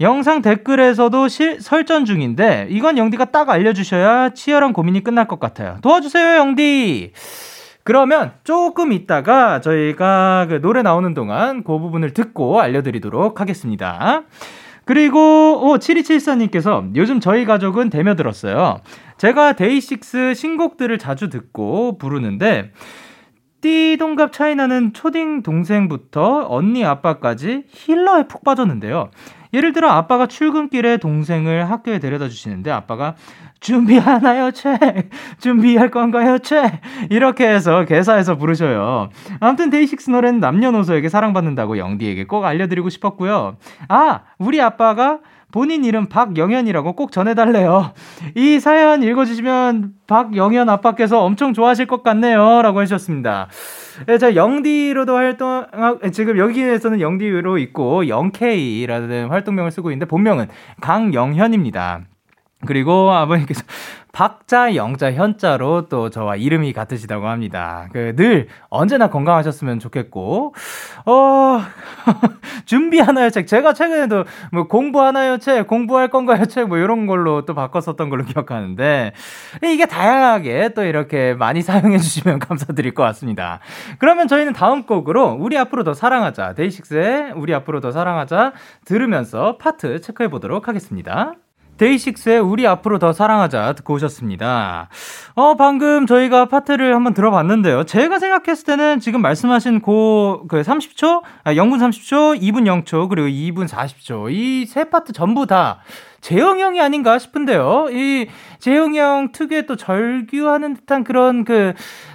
영상 0.00 0.42
댓글에서도 0.42 1.28
실, 1.28 1.60
설전 1.60 2.04
중인데 2.04 2.66
이건 2.70 2.98
영디가 2.98 3.26
딱 3.26 3.48
알려주셔야 3.48 4.30
치열한 4.30 4.72
고민이 4.72 5.02
끝날 5.02 5.26
것 5.26 5.40
같아요. 5.40 5.78
도와주세요, 5.82 6.36
영디. 6.36 7.12
그러면 7.84 8.32
조금 8.44 8.92
있다가 8.92 9.62
저희가 9.62 10.46
그 10.50 10.60
노래 10.60 10.82
나오는 10.82 11.14
동안 11.14 11.64
그 11.64 11.78
부분을 11.78 12.12
듣고 12.12 12.60
알려드리도록 12.60 13.40
하겠습니다. 13.40 14.24
그리고 14.84 15.70
오 15.70 15.76
7274님께서 15.76 16.94
요즘 16.96 17.20
저희 17.20 17.44
가족은 17.44 17.90
대며 17.90 18.14
들었어요. 18.14 18.80
제가 19.16 19.52
데이식스 19.52 20.34
신곡들을 20.34 20.98
자주 20.98 21.28
듣고 21.28 21.98
부르는데 21.98 22.72
띠동갑 23.60 24.32
차이 24.32 24.54
나는 24.54 24.92
초딩 24.92 25.42
동생부터 25.42 26.46
언니 26.48 26.84
아빠까지 26.84 27.64
Healer에 27.68 28.28
푹 28.28 28.44
빠졌는데요. 28.44 29.10
예를 29.52 29.72
들어 29.72 29.88
아빠가 29.88 30.26
출근길에 30.26 30.98
동생을 30.98 31.70
학교에 31.70 31.98
데려다 31.98 32.28
주시는데 32.28 32.70
아빠가 32.70 33.14
준비하나요, 33.60 34.50
책? 34.52 34.78
준비할 35.40 35.90
건가요, 35.90 36.38
책? 36.38 36.80
이렇게 37.10 37.48
해서 37.48 37.84
개사해서 37.84 38.36
부르셔요. 38.36 39.08
아무튼 39.40 39.70
데이식스 39.70 40.10
노래는 40.10 40.40
남녀노소에게 40.40 41.08
사랑받는다고 41.08 41.78
영디에게 41.78 42.26
꼭 42.26 42.44
알려드리고 42.44 42.88
싶었고요. 42.88 43.56
아, 43.88 44.20
우리 44.38 44.60
아빠가 44.60 45.18
본인 45.50 45.84
이름 45.84 46.06
박영현이라고 46.06 46.92
꼭 46.92 47.10
전해달래요. 47.10 47.92
이 48.34 48.60
사연 48.60 49.02
읽어주시면 49.02 49.92
박영현 50.06 50.68
아빠께서 50.68 51.22
엄청 51.24 51.54
좋아하실 51.54 51.86
것 51.86 52.02
같네요. 52.02 52.60
라고 52.62 52.82
해주셨습니다. 52.82 53.48
네, 54.06 54.18
자, 54.18 54.34
영디로도 54.34 55.16
활동, 55.16 55.66
지금 56.12 56.38
여기에서는 56.38 57.00
영디로 57.00 57.58
있고, 57.58 58.08
영케이라는 58.08 59.28
활동명을 59.28 59.70
쓰고 59.70 59.90
있는데, 59.90 60.06
본명은 60.06 60.48
강영현입니다. 60.80 62.02
그리고 62.66 63.10
아버님께서 63.12 63.62
박자, 64.12 64.74
영자, 64.74 65.12
현자로 65.12 65.88
또 65.88 66.10
저와 66.10 66.36
이름이 66.36 66.72
같으시다고 66.72 67.28
합니다. 67.28 67.88
그 67.92 68.08
늘 68.18 68.48
언제나 68.68 69.08
건강하셨으면 69.10 69.78
좋겠고, 69.78 70.54
어, 71.06 71.60
준비 72.66 72.98
하나요 72.98 73.30
책. 73.30 73.46
제가 73.46 73.72
최근에도 73.74 74.24
뭐 74.52 74.66
공부 74.66 75.00
하나요 75.00 75.38
책, 75.38 75.66
공부할 75.66 76.08
건가요 76.08 76.46
책, 76.46 76.68
뭐 76.68 76.78
이런 76.78 77.06
걸로 77.06 77.44
또 77.44 77.54
바꿨었던 77.54 78.08
걸로 78.10 78.24
기억하는데, 78.26 79.12
이게 79.62 79.86
다양하게 79.86 80.70
또 80.74 80.82
이렇게 80.84 81.34
많이 81.34 81.62
사용해 81.62 81.98
주시면 81.98 82.38
감사드릴 82.40 82.94
것 82.94 83.02
같습니다. 83.04 83.60
그러면 83.98 84.26
저희는 84.26 84.52
다음 84.52 84.84
곡으로 84.84 85.36
우리 85.38 85.56
앞으로 85.58 85.84
더 85.84 85.94
사랑하자, 85.94 86.54
데이식스의 86.54 87.32
우리 87.36 87.54
앞으로 87.54 87.80
더 87.80 87.90
사랑하자 87.92 88.52
들으면서 88.84 89.58
파트 89.58 90.00
체크해 90.00 90.28
보도록 90.28 90.66
하겠습니다. 90.68 91.34
데이식스의 91.78 92.40
우리 92.40 92.66
앞으로 92.66 92.98
더 92.98 93.12
사랑하자 93.12 93.72
듣고 93.74 93.94
오셨습니다. 93.94 94.88
어, 95.34 95.54
방금 95.54 96.06
저희가 96.06 96.46
파트를 96.46 96.94
한번 96.94 97.14
들어봤는데요. 97.14 97.84
제가 97.84 98.18
생각했을 98.18 98.64
때는 98.66 99.00
지금 99.00 99.22
말씀하신 99.22 99.80
고, 99.80 100.44
그 100.48 100.60
30초, 100.62 101.22
아, 101.44 101.54
0분 101.54 101.78
30초, 101.78 102.40
2분 102.40 102.64
0초, 102.84 103.08
그리고 103.08 103.28
2분 103.28 103.68
40초. 103.68 104.30
이 104.32 104.66
세 104.68 104.84
파트 104.90 105.12
전부 105.12 105.46
다 105.46 105.78
재영 106.20 106.58
형이 106.58 106.80
아닌가 106.80 107.18
싶은데요. 107.18 107.86
이 107.92 108.26
재영 108.58 108.94
형 108.96 109.30
특유의 109.32 109.66
또 109.66 109.76
절규하는 109.76 110.74
듯한 110.74 111.04
그런 111.04 111.44
그, 111.44 111.74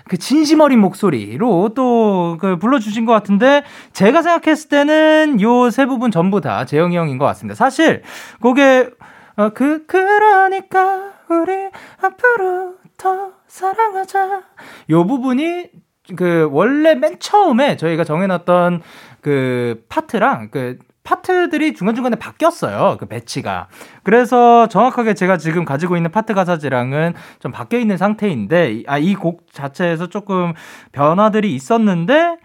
그 0.09 0.17
진심 0.17 0.59
어린 0.59 0.79
목소리로 0.79 1.69
또 1.73 2.37
그 2.39 2.57
불러주신 2.57 3.05
것 3.05 3.13
같은데 3.13 3.63
제가 3.93 4.21
생각했을 4.21 4.67
때는 4.69 5.39
요 5.41 5.69
세 5.69 5.85
부분 5.85 6.11
전부 6.11 6.41
다 6.41 6.65
재영이 6.65 6.95
형인 6.97 7.17
것 7.17 7.25
같습니다. 7.25 7.55
사실 7.55 8.01
곡에 8.41 8.89
어, 9.35 9.49
그, 9.49 9.85
그러니까, 9.87 11.11
우리 11.29 11.69
앞으로 12.01 12.75
더 12.97 13.31
사랑하자. 13.47 14.43
요 14.91 15.07
부분이, 15.07 15.69
그, 16.15 16.47
원래 16.51 16.93
맨 16.95 17.17
처음에 17.19 17.77
저희가 17.77 18.03
정해놨던 18.03 18.81
그 19.21 19.83
파트랑 19.89 20.49
그, 20.51 20.77
파트들이 21.03 21.73
중간중간에 21.73 22.15
바뀌었어요. 22.15 22.95
그 22.97 23.07
배치가. 23.07 23.67
그래서 24.03 24.67
정확하게 24.69 25.15
제가 25.15 25.35
지금 25.37 25.65
가지고 25.65 25.97
있는 25.97 26.11
파트 26.11 26.33
가사지랑은 26.33 27.13
좀 27.39 27.51
바뀌어 27.51 27.79
있는 27.79 27.97
상태인데, 27.97 28.83
아, 28.87 28.97
이 28.99 29.15
곡 29.15 29.51
자체에서 29.51 30.07
조금 30.07 30.53
변화들이 30.93 31.53
있었는데, 31.55 32.37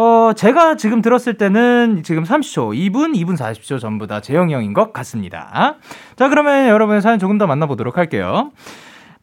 어, 0.00 0.32
제가 0.32 0.76
지금 0.76 1.02
들었을 1.02 1.34
때는 1.34 2.02
지금 2.04 2.22
30초, 2.22 2.72
2분, 2.92 3.16
2분 3.16 3.36
40초 3.36 3.80
전부 3.80 4.06
다 4.06 4.20
제형이 4.20 4.54
형인 4.54 4.72
것 4.72 4.92
같습니다. 4.92 5.74
자, 6.14 6.28
그러면 6.28 6.68
여러분의 6.68 7.02
사연 7.02 7.18
조금 7.18 7.36
더 7.36 7.48
만나보도록 7.48 7.96
할게요. 7.98 8.52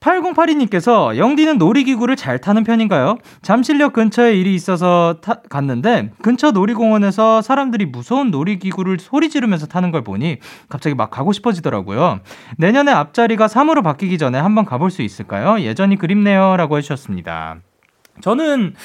8082님께서 0.02 1.18
영디는 1.18 1.58
놀이기구를 1.58 2.18
잘 2.18 2.40
타는 2.40 2.66
편인가요? 2.66 3.18
잠실역 3.42 3.94
근처에 3.94 4.36
일이 4.36 4.54
있어서 4.54 5.16
타- 5.22 5.42
갔는데 5.50 6.12
근처 6.22 6.52
놀이공원에서 6.52 7.42
사람들이 7.42 7.86
무서운 7.86 8.30
놀이기구를 8.30 9.00
소리 9.00 9.30
지르면서 9.30 9.66
타는 9.68 9.92
걸 9.92 10.04
보니 10.04 10.40
갑자기 10.68 10.94
막 10.94 11.10
가고 11.10 11.32
싶어지더라고요. 11.32 12.20
내년에 12.58 12.92
앞자리가 12.92 13.48
3으로 13.48 13.82
바뀌기 13.82 14.18
전에 14.18 14.38
한번 14.38 14.66
가볼 14.66 14.92
수 14.92 15.02
있을까요? 15.02 15.62
예전이 15.62 15.96
그립네요. 15.98 16.58
라고 16.58 16.78
해주셨습니다. 16.78 17.56
저는, 18.22 18.76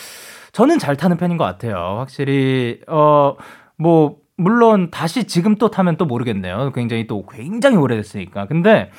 저는 0.53 0.79
잘 0.79 0.97
타는 0.97 1.17
편인 1.17 1.37
것 1.37 1.45
같아요. 1.45 1.97
확실히, 1.99 2.81
어, 2.89 3.37
뭐, 3.77 4.17
물론 4.37 4.91
다시 4.91 5.25
지금 5.25 5.57
또 5.57 5.71
타면 5.71 5.97
또 5.97 6.07
모르겠네요. 6.07 6.73
굉장히 6.75 7.07
또 7.07 7.27
굉장히 7.27 7.77
오래됐으니까. 7.77 8.47
근데 8.47 8.91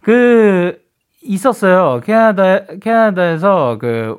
그 0.00 0.78
있었어요. 1.22 2.00
캐나다 2.04 2.66
캐나다에서 2.80 3.78
그 3.80 4.18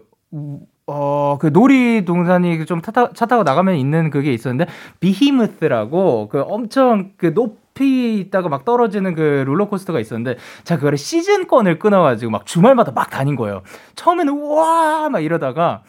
어, 0.87 1.37
그 1.39 1.51
놀이 1.51 2.05
동산이 2.05 2.65
좀 2.65 2.81
타, 2.81 2.91
타, 2.91 3.11
차 3.13 3.25
타고 3.25 3.43
나가면 3.43 3.75
있는 3.75 4.09
그게 4.09 4.33
있었는데, 4.33 4.71
비히무스라고 5.01 6.29
그 6.29 6.41
엄청 6.41 7.11
그 7.17 7.33
높이 7.33 8.19
있다가 8.19 8.47
막 8.47 8.63
떨어지는 8.63 9.13
그 9.13 9.43
롤러코스터가 9.45 9.99
있었는데, 9.99 10.37
제가 10.63 10.79
그거를 10.79 10.97
시즌권을 10.97 11.79
끊어가지고 11.79 12.31
막 12.31 12.45
주말마다 12.45 12.93
막 12.93 13.09
다닌 13.09 13.35
거예요. 13.35 13.63
처음에는 13.95 14.33
우와! 14.33 15.09
막 15.09 15.19
이러다가, 15.19 15.61
한, 15.61 15.81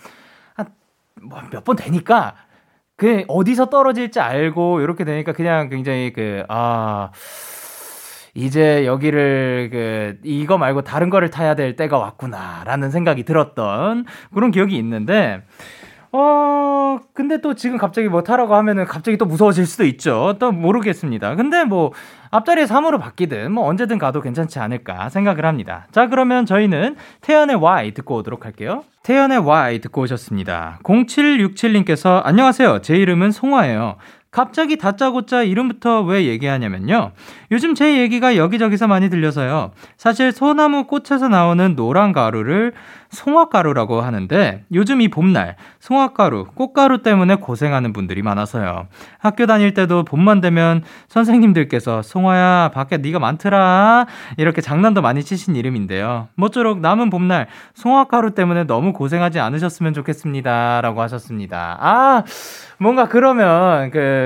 뭐 1.23 1.41
몇 1.51 1.65
번 1.65 1.77
되니까, 1.77 2.35
그 2.97 3.25
어디서 3.29 3.67
떨어질지 3.71 4.21
알고 4.21 4.81
이렇게 4.81 5.05
되니까 5.05 5.33
그냥 5.33 5.69
굉장히 5.69 6.13
그 6.13 6.45
아 6.49 7.11
이제 8.35 8.87
여기를 8.87 9.69
그 9.73 10.19
이거 10.25 10.59
말고 10.59 10.83
다른 10.83 11.11
거를 11.11 11.31
타야 11.31 11.55
될 11.55 11.75
때가 11.77 11.99
왔구나라는 11.99 12.91
생각이 12.91 13.25
들었던 13.25 14.05
그런 14.33 14.51
기억이 14.51 14.77
있는데 14.77 15.43
어 16.11 17.01
근데 17.13 17.41
또 17.41 17.55
지금 17.55 17.77
갑자기 17.77 18.09
뭐 18.09 18.23
타라고 18.23 18.55
하면은 18.55 18.85
갑자기 18.87 19.19
또 19.19 19.27
무서워질 19.27 19.67
수도 19.67 19.85
있죠. 19.85 20.37
또 20.39 20.53
모르겠습니다. 20.53 21.35
근데 21.35 21.65
뭐 21.65 21.93
앞자리에 22.31 22.65
3으로 22.65 22.99
바뀌든 23.01 23.53
뭐 23.53 23.67
언제든 23.67 23.99
가도 23.99 24.21
괜찮지 24.21 24.59
않을까 24.59 25.09
생각을 25.11 25.45
합니다. 25.45 25.87
자 25.93 26.09
그러면 26.09 26.47
저희는 26.47 26.97
태연의 27.21 27.57
Y 27.57 27.93
듣고 27.93 28.17
오도록 28.17 28.47
할게요. 28.47 28.85
태연의 29.03 29.39
Y 29.39 29.81
듣고 29.81 30.03
오셨습니다. 30.03 30.81
0767님께서 30.83 32.21
안녕하세요. 32.25 32.81
제 32.83 32.97
이름은 32.97 33.31
송화예요. 33.31 33.97
갑자기 34.31 34.77
다짜고짜 34.77 35.43
이름부터 35.43 36.03
왜 36.03 36.27
얘기하냐면요. 36.27 37.13
요즘 37.51 37.75
제 37.75 37.99
얘기가 37.99 38.37
여기저기서 38.37 38.87
많이 38.87 39.09
들려서요. 39.09 39.71
사실 39.97 40.33
소나무 40.33 40.85
꽃에서 40.85 41.29
나오는 41.29 41.75
노란 41.75 42.13
가루를 42.13 42.75
송화가루라고 43.11 44.03
하는데 44.03 44.65
요즘 44.73 45.01
이 45.01 45.09
봄날 45.09 45.57
송화가루, 45.81 46.49
꽃가루 46.55 47.03
때문에 47.03 47.37
고생하는 47.37 47.95
분들이 47.95 48.21
많아서요. 48.21 48.89
학교 49.19 49.47
다닐 49.47 49.73
때도 49.73 50.05
봄만 50.05 50.43
되면 50.43 50.83
선생님들께서 51.09 52.03
송화야 52.03 52.71
밖에 52.75 52.99
네가 52.99 53.19
많더라 53.19 54.07
이렇게 54.37 54.61
장난도 54.61 55.01
많이 55.01 55.25
치신 55.25 55.57
이름인데요. 55.57 56.29
모쪼록 56.35 56.81
남은 56.81 57.09
봄날 57.09 57.47
송화가루 57.75 58.35
때문에 58.35 58.65
너무 58.65 58.93
고생하지 58.93 59.41
않으셨으면 59.41 59.95
좋겠습니다라고 59.95 61.01
하셨습니다. 61.01 61.79
아 61.81 62.25
뭔가 62.79 63.09
그러면 63.09 63.91
그 63.91 64.18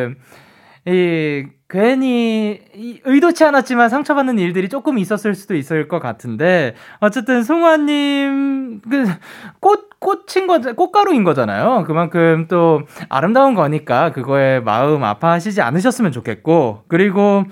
이 0.87 1.47
괜히 1.69 2.61
이 2.75 3.01
의도치 3.05 3.45
않았지만 3.45 3.89
상처받는 3.89 4.39
일들이 4.39 4.69
조금 4.69 4.99
있었을 4.99 5.35
수도 5.35 5.55
있을 5.55 5.89
것 5.89 6.01
같은데 6.01 6.75
어쨌든 7.01 7.43
송화님 7.43 8.83
그꽃 8.83 9.93
꽃인 10.03 10.49
거 10.49 10.59
꽃가루인 10.75 11.23
거잖아요. 11.23 11.85
그만큼 11.87 12.47
또 12.49 12.83
아름다운 13.09 13.55
거니까 13.55 14.11
그거에 14.11 14.59
마음 14.59 15.05
아파하시지 15.05 15.63
않으셨으면 15.63 16.11
좋겠고 16.11 16.83
그리고 16.89 17.45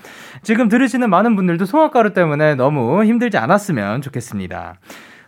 지금 0.42 0.68
들으시는 0.68 1.08
많은 1.08 1.36
분들도 1.36 1.64
송화가루 1.64 2.12
때문에 2.12 2.56
너무 2.56 3.04
힘들지 3.04 3.38
않았으면 3.38 4.02
좋겠습니다. 4.02 4.80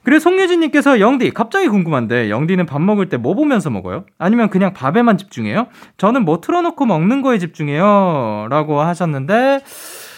그리고 0.05 0.19
송유진님께서 0.21 1.01
영디 1.01 1.31
갑자기 1.31 1.69
궁금한데 1.69 2.29
영디는 2.31 2.67
밥 2.67 2.81
먹을 2.83 3.09
때 3.09 3.17
뭐 3.17 3.35
보면서 3.35 3.71
먹어요? 3.71 4.05
아니면 4.19 4.51
그냥 4.51 4.73
밥에만 4.73 5.17
집중해요? 5.19 5.69
저는 5.97 6.25
뭐 6.25 6.41
틀어놓고 6.41 6.87
먹는 6.87 7.23
거에 7.23 7.39
집중해요라고 7.39 8.81
하셨는데 8.81 9.61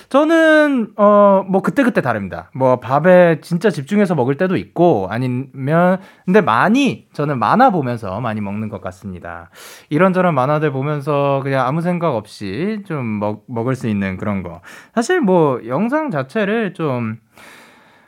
저는 0.09 0.93
어 0.97 1.25
뭐 1.49 1.61
그때 1.61 1.83
그때 1.83 2.01
다릅니다. 2.01 2.51
뭐 2.55 2.81
밥에 2.81 3.41
진짜 3.43 3.69
집중해서 3.69 4.15
먹을 4.15 4.37
때도 4.37 4.57
있고 4.57 5.09
아니면 5.11 5.99
근데 6.25 6.41
많이 6.41 7.07
저는 7.13 7.39
만화 7.39 7.71
보면서 7.71 8.21
많이 8.21 8.41
먹는 8.41 8.69
것 8.71 8.81
같습니다. 8.81 9.51
이런저런 9.91 10.35
만화들 10.35 10.73
보면서 10.73 11.41
그냥 11.43 11.67
아무 11.67 11.83
생각 11.83 12.15
없이 12.15 12.81
좀 12.87 13.19
먹, 13.19 13.45
먹을 13.49 13.75
수 13.75 13.89
있는 13.89 14.17
그런 14.17 14.43
거. 14.43 14.61
사실 14.95 15.21
뭐 15.21 15.61
영상 15.67 16.11
자체를 16.11 16.73
좀 16.75 17.19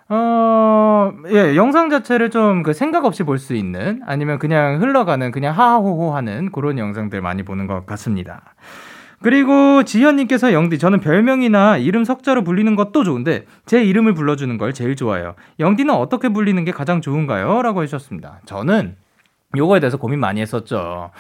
어, 0.09 1.12
예, 1.30 1.57
영상 1.57 1.90
자체를 1.90 2.30
좀 2.30 2.62
그 2.62 2.72
생각 2.72 3.04
없이 3.04 3.22
볼 3.24 3.38
수 3.38 3.54
있는 3.54 4.00
아니면 4.07 4.38
그냥 4.38 4.80
흘러가는 4.80 5.30
그냥 5.32 5.57
하하호호 5.57 6.14
하는 6.14 6.50
그런 6.52 6.78
영상들 6.78 7.20
많이 7.20 7.42
보는 7.42 7.66
것 7.66 7.86
같습니다. 7.86 8.54
그리고 9.22 9.82
지현님께서 9.82 10.52
영디, 10.52 10.78
저는 10.78 11.00
별명이나 11.00 11.78
이름 11.78 12.04
석자로 12.04 12.44
불리는 12.44 12.76
것도 12.76 13.02
좋은데 13.02 13.46
제 13.64 13.82
이름을 13.82 14.14
불러주는 14.14 14.57
걸 14.59 14.72
제일 14.74 14.94
좋아해요. 14.94 15.34
영디는 15.59 15.92
어떻게 15.94 16.28
불리는 16.28 16.62
게 16.64 16.70
가장 16.70 17.00
좋은가요? 17.00 17.62
라고 17.62 17.82
해주셨습니다. 17.82 18.40
저는 18.44 18.96
요거에 19.57 19.80
대해서 19.80 19.96
고민 19.96 20.20
많이 20.20 20.40
했었죠. 20.40 21.11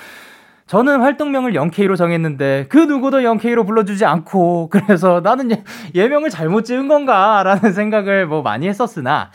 저는 0.66 1.00
활동명을 1.00 1.52
0K로 1.52 1.96
정했는데 1.96 2.66
그 2.68 2.78
누구도 2.78 3.18
0K로 3.20 3.64
불러주지 3.66 4.04
않고 4.04 4.68
그래서 4.72 5.20
나는 5.22 5.50
예- 5.52 5.62
예명을 5.94 6.30
잘못 6.30 6.64
지은 6.64 6.88
건가라는 6.88 7.72
생각을 7.74 8.26
뭐 8.26 8.42
많이 8.42 8.68
했었으나 8.68 9.30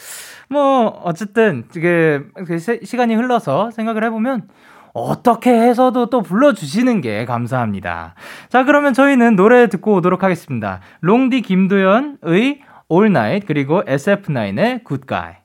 뭐 0.49 0.87
어쨌든 1.05 1.63
그, 1.73 2.29
그 2.45 2.59
시- 2.59 2.81
시간이 2.83 3.15
흘러서 3.15 3.71
생각을 3.71 4.03
해보면 4.05 4.49
어떻게 4.93 5.51
해서도 5.53 6.09
또 6.09 6.21
불러주시는 6.21 6.99
게 6.99 7.23
감사합니다. 7.23 8.15
자 8.49 8.65
그러면 8.65 8.93
저희는 8.93 9.37
노래 9.37 9.67
듣고 9.69 9.93
오도록 9.95 10.23
하겠습니다. 10.23 10.81
롱디 10.99 11.43
김도연의 11.43 12.61
All 12.91 13.05
Night 13.07 13.47
그리고 13.47 13.83
SF9의 13.83 14.85
Good 14.85 15.05
Guy. 15.07 15.35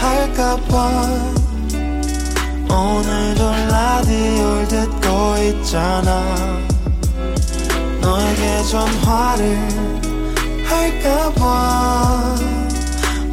할까봐 0.00 1.38
오늘도 2.70 3.50
라디오를 3.70 4.68
듣고 4.68 5.08
있잖아. 5.42 6.22
너에게 8.00 8.62
전화를 8.70 9.58
할까봐 10.64 12.36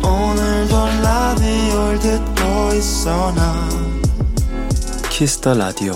오늘도 0.03 0.75
라디오를 1.03 1.99
듣고 1.99 2.73
있어 2.73 3.31
나. 3.33 3.69
Kiss 5.09 5.34
the 5.34 5.53
Radio. 5.53 5.93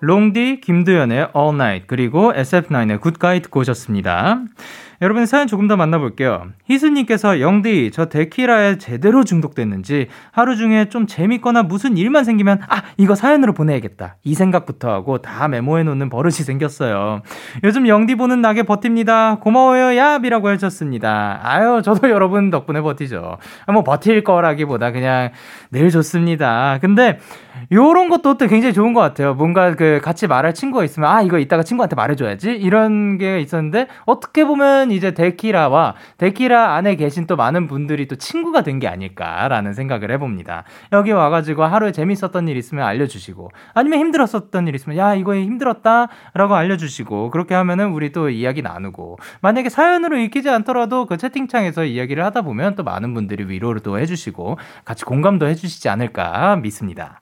롱디 0.00 0.60
김도연의 0.60 1.28
All 1.34 1.54
Night 1.54 1.86
그리고 1.86 2.32
SF9의 2.32 3.00
Good 3.00 3.18
Guy 3.20 3.40
듣고 3.40 3.60
오셨습니다. 3.60 4.40
여러분 5.02 5.26
사연 5.26 5.48
조금 5.48 5.66
더 5.66 5.76
만나볼게요. 5.76 6.46
희수님께서 6.70 7.40
영디 7.40 7.90
저 7.92 8.04
데키라에 8.04 8.78
제대로 8.78 9.24
중독됐는지 9.24 10.06
하루 10.30 10.54
중에 10.54 10.88
좀 10.90 11.08
재밌거나 11.08 11.64
무슨 11.64 11.96
일만 11.96 12.22
생기면 12.22 12.60
아 12.68 12.84
이거 12.96 13.16
사연으로 13.16 13.52
보내야겠다 13.52 14.18
이 14.22 14.34
생각부터 14.34 14.92
하고 14.92 15.18
다 15.18 15.48
메모해 15.48 15.82
놓는 15.82 16.08
버릇이 16.08 16.34
생겼어요. 16.34 17.22
요즘 17.64 17.88
영디 17.88 18.14
보는 18.14 18.40
낙에 18.42 18.62
버팁니다. 18.62 19.40
고마워요 19.40 20.00
얍이라고 20.00 20.52
해주셨습니다. 20.52 21.40
아유 21.42 21.82
저도 21.84 22.08
여러분 22.08 22.50
덕분에 22.50 22.80
버티죠. 22.80 23.38
아, 23.66 23.72
뭐 23.72 23.82
버틸 23.82 24.22
거라기보다 24.22 24.92
그냥 24.92 25.32
늘 25.72 25.90
좋습니다. 25.90 26.78
근데 26.80 27.18
요런 27.70 28.08
것도 28.08 28.36
또 28.36 28.46
굉장히 28.46 28.74
좋은 28.74 28.92
것 28.92 29.00
같아요. 29.00 29.34
뭔가 29.34 29.74
그 29.74 30.00
같이 30.02 30.26
말할 30.26 30.52
친구가 30.54 30.84
있으면 30.84 31.08
아 31.08 31.22
이거 31.22 31.38
이따가 31.38 31.62
친구한테 31.62 31.96
말해줘야지 31.96 32.50
이런 32.50 33.16
게 33.18 33.40
있었는데 33.40 33.86
어떻게 34.04 34.44
보면 34.44 34.90
이제 34.90 35.14
데키라와 35.14 35.94
데키라 36.18 36.74
안에 36.74 36.96
계신 36.96 37.26
또 37.26 37.36
많은 37.36 37.68
분들이 37.68 38.06
또 38.08 38.16
친구가 38.16 38.62
된 38.62 38.82
게 38.82 38.88
아닐까라는 38.88 39.74
생각을 39.74 40.10
해봅니다. 40.10 40.64
여기 40.92 41.12
와가지고 41.12 41.62
하루에 41.64 41.92
재밌었던 41.92 42.48
일 42.48 42.56
있으면 42.56 42.84
알려주시고 42.84 43.50
아니면 43.74 44.00
힘들었었던 44.00 44.66
일 44.66 44.74
있으면 44.74 44.98
야 44.98 45.14
이거 45.14 45.34
힘들었다라고 45.36 46.54
알려주시고 46.54 47.30
그렇게 47.30 47.54
하면은 47.54 47.92
우리 47.92 48.12
또 48.12 48.28
이야기 48.28 48.62
나누고 48.62 49.18
만약에 49.40 49.68
사연으로 49.68 50.16
읽히지 50.18 50.48
않더라도 50.50 51.06
그 51.06 51.16
채팅창에서 51.16 51.84
이야기를 51.84 52.24
하다 52.24 52.42
보면 52.42 52.74
또 52.74 52.82
많은 52.82 53.14
분들이 53.14 53.44
위로를 53.44 53.82
또 53.82 53.98
해주시고 53.98 54.58
같이 54.84 55.04
공감도 55.04 55.46
해주시지 55.46 55.88
않을까 55.88 56.56
믿습니다. 56.56 57.20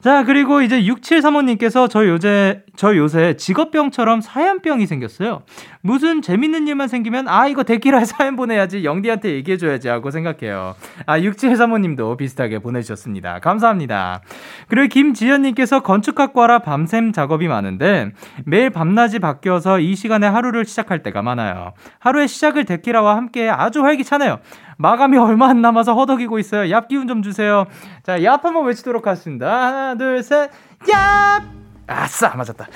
자, 0.00 0.24
그리고 0.24 0.62
이제 0.62 0.80
6735님께서 0.80 1.88
저 1.90 2.06
요새, 2.08 2.62
저 2.74 2.96
요새 2.96 3.36
직업병처럼 3.36 4.22
사연병이 4.22 4.86
생겼어요. 4.86 5.42
무슨 5.82 6.22
재밌는 6.22 6.66
일만 6.68 6.88
생기면, 6.88 7.28
아, 7.28 7.48
이거 7.48 7.64
데키라에 7.64 8.04
사연 8.06 8.34
보내야지, 8.34 8.82
영디한테 8.82 9.32
얘기해줘야지 9.34 9.88
하고 9.88 10.10
생각해요. 10.10 10.74
아, 11.04 11.18
6735님도 11.18 12.16
비슷하게 12.16 12.60
보내주셨습니다. 12.60 13.40
감사합니다. 13.40 14.22
그리고 14.68 14.88
김지연님께서 14.88 15.80
건축학과라 15.80 16.60
밤샘 16.60 17.12
작업이 17.12 17.46
많은데, 17.46 18.12
매일 18.46 18.70
밤낮이 18.70 19.18
바뀌어서 19.18 19.80
이 19.80 19.94
시간에 19.96 20.26
하루를 20.26 20.64
시작할 20.64 21.02
때가 21.02 21.20
많아요. 21.20 21.74
하루의 21.98 22.26
시작을 22.26 22.64
데키라와 22.64 23.16
함께 23.16 23.50
아주 23.50 23.82
활기차네요. 23.82 24.38
마감이 24.80 25.18
얼마 25.18 25.48
안 25.48 25.60
남아서 25.60 25.94
허덕이고 25.94 26.38
있어요. 26.38 26.74
얍 26.74 26.88
기운 26.88 27.06
좀 27.06 27.20
주세요. 27.20 27.66
자, 28.10 28.18
얍 28.18 28.42
한번 28.42 28.66
외치도록 28.66 29.06
하겠습니다. 29.06 29.46
하나, 29.68 29.94
둘, 29.94 30.20
셋, 30.24 30.50
얍! 30.80 31.44
아싸! 31.86 32.34
맞았다. 32.34 32.66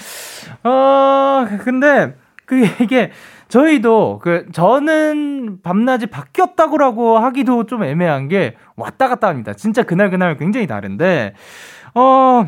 어, 0.63 1.49
근데, 1.65 2.15
그, 2.47 2.65
이게, 2.81 3.11
저희도, 3.49 4.21
그, 4.23 4.47
저는 4.53 5.59
밤낮이 5.65 6.07
바뀌었다고라고 6.07 7.19
하기도 7.19 7.67
좀 7.67 7.83
애매한 7.83 8.29
게, 8.29 8.55
왔다 8.77 9.09
갔다 9.09 9.27
합니다. 9.27 9.55
진짜 9.55 9.83
그날그날 9.83 10.37
굉장히 10.37 10.69
다른데, 10.69 11.35
어, 11.97 12.47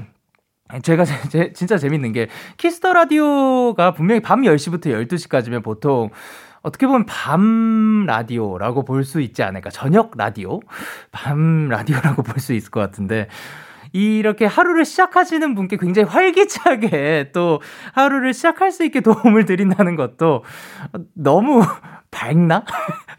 제가 0.82 1.04
제, 1.04 1.14
제- 1.28 1.52
진짜 1.54 1.78
재밌는 1.78 2.12
게 2.12 2.28
Kiss 2.56 2.77
the 2.77 2.92
Radio가 2.92 3.94
분명히 3.94 4.20
밤 4.20 4.42
10시부터 4.42 4.86
12시까지면 5.08 5.64
보통 5.64 6.10
어떻게 6.66 6.86
보면 6.86 7.06
밤 7.06 8.04
라디오라고 8.06 8.84
볼 8.84 9.04
수 9.04 9.20
있지 9.20 9.42
않을까? 9.44 9.70
저녁 9.70 10.12
라디오? 10.16 10.60
밤 11.12 11.68
라디오라고 11.68 12.22
볼 12.22 12.40
수 12.40 12.52
있을 12.54 12.70
것 12.70 12.80
같은데 12.80 13.28
이렇게 13.92 14.44
하루를 14.46 14.84
시작하시는 14.84 15.54
분께 15.54 15.76
굉장히 15.76 16.08
활기차게 16.08 17.30
또 17.32 17.60
하루를 17.94 18.34
시작할 18.34 18.72
수 18.72 18.84
있게 18.84 19.00
도움을 19.00 19.44
드린다는 19.44 19.94
것도 19.96 20.42
너무 21.14 21.62
밝나? 22.10 22.64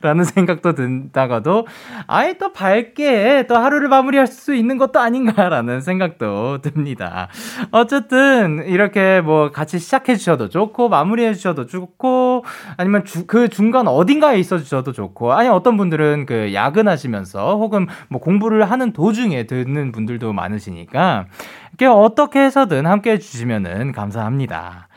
라는 0.01 0.23
생각도 0.25 0.73
든다가도 0.73 1.67
아예 2.07 2.37
또 2.37 2.53
밝게 2.53 3.45
또 3.47 3.55
하루를 3.55 3.87
마무리할 3.87 4.27
수 4.27 4.53
있는 4.53 4.77
것도 4.77 4.99
아닌가라는 4.99 5.81
생각도 5.81 6.61
듭니다. 6.61 7.29
어쨌든 7.71 8.63
이렇게 8.67 9.21
뭐 9.21 9.51
같이 9.51 9.79
시작해 9.79 10.15
주셔도 10.15 10.49
좋고 10.49 10.89
마무리해 10.89 11.33
주셔도 11.33 11.65
좋고 11.65 12.45
아니면 12.77 13.05
주, 13.05 13.25
그 13.25 13.49
중간 13.49 13.87
어딘가에 13.87 14.37
있어 14.39 14.57
주셔도 14.57 14.91
좋고 14.91 15.33
아니 15.33 15.49
어떤 15.49 15.77
분들은 15.77 16.25
그 16.25 16.53
야근하시면서 16.53 17.57
혹은 17.57 17.87
뭐 18.09 18.21
공부를 18.21 18.69
하는 18.69 18.93
도중에 18.93 19.47
듣는 19.47 19.91
분들도 19.91 20.33
많으시니까 20.33 21.25
이렇게 21.69 21.85
어떻게 21.85 22.39
해서든 22.39 22.85
함께 22.85 23.11
해 23.11 23.17
주시면은 23.19 23.91
감사합니다. 23.91 24.87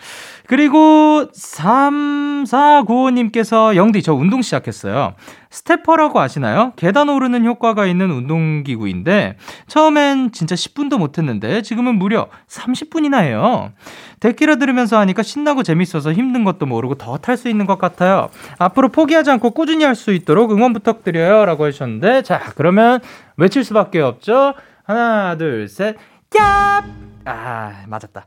그리고 0.51 1.27
3495님께서 1.33 3.77
영디 3.77 4.03
저 4.03 4.15
운동 4.15 4.43
시작했어요. 4.43 5.15
스테퍼라고 5.49 6.19
아시나요? 6.19 6.73
계단 6.75 7.09
오르는 7.09 7.45
효과가 7.45 7.87
있는 7.87 8.11
운동기구인데 8.11 9.37
처음엔 9.69 10.33
진짜 10.33 10.57
10분도 10.57 10.99
못했는데 10.99 11.63
지금은 11.63 11.95
무려 11.95 12.27
30분이나 12.49 13.21
해요. 13.21 13.71
데키라 14.19 14.57
들으면서 14.57 14.99
하니까 14.99 15.23
신나고 15.23 15.63
재밌어서 15.63 16.13
힘든 16.13 16.43
것도 16.43 16.67
모르고 16.67 16.97
더 16.97 17.17
탈 17.19 17.37
수 17.37 17.49
있는 17.49 17.67
것 17.67 17.79
같아요. 17.79 18.29
앞으로 18.59 18.89
포기하지 18.89 19.31
않고 19.31 19.53
꾸준히 19.53 19.85
할 19.85 19.95
수 19.95 20.13
있도록 20.13 20.51
응원 20.51 20.73
부탁드려요. 20.73 21.45
라고 21.45 21.65
하셨는데 21.65 22.23
자 22.23 22.41
그러면 22.57 22.99
외칠 23.37 23.63
수밖에 23.63 24.01
없죠. 24.01 24.55
하나 24.83 25.37
둘 25.39 25.69
셋. 25.69 25.95
얍! 26.31 27.10
아 27.25 27.85
맞았다. 27.87 28.25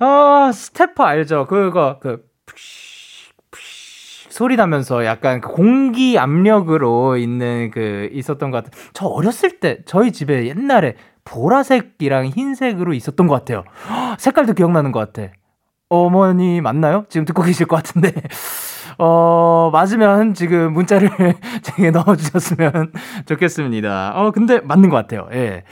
어 0.00 0.52
스테퍼 0.52 1.04
알죠? 1.04 1.46
그거 1.46 1.98
그 2.00 2.28
소리 4.30 4.56
나면서 4.56 5.04
약간 5.04 5.40
그 5.40 5.50
공기 5.52 6.18
압력으로 6.18 7.16
있는 7.16 7.70
그 7.70 8.08
있었던 8.12 8.50
것 8.50 8.64
같아요. 8.64 8.82
저 8.94 9.06
어렸을 9.06 9.60
때 9.60 9.78
저희 9.84 10.12
집에 10.12 10.46
옛날에 10.46 10.94
보라색이랑 11.24 12.26
흰색으로 12.26 12.94
있었던 12.94 13.26
것 13.26 13.34
같아요. 13.34 13.64
헉, 13.88 14.16
색깔도 14.20 14.54
기억나는 14.54 14.92
것 14.92 15.12
같아. 15.12 15.32
어머니 15.90 16.60
맞나요? 16.60 17.04
지금 17.08 17.24
듣고 17.24 17.42
계실 17.42 17.66
것 17.66 17.76
같은데. 17.76 18.12
어, 18.98 19.70
맞으면 19.72 20.34
지금 20.34 20.72
문자를 20.72 21.10
제게 21.62 21.90
넣어주셨으면 21.90 22.92
좋겠습니다. 23.26 24.12
어, 24.14 24.30
근데 24.30 24.60
맞는 24.60 24.88
것 24.90 24.96
같아요. 24.96 25.28
예. 25.32 25.64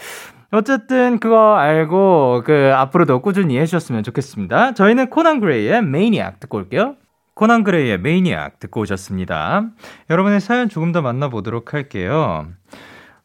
어쨌든 0.51 1.19
그거 1.19 1.57
알고 1.57 2.43
그 2.45 2.73
앞으로도 2.75 3.21
꾸준히 3.21 3.59
해주셨으면 3.59 4.03
좋겠습니다. 4.03 4.73
저희는 4.75 5.11
코난 5.11 5.41
그레이의 5.41 5.83
매니악 5.83 6.41
듣고 6.41 6.57
올게요. 6.59 6.97
코난 7.35 7.65
그레이의 7.65 7.99
매니악 7.99 8.59
듣고 8.59 8.81
오셨습니다. 8.81 9.67
여러분의 10.09 10.41
사연 10.41 10.69
조금 10.69 10.93
더 10.93 11.03
만나보도록 11.03 11.75
할게요. 11.75 12.49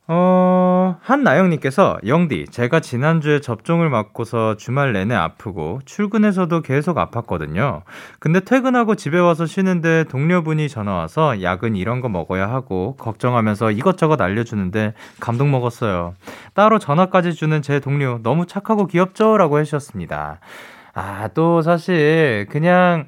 어, 0.06 0.97
한나영님께서, 1.01 1.97
영디, 2.06 2.47
제가 2.51 2.82
지난주에 2.82 3.39
접종을 3.39 3.89
맞고서 3.89 4.58
주말 4.58 4.91
내내 4.91 5.16
아프고, 5.16 5.80
출근해서도 5.86 6.62
계속 6.62 6.97
아팠거든요. 6.97 7.84
근데 8.20 8.41
퇴근하고 8.41 8.95
집에 8.95 9.18
와서 9.18 9.45
쉬는데 9.45 10.04
동료분이 10.10 10.68
전화와서 10.68 11.41
약은 11.41 11.78
이런 11.78 12.01
거 12.01 12.10
먹어야 12.10 12.49
하고, 12.49 12.97
걱정하면서 12.97 13.72
이것저것 13.72 14.20
알려주는데 14.20 14.93
감동 15.22 15.51
먹었어요. 15.51 16.16
따로 16.54 16.80
전화까지 16.80 17.34
주는 17.34 17.62
제 17.62 17.80
동료, 17.80 18.20
너무 18.24 18.45
착하고 18.45 18.88
귀엽죠? 18.88 19.38
라고 19.38 19.60
해주셨습니다. 19.60 20.41
아, 20.93 21.30
또 21.34 21.62
사실, 21.62 22.45
그냥, 22.49 23.08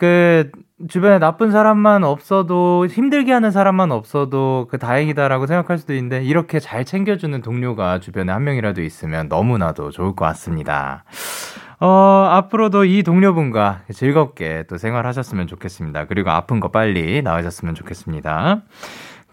그, 0.00 0.50
주변에 0.88 1.18
나쁜 1.18 1.50
사람만 1.50 2.04
없어도 2.04 2.86
힘들게 2.86 3.32
하는 3.32 3.50
사람만 3.50 3.92
없어도 3.92 4.66
그 4.70 4.78
다행이다라고 4.78 5.46
생각할 5.46 5.78
수도 5.78 5.94
있는데 5.94 6.22
이렇게 6.22 6.60
잘 6.60 6.84
챙겨주는 6.84 7.40
동료가 7.40 7.98
주변에 7.98 8.30
한 8.30 8.44
명이라도 8.44 8.82
있으면 8.82 9.28
너무나도 9.28 9.90
좋을 9.90 10.14
것 10.14 10.26
같습니다. 10.26 11.04
어, 11.80 12.28
앞으로도 12.30 12.84
이 12.84 13.02
동료분과 13.02 13.82
즐겁게 13.92 14.64
또 14.68 14.76
생활하셨으면 14.76 15.46
좋겠습니다. 15.46 16.06
그리고 16.06 16.30
아픈 16.30 16.60
거 16.60 16.68
빨리 16.68 17.22
나으셨으면 17.22 17.74
좋겠습니다. 17.74 18.62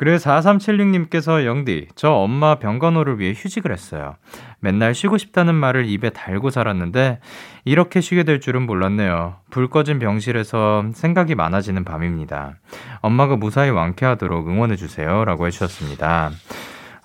그리고 0.04 0.18
4376님께서 0.18 1.46
영디, 1.46 1.88
저 1.96 2.12
엄마 2.12 2.56
병간호를 2.56 3.22
위해 3.22 3.32
휴직을 3.34 3.72
했어요. 3.72 4.16
맨날 4.60 4.94
쉬고 4.94 5.18
싶다는 5.18 5.56
말을 5.56 5.86
입에 5.86 6.10
달고 6.10 6.50
살았는데 6.50 7.20
이렇게 7.64 8.02
쉬게 8.02 8.24
될 8.24 8.42
줄은 8.42 8.64
몰랐네요. 8.64 9.36
불 9.50 9.70
꺼진 9.70 10.00
병실에서 10.00 10.88
생각이 10.94 11.36
많아지는 11.36 11.86
밤입니다. 11.86 12.56
엄마가 13.00 13.38
무사히 13.38 13.70
완쾌하도록 13.70 14.46
응원해주세요. 14.46 15.24
라고 15.24 15.48
해주셨습니다. 15.48 16.32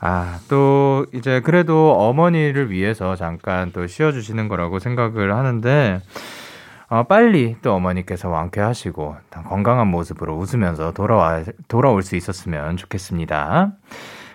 아, 0.00 0.40
또, 0.48 1.06
이제, 1.14 1.40
그래도 1.40 1.92
어머니를 1.92 2.72
위해서 2.72 3.14
잠깐 3.14 3.70
또 3.70 3.86
쉬어주시는 3.86 4.48
거라고 4.48 4.80
생각을 4.80 5.36
하는데, 5.36 6.00
어, 6.90 7.02
빨리 7.02 7.56
또 7.60 7.74
어머니께서 7.74 8.30
완쾌하시고, 8.30 9.16
건강한 9.46 9.88
모습으로 9.88 10.36
웃으면서 10.36 10.92
돌아와, 10.92 11.42
돌아올 11.68 12.02
수 12.02 12.16
있었으면 12.16 12.76
좋겠습니다. 12.76 13.72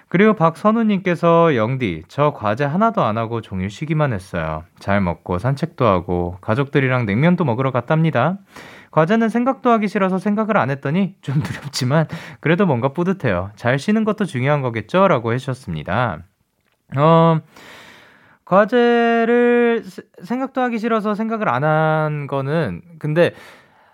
그리고 0.08 0.36
박선우님께서 0.36 1.56
영디, 1.56 2.04
저 2.08 2.34
과제 2.34 2.64
하나도 2.64 3.01
안 3.01 3.18
하고 3.18 3.41
종일 3.41 3.72
쉬기만 3.72 4.14
했어요. 4.14 4.64
잘 4.78 5.01
먹고 5.01 5.39
산책도 5.39 5.84
하고, 5.88 6.38
가족들이랑 6.41 7.08
냉면도 7.08 7.43
먹으러 7.43 7.72
갔답니다. 7.72 8.38
과제는 8.91 9.30
생각도 9.30 9.72
하기 9.72 9.88
싫어서 9.88 10.20
생각을 10.20 10.56
안 10.58 10.70
했더니 10.70 11.16
좀 11.22 11.41
두렵지만 11.41 12.08
그래도 12.39 12.68
뭔가 12.68 12.89
뿌듯해요. 12.89 13.49
잘 13.56 13.80
쉬는 13.80 14.04
것도 14.04 14.26
중요한 14.26 14.62
거겠죠? 14.62 15.08
라고 15.08 15.34
해주셨습니다. 15.34 16.20
어, 16.97 17.39
과제를 18.46 19.84
세- 19.86 20.02
생각도 20.24 20.62
하기 20.62 20.80
싫어서 20.80 21.16
생각을 21.16 21.50
안 21.50 21.64
한 21.64 22.28
거는 22.28 22.82
근데 23.00 23.34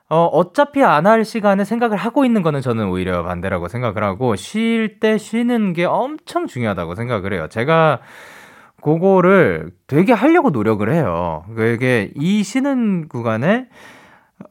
어, 0.09 0.25
어차피 0.25 0.83
안 0.83 1.05
할 1.05 1.23
시간에 1.23 1.63
생각을 1.63 1.97
하고 1.97 2.25
있는 2.25 2.41
거는 2.41 2.61
저는 2.61 2.87
오히려 2.89 3.23
반대라고 3.23 3.67
생각을 3.67 4.03
하고 4.03 4.35
쉴 4.35 4.99
때 4.99 5.17
쉬는 5.19 5.73
게 5.73 5.85
엄청 5.85 6.47
중요하다고 6.47 6.95
생각을 6.95 7.33
해요. 7.33 7.47
제가 7.49 7.99
그거를 8.81 9.71
되게 9.87 10.13
하려고 10.13 10.49
노력을 10.51 10.91
해요. 10.91 11.43
이게 11.57 12.11
이 12.15 12.43
쉬는 12.43 13.07
구간에 13.09 13.67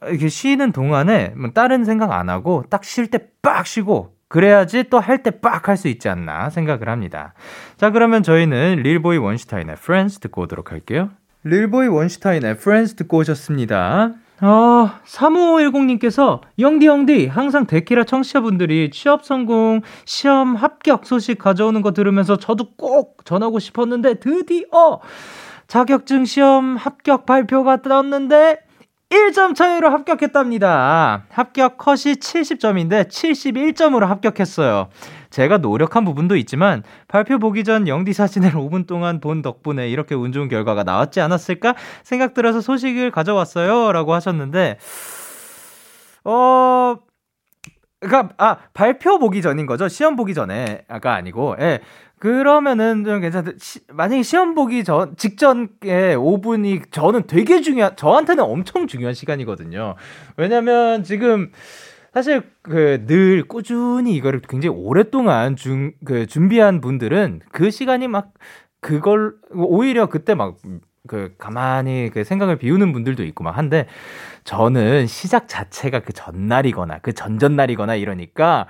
이렇게 0.08 0.28
쉬는 0.28 0.72
동안에 0.72 1.32
뭐 1.36 1.50
다른 1.50 1.84
생각 1.84 2.12
안 2.12 2.28
하고 2.28 2.62
딱 2.70 2.84
쉴 2.84 3.08
때 3.10 3.18
빡 3.42 3.66
쉬고 3.66 4.14
그래야지 4.28 4.84
또 4.90 5.00
할 5.00 5.22
때 5.22 5.30
빡 5.30 5.68
할 5.68 5.76
수 5.76 5.88
있지 5.88 6.08
않나 6.08 6.50
생각을 6.50 6.88
합니다. 6.88 7.32
자, 7.76 7.90
그러면 7.90 8.22
저희는 8.22 8.82
릴보이 8.82 9.16
원슈타인의 9.18 9.76
Friends 9.78 10.20
듣고 10.20 10.42
오도록 10.42 10.70
할게요. 10.72 11.10
릴보이 11.44 11.88
원슈타인의 11.88 12.52
Friends 12.52 12.94
듣고 12.96 13.18
오셨습니다. 13.18 14.12
어, 14.40 14.90
3510님께서, 15.04 16.40
영디, 16.60 16.86
영디, 16.86 17.26
항상 17.26 17.66
데키라 17.66 18.04
청취자분들이 18.04 18.90
취업 18.92 19.24
성공, 19.24 19.80
시험 20.04 20.54
합격 20.54 21.06
소식 21.06 21.38
가져오는 21.38 21.82
거 21.82 21.92
들으면서 21.92 22.36
저도 22.36 22.74
꼭 22.76 23.24
전하고 23.24 23.58
싶었는데, 23.58 24.14
드디어! 24.20 25.00
자격증 25.66 26.24
시험 26.24 26.76
합격 26.76 27.26
발표가 27.26 27.82
떴는데 27.82 28.58
1점 29.10 29.54
차이로 29.54 29.88
합격했답니다. 29.88 31.24
합격 31.30 31.78
컷이 31.78 32.16
70점인데 32.16 33.08
71점으로 33.08 34.04
합격했어요. 34.06 34.88
제가 35.30 35.58
노력한 35.58 36.04
부분도 36.04 36.36
있지만 36.36 36.82
발표 37.06 37.38
보기 37.38 37.64
전 37.64 37.88
영디 37.88 38.12
사진을 38.12 38.52
5분 38.52 38.86
동안 38.86 39.20
본 39.20 39.40
덕분에 39.40 39.88
이렇게 39.88 40.14
운 40.14 40.32
좋은 40.32 40.48
결과가 40.48 40.84
나왔지 40.84 41.20
않았을까 41.22 41.74
생각 42.02 42.34
들어서 42.34 42.60
소식을 42.60 43.10
가져왔어요. 43.10 43.92
라고 43.92 44.12
하셨는데, 44.12 44.78
어, 46.24 46.96
그니까, 48.00 48.30
아, 48.38 48.56
발표 48.74 49.18
보기 49.18 49.42
전인 49.42 49.66
거죠? 49.66 49.88
시험 49.88 50.14
보기 50.16 50.32
전에가 50.34 51.14
아니고, 51.14 51.56
예. 51.60 51.80
그러면은 52.20 53.04
좀 53.04 53.20
괜찮은데, 53.20 53.58
시- 53.60 53.80
만약에 53.92 54.22
시험 54.22 54.54
보기 54.54 54.84
전, 54.84 55.16
직전에 55.16 56.14
5분이 56.16 56.90
저는 56.90 57.26
되게 57.26 57.60
중요한, 57.60 57.96
저한테는 57.96 58.42
엄청 58.44 58.86
중요한 58.86 59.14
시간이거든요. 59.14 59.94
왜냐면 60.36 61.02
지금, 61.04 61.50
사실 62.14 62.42
그 62.62 63.04
늘 63.06 63.46
꾸준히 63.46 64.14
이거를 64.16 64.40
굉장히 64.48 64.76
오랫동안 64.76 65.56
중, 65.56 65.92
그 66.04 66.26
준비한 66.26 66.80
분들은 66.80 67.40
그 67.52 67.70
시간이 67.70 68.08
막 68.08 68.32
그걸, 68.80 69.34
오히려 69.52 70.06
그때 70.06 70.34
막 70.34 70.56
그 71.08 71.34
가만히 71.38 72.10
그 72.12 72.22
생각을 72.22 72.56
비우는 72.56 72.92
분들도 72.92 73.24
있고 73.24 73.42
막 73.42 73.58
한데 73.58 73.86
저는 74.44 75.08
시작 75.08 75.48
자체가 75.48 76.00
그 76.00 76.12
전날이거나 76.12 77.00
그 77.02 77.12
전전날이거나 77.12 77.96
이러니까 77.96 78.68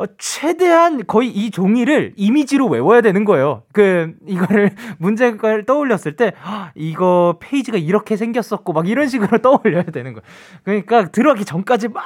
어, 0.00 0.04
최대한 0.16 1.06
거의 1.06 1.28
이 1.28 1.50
종이를 1.50 2.14
이미지로 2.16 2.68
외워야 2.68 3.02
되는 3.02 3.26
거예요. 3.26 3.64
그 3.72 4.14
이거를 4.26 4.70
문제를 4.98 5.66
떠올렸을 5.66 6.16
때 6.16 6.32
아, 6.42 6.70
이거 6.74 7.36
페이지가 7.38 7.76
이렇게 7.76 8.16
생겼었고 8.16 8.72
막 8.72 8.88
이런 8.88 9.08
식으로 9.08 9.38
떠올려야 9.42 9.84
되는 9.84 10.14
거예요. 10.14 10.22
그러니까 10.64 11.08
들어가기 11.08 11.44
전까지 11.44 11.88
막 11.88 12.02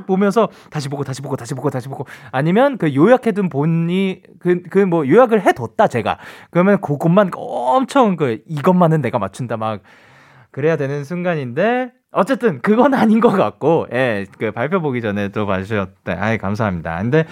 보면서 0.00 0.48
다시 0.70 0.88
보고 0.88 1.04
다시 1.04 1.22
보고 1.22 1.36
다시 1.36 1.54
보고 1.54 1.70
다시 1.70 1.88
보고. 1.88 2.06
아니면 2.32 2.78
그 2.78 2.94
요약해둔 2.94 3.48
본이 3.48 4.22
그 4.38 4.62
그 4.70 4.80
뭐 4.86 5.06
요약을 5.08 5.40
해뒀다 5.42 5.86
제가. 5.88 6.18
그러면 6.50 6.80
그것만 6.80 7.30
엄청 7.34 8.16
그 8.16 8.38
이것만은 8.48 9.00
내가 9.02 9.18
맞춘다 9.18 9.56
막 9.56 9.80
그래야 10.50 10.76
되는 10.76 11.04
순간인데 11.04 11.92
어쨌든 12.12 12.60
그건 12.62 12.94
아닌 12.94 13.20
것 13.20 13.30
같고 13.30 13.86
예 13.92 14.26
그 14.38 14.52
발표 14.52 14.80
보기 14.80 15.00
전에 15.00 15.28
또 15.28 15.46
봐주셨대 15.46 16.12
아이 16.12 16.38
감사합니다. 16.38 16.98
근데 17.02 17.24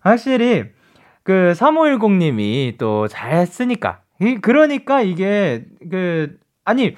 확실히 0.00 0.64
그 1.22 1.52
3510님이 1.56 2.76
또 2.78 3.08
잘했으니까. 3.08 4.00
이 4.20 4.36
그러니까 4.36 5.00
이게 5.02 5.64
그 5.90 6.36
아니 6.64 6.94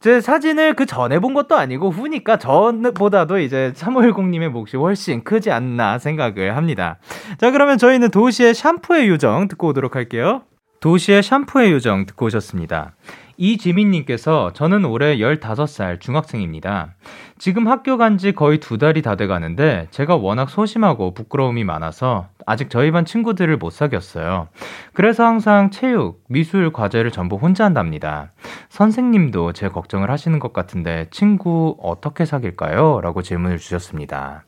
제 0.00 0.20
사진을 0.20 0.74
그 0.74 0.86
전에 0.86 1.18
본 1.18 1.34
것도 1.34 1.56
아니고 1.56 1.90
후니까 1.90 2.38
전보다도 2.38 3.40
이제 3.40 3.72
3510님의 3.74 4.48
몫이 4.48 4.76
훨씬 4.76 5.24
크지 5.24 5.50
않나 5.50 5.98
생각을 5.98 6.56
합니다. 6.56 6.98
자, 7.38 7.50
그러면 7.50 7.78
저희는 7.78 8.10
도시의 8.10 8.54
샴푸의 8.54 9.08
요정 9.08 9.48
듣고 9.48 9.68
오도록 9.68 9.96
할게요. 9.96 10.42
도시의 10.80 11.24
샴푸의 11.24 11.72
요정 11.72 12.06
듣고 12.06 12.26
오셨습니다. 12.26 12.92
이지민님께서 13.38 14.52
저는 14.52 14.84
올해 14.84 15.16
15살 15.18 16.00
중학생입니다. 16.00 16.94
지금 17.38 17.68
학교 17.68 17.96
간 17.96 18.18
지 18.18 18.32
거의 18.32 18.58
두 18.58 18.78
달이 18.78 19.00
다 19.02 19.14
돼 19.14 19.28
가는데 19.28 19.86
제가 19.92 20.16
워낙 20.16 20.50
소심하고 20.50 21.14
부끄러움이 21.14 21.62
많아서 21.62 22.26
아직 22.46 22.68
저희 22.68 22.90
반 22.90 23.04
친구들을 23.04 23.56
못 23.58 23.70
사귀었어요. 23.70 24.48
그래서 24.92 25.24
항상 25.24 25.70
체육, 25.70 26.24
미술 26.28 26.72
과제를 26.72 27.12
전부 27.12 27.36
혼자 27.36 27.64
한답니다. 27.64 28.32
선생님도 28.70 29.52
제 29.52 29.68
걱정을 29.68 30.10
하시는 30.10 30.36
것 30.40 30.52
같은데 30.52 31.06
친구 31.12 31.76
어떻게 31.80 32.24
사귈까요? 32.24 33.00
라고 33.02 33.22
질문을 33.22 33.58
주셨습니다. 33.58 34.44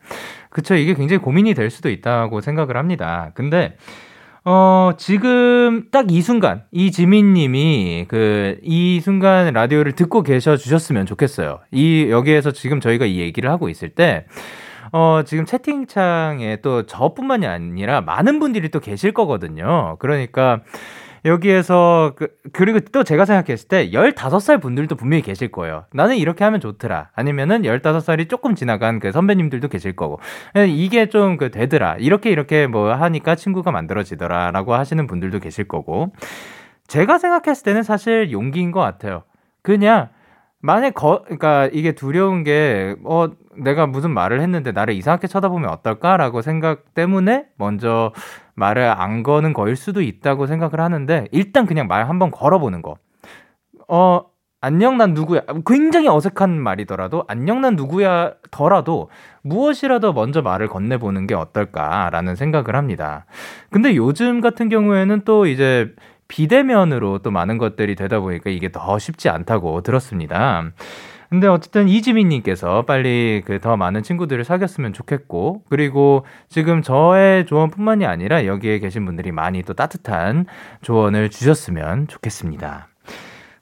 그쵸, 0.50 0.74
이게 0.74 0.94
굉장히 0.94 1.22
고민이 1.22 1.54
될 1.54 1.70
수도 1.70 1.90
있다고 1.90 2.40
생각을 2.40 2.76
합니다. 2.76 3.30
근데 3.34 3.76
어, 4.44 4.92
지금 4.96 5.90
딱 5.90 6.06
이 6.10 6.22
순간, 6.22 6.62
이 6.72 6.90
지민 6.90 7.34
님이 7.34 8.06
그, 8.08 8.58
이 8.62 9.00
순간 9.00 9.52
라디오를 9.52 9.92
듣고 9.92 10.22
계셔 10.22 10.56
주셨으면 10.56 11.06
좋겠어요. 11.06 11.60
이, 11.72 12.06
여기에서 12.10 12.50
지금 12.50 12.80
저희가 12.80 13.04
이 13.04 13.20
얘기를 13.20 13.50
하고 13.50 13.68
있을 13.68 13.90
때, 13.90 14.26
어, 14.92 15.22
지금 15.24 15.44
채팅창에 15.44 16.58
또 16.62 16.84
저뿐만이 16.86 17.46
아니라 17.46 18.00
많은 18.00 18.40
분들이 18.40 18.70
또 18.70 18.80
계실 18.80 19.12
거거든요. 19.12 19.96
그러니까, 20.00 20.60
여기에서 21.24 22.12
그, 22.16 22.28
그리고 22.52 22.80
또 22.80 23.04
제가 23.04 23.24
생각했을 23.24 23.68
때 23.68 23.90
15살 23.90 24.60
분들도 24.60 24.96
분명히 24.96 25.22
계실 25.22 25.50
거예요. 25.50 25.84
나는 25.92 26.16
이렇게 26.16 26.44
하면 26.44 26.60
좋더라. 26.60 27.10
아니면은 27.14 27.62
15살이 27.62 28.28
조금 28.28 28.54
지나간 28.54 28.98
그 29.00 29.12
선배님들도 29.12 29.68
계실 29.68 29.94
거고. 29.96 30.18
예, 30.56 30.66
이게 30.66 31.08
좀 31.08 31.36
그 31.38 31.50
되더라. 31.50 31.96
이렇게 31.98 32.30
이렇게 32.30 32.66
뭐 32.66 32.92
하니까 32.92 33.34
친구가 33.36 33.70
만들어지더라라고 33.70 34.74
하시는 34.74 35.06
분들도 35.06 35.38
계실 35.40 35.66
거고. 35.68 36.12
제가 36.86 37.18
생각했을 37.18 37.64
때는 37.64 37.82
사실 37.82 38.32
용기인 38.32 38.72
것 38.72 38.80
같아요. 38.80 39.22
그냥 39.62 40.08
만약 40.62 40.94
거 40.94 41.22
그러니까 41.24 41.68
이게 41.72 41.92
두려운 41.92 42.44
게 42.44 42.94
어 43.04 43.30
내가 43.56 43.86
무슨 43.86 44.10
말을 44.12 44.40
했는데 44.40 44.72
나를 44.72 44.94
이상하게 44.94 45.26
쳐다보면 45.26 45.70
어떨까라고 45.70 46.42
생각 46.42 46.94
때문에 46.94 47.46
먼저 47.56 48.12
말을 48.60 48.84
안 48.84 49.24
거는 49.24 49.52
거일 49.52 49.74
수도 49.74 50.02
있다고 50.02 50.46
생각을 50.46 50.80
하는데 50.80 51.26
일단 51.32 51.66
그냥 51.66 51.88
말 51.88 52.08
한번 52.08 52.30
걸어보는 52.30 52.82
거. 52.82 52.96
어 53.88 54.22
안녕 54.60 54.98
난 54.98 55.14
누구야. 55.14 55.40
굉장히 55.66 56.06
어색한 56.08 56.60
말이더라도 56.60 57.24
안녕 57.26 57.62
난 57.62 57.76
누구야 57.76 58.34
더라도 58.50 59.08
무엇이라도 59.42 60.12
먼저 60.12 60.42
말을 60.42 60.68
건네보는 60.68 61.26
게 61.26 61.34
어떨까라는 61.34 62.36
생각을 62.36 62.76
합니다. 62.76 63.24
근데 63.70 63.96
요즘 63.96 64.40
같은 64.40 64.68
경우에는 64.68 65.22
또 65.24 65.46
이제 65.46 65.94
비대면으로 66.28 67.18
또 67.18 67.30
많은 67.30 67.58
것들이 67.58 67.96
되다 67.96 68.20
보니까 68.20 68.50
이게 68.50 68.70
더 68.70 68.98
쉽지 68.98 69.30
않다고 69.30 69.80
들었습니다. 69.80 70.70
근데 71.30 71.46
어쨌든 71.46 71.88
이지민님께서 71.88 72.82
빨리 72.86 73.42
그 73.46 73.60
더 73.60 73.76
많은 73.76 74.02
친구들을 74.02 74.42
사귀었으면 74.44 74.92
좋겠고, 74.94 75.64
그리고 75.68 76.24
지금 76.48 76.82
저의 76.82 77.46
조언뿐만이 77.46 78.06
아니라 78.06 78.46
여기에 78.46 78.78
계신 78.78 79.04
분들이 79.04 79.32
많이 79.32 79.62
또 79.62 79.74
따뜻한 79.74 80.46
조언을 80.82 81.28
주셨으면 81.30 82.08
좋겠습니다. 82.08 82.88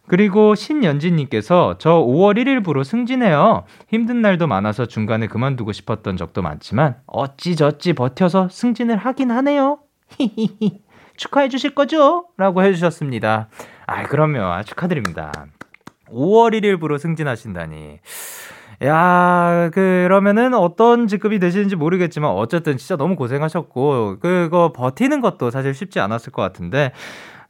그리고 0.07 0.55
신연진님께서 0.55 1.77
저 1.79 1.95
5월 1.95 2.39
1일부로 2.39 2.85
승진해요. 2.85 3.65
힘든 3.89 4.23
날도 4.23 4.47
많아서 4.47 4.87
중간에 4.87 5.27
그만두고 5.27 5.73
싶었던 5.73 6.17
적도 6.17 6.41
많지만 6.43 6.97
어찌저찌 7.07 7.93
버텨서 7.93 8.49
승진을 8.51 8.97
하긴 8.97 9.31
하네요. 9.33 9.81
히히히. 10.17 10.81
축하해 11.17 11.49
주실 11.49 11.75
거죠? 11.75 12.27
라고 12.39 12.63
해주셨습니다. 12.63 13.49
아, 13.87 14.03
그럼요. 14.05 14.63
축하드립니다. 14.63 15.33
5월 16.13 16.61
1일부로 16.61 16.99
승진하신다니. 16.99 17.99
야, 18.85 19.71
그러면은 19.73 20.55
어떤 20.55 21.09
직급이 21.09 21.39
되시는지 21.39 21.75
모르겠지만 21.77 22.31
어쨌든 22.31 22.77
진짜 22.77 22.97
너무 22.97 23.17
고생하셨고 23.17 24.19
그거 24.21 24.73
버티는 24.73 25.21
것도 25.21 25.51
사실 25.51 25.75
쉽지 25.75 25.99
않았을 25.99 26.33
것 26.33 26.43
같은데 26.43 26.93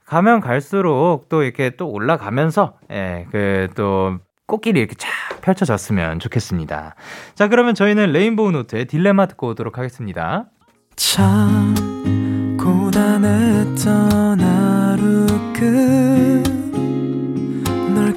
가면 0.06 0.40
갈수록 0.40 1.28
또 1.28 1.42
이렇게 1.42 1.70
또 1.70 1.90
올라가면서 1.90 2.78
예, 2.90 3.26
그 3.30 3.68
또 3.74 4.18
꽃길이 4.48 4.80
이렇게 4.80 4.94
쫙 4.96 5.09
펼쳐졌으면 5.42 6.18
좋겠습니다. 6.20 6.94
자, 7.34 7.48
그러면 7.48 7.74
저희는 7.74 8.12
레인보우 8.12 8.50
노트의 8.50 8.86
딜레마 8.86 9.26
듣고 9.26 9.48
오도록 9.48 9.76
하겠습니다. 9.78 10.46
참 10.96 11.74
고단했던 12.59 14.40
하루 14.40 15.26
끝널 15.52 16.57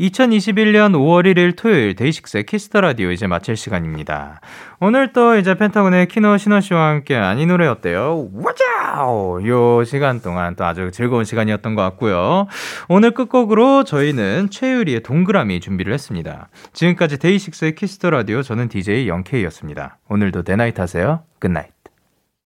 2021년 0.00 0.92
5월 0.92 1.26
1일 1.26 1.54
토요일 1.56 1.94
DAY6의 1.94 2.44
Kiss 2.44 2.65
the 2.65 2.80
Radio 2.80 3.10
이제 3.10 3.26
마칠 3.26 3.56
시간입니다. 3.56 4.40
오늘 4.80 5.12
또 5.12 5.36
이제 5.36 5.54
펜타곤의 5.54 6.08
키노 6.08 6.38
신호 6.38 6.60
씨와 6.60 6.88
함께한 6.88 7.38
이 7.38 7.44
노래 7.44 7.66
어때요? 7.66 8.30
와자오! 8.32 9.46
요 9.46 9.84
시간 9.84 10.22
동안 10.22 10.56
또 10.56 10.64
아주 10.64 10.90
즐거운 10.90 11.24
시간이었던 11.24 11.74
것 11.74 11.82
같고요. 11.82 12.46
오늘 12.88 13.10
끝곡으로 13.10 13.84
저희는 13.84 14.48
최유리의 14.50 15.02
동그라미 15.02 15.60
준비를 15.60 15.92
했습니다. 15.92 16.48
지금까지 16.72 17.18
DAY6의 17.18 17.74
Kiss 17.74 17.93
the 17.93 18.08
Radio 18.08 18.42
저는 18.42 18.68
DJ 18.68 19.06
영케이였습니다. 19.06 19.98
오늘도 20.08 20.44
대나잇 20.44 20.80
하세요. 20.80 21.24
Good 21.38 21.54
night. 21.54 21.79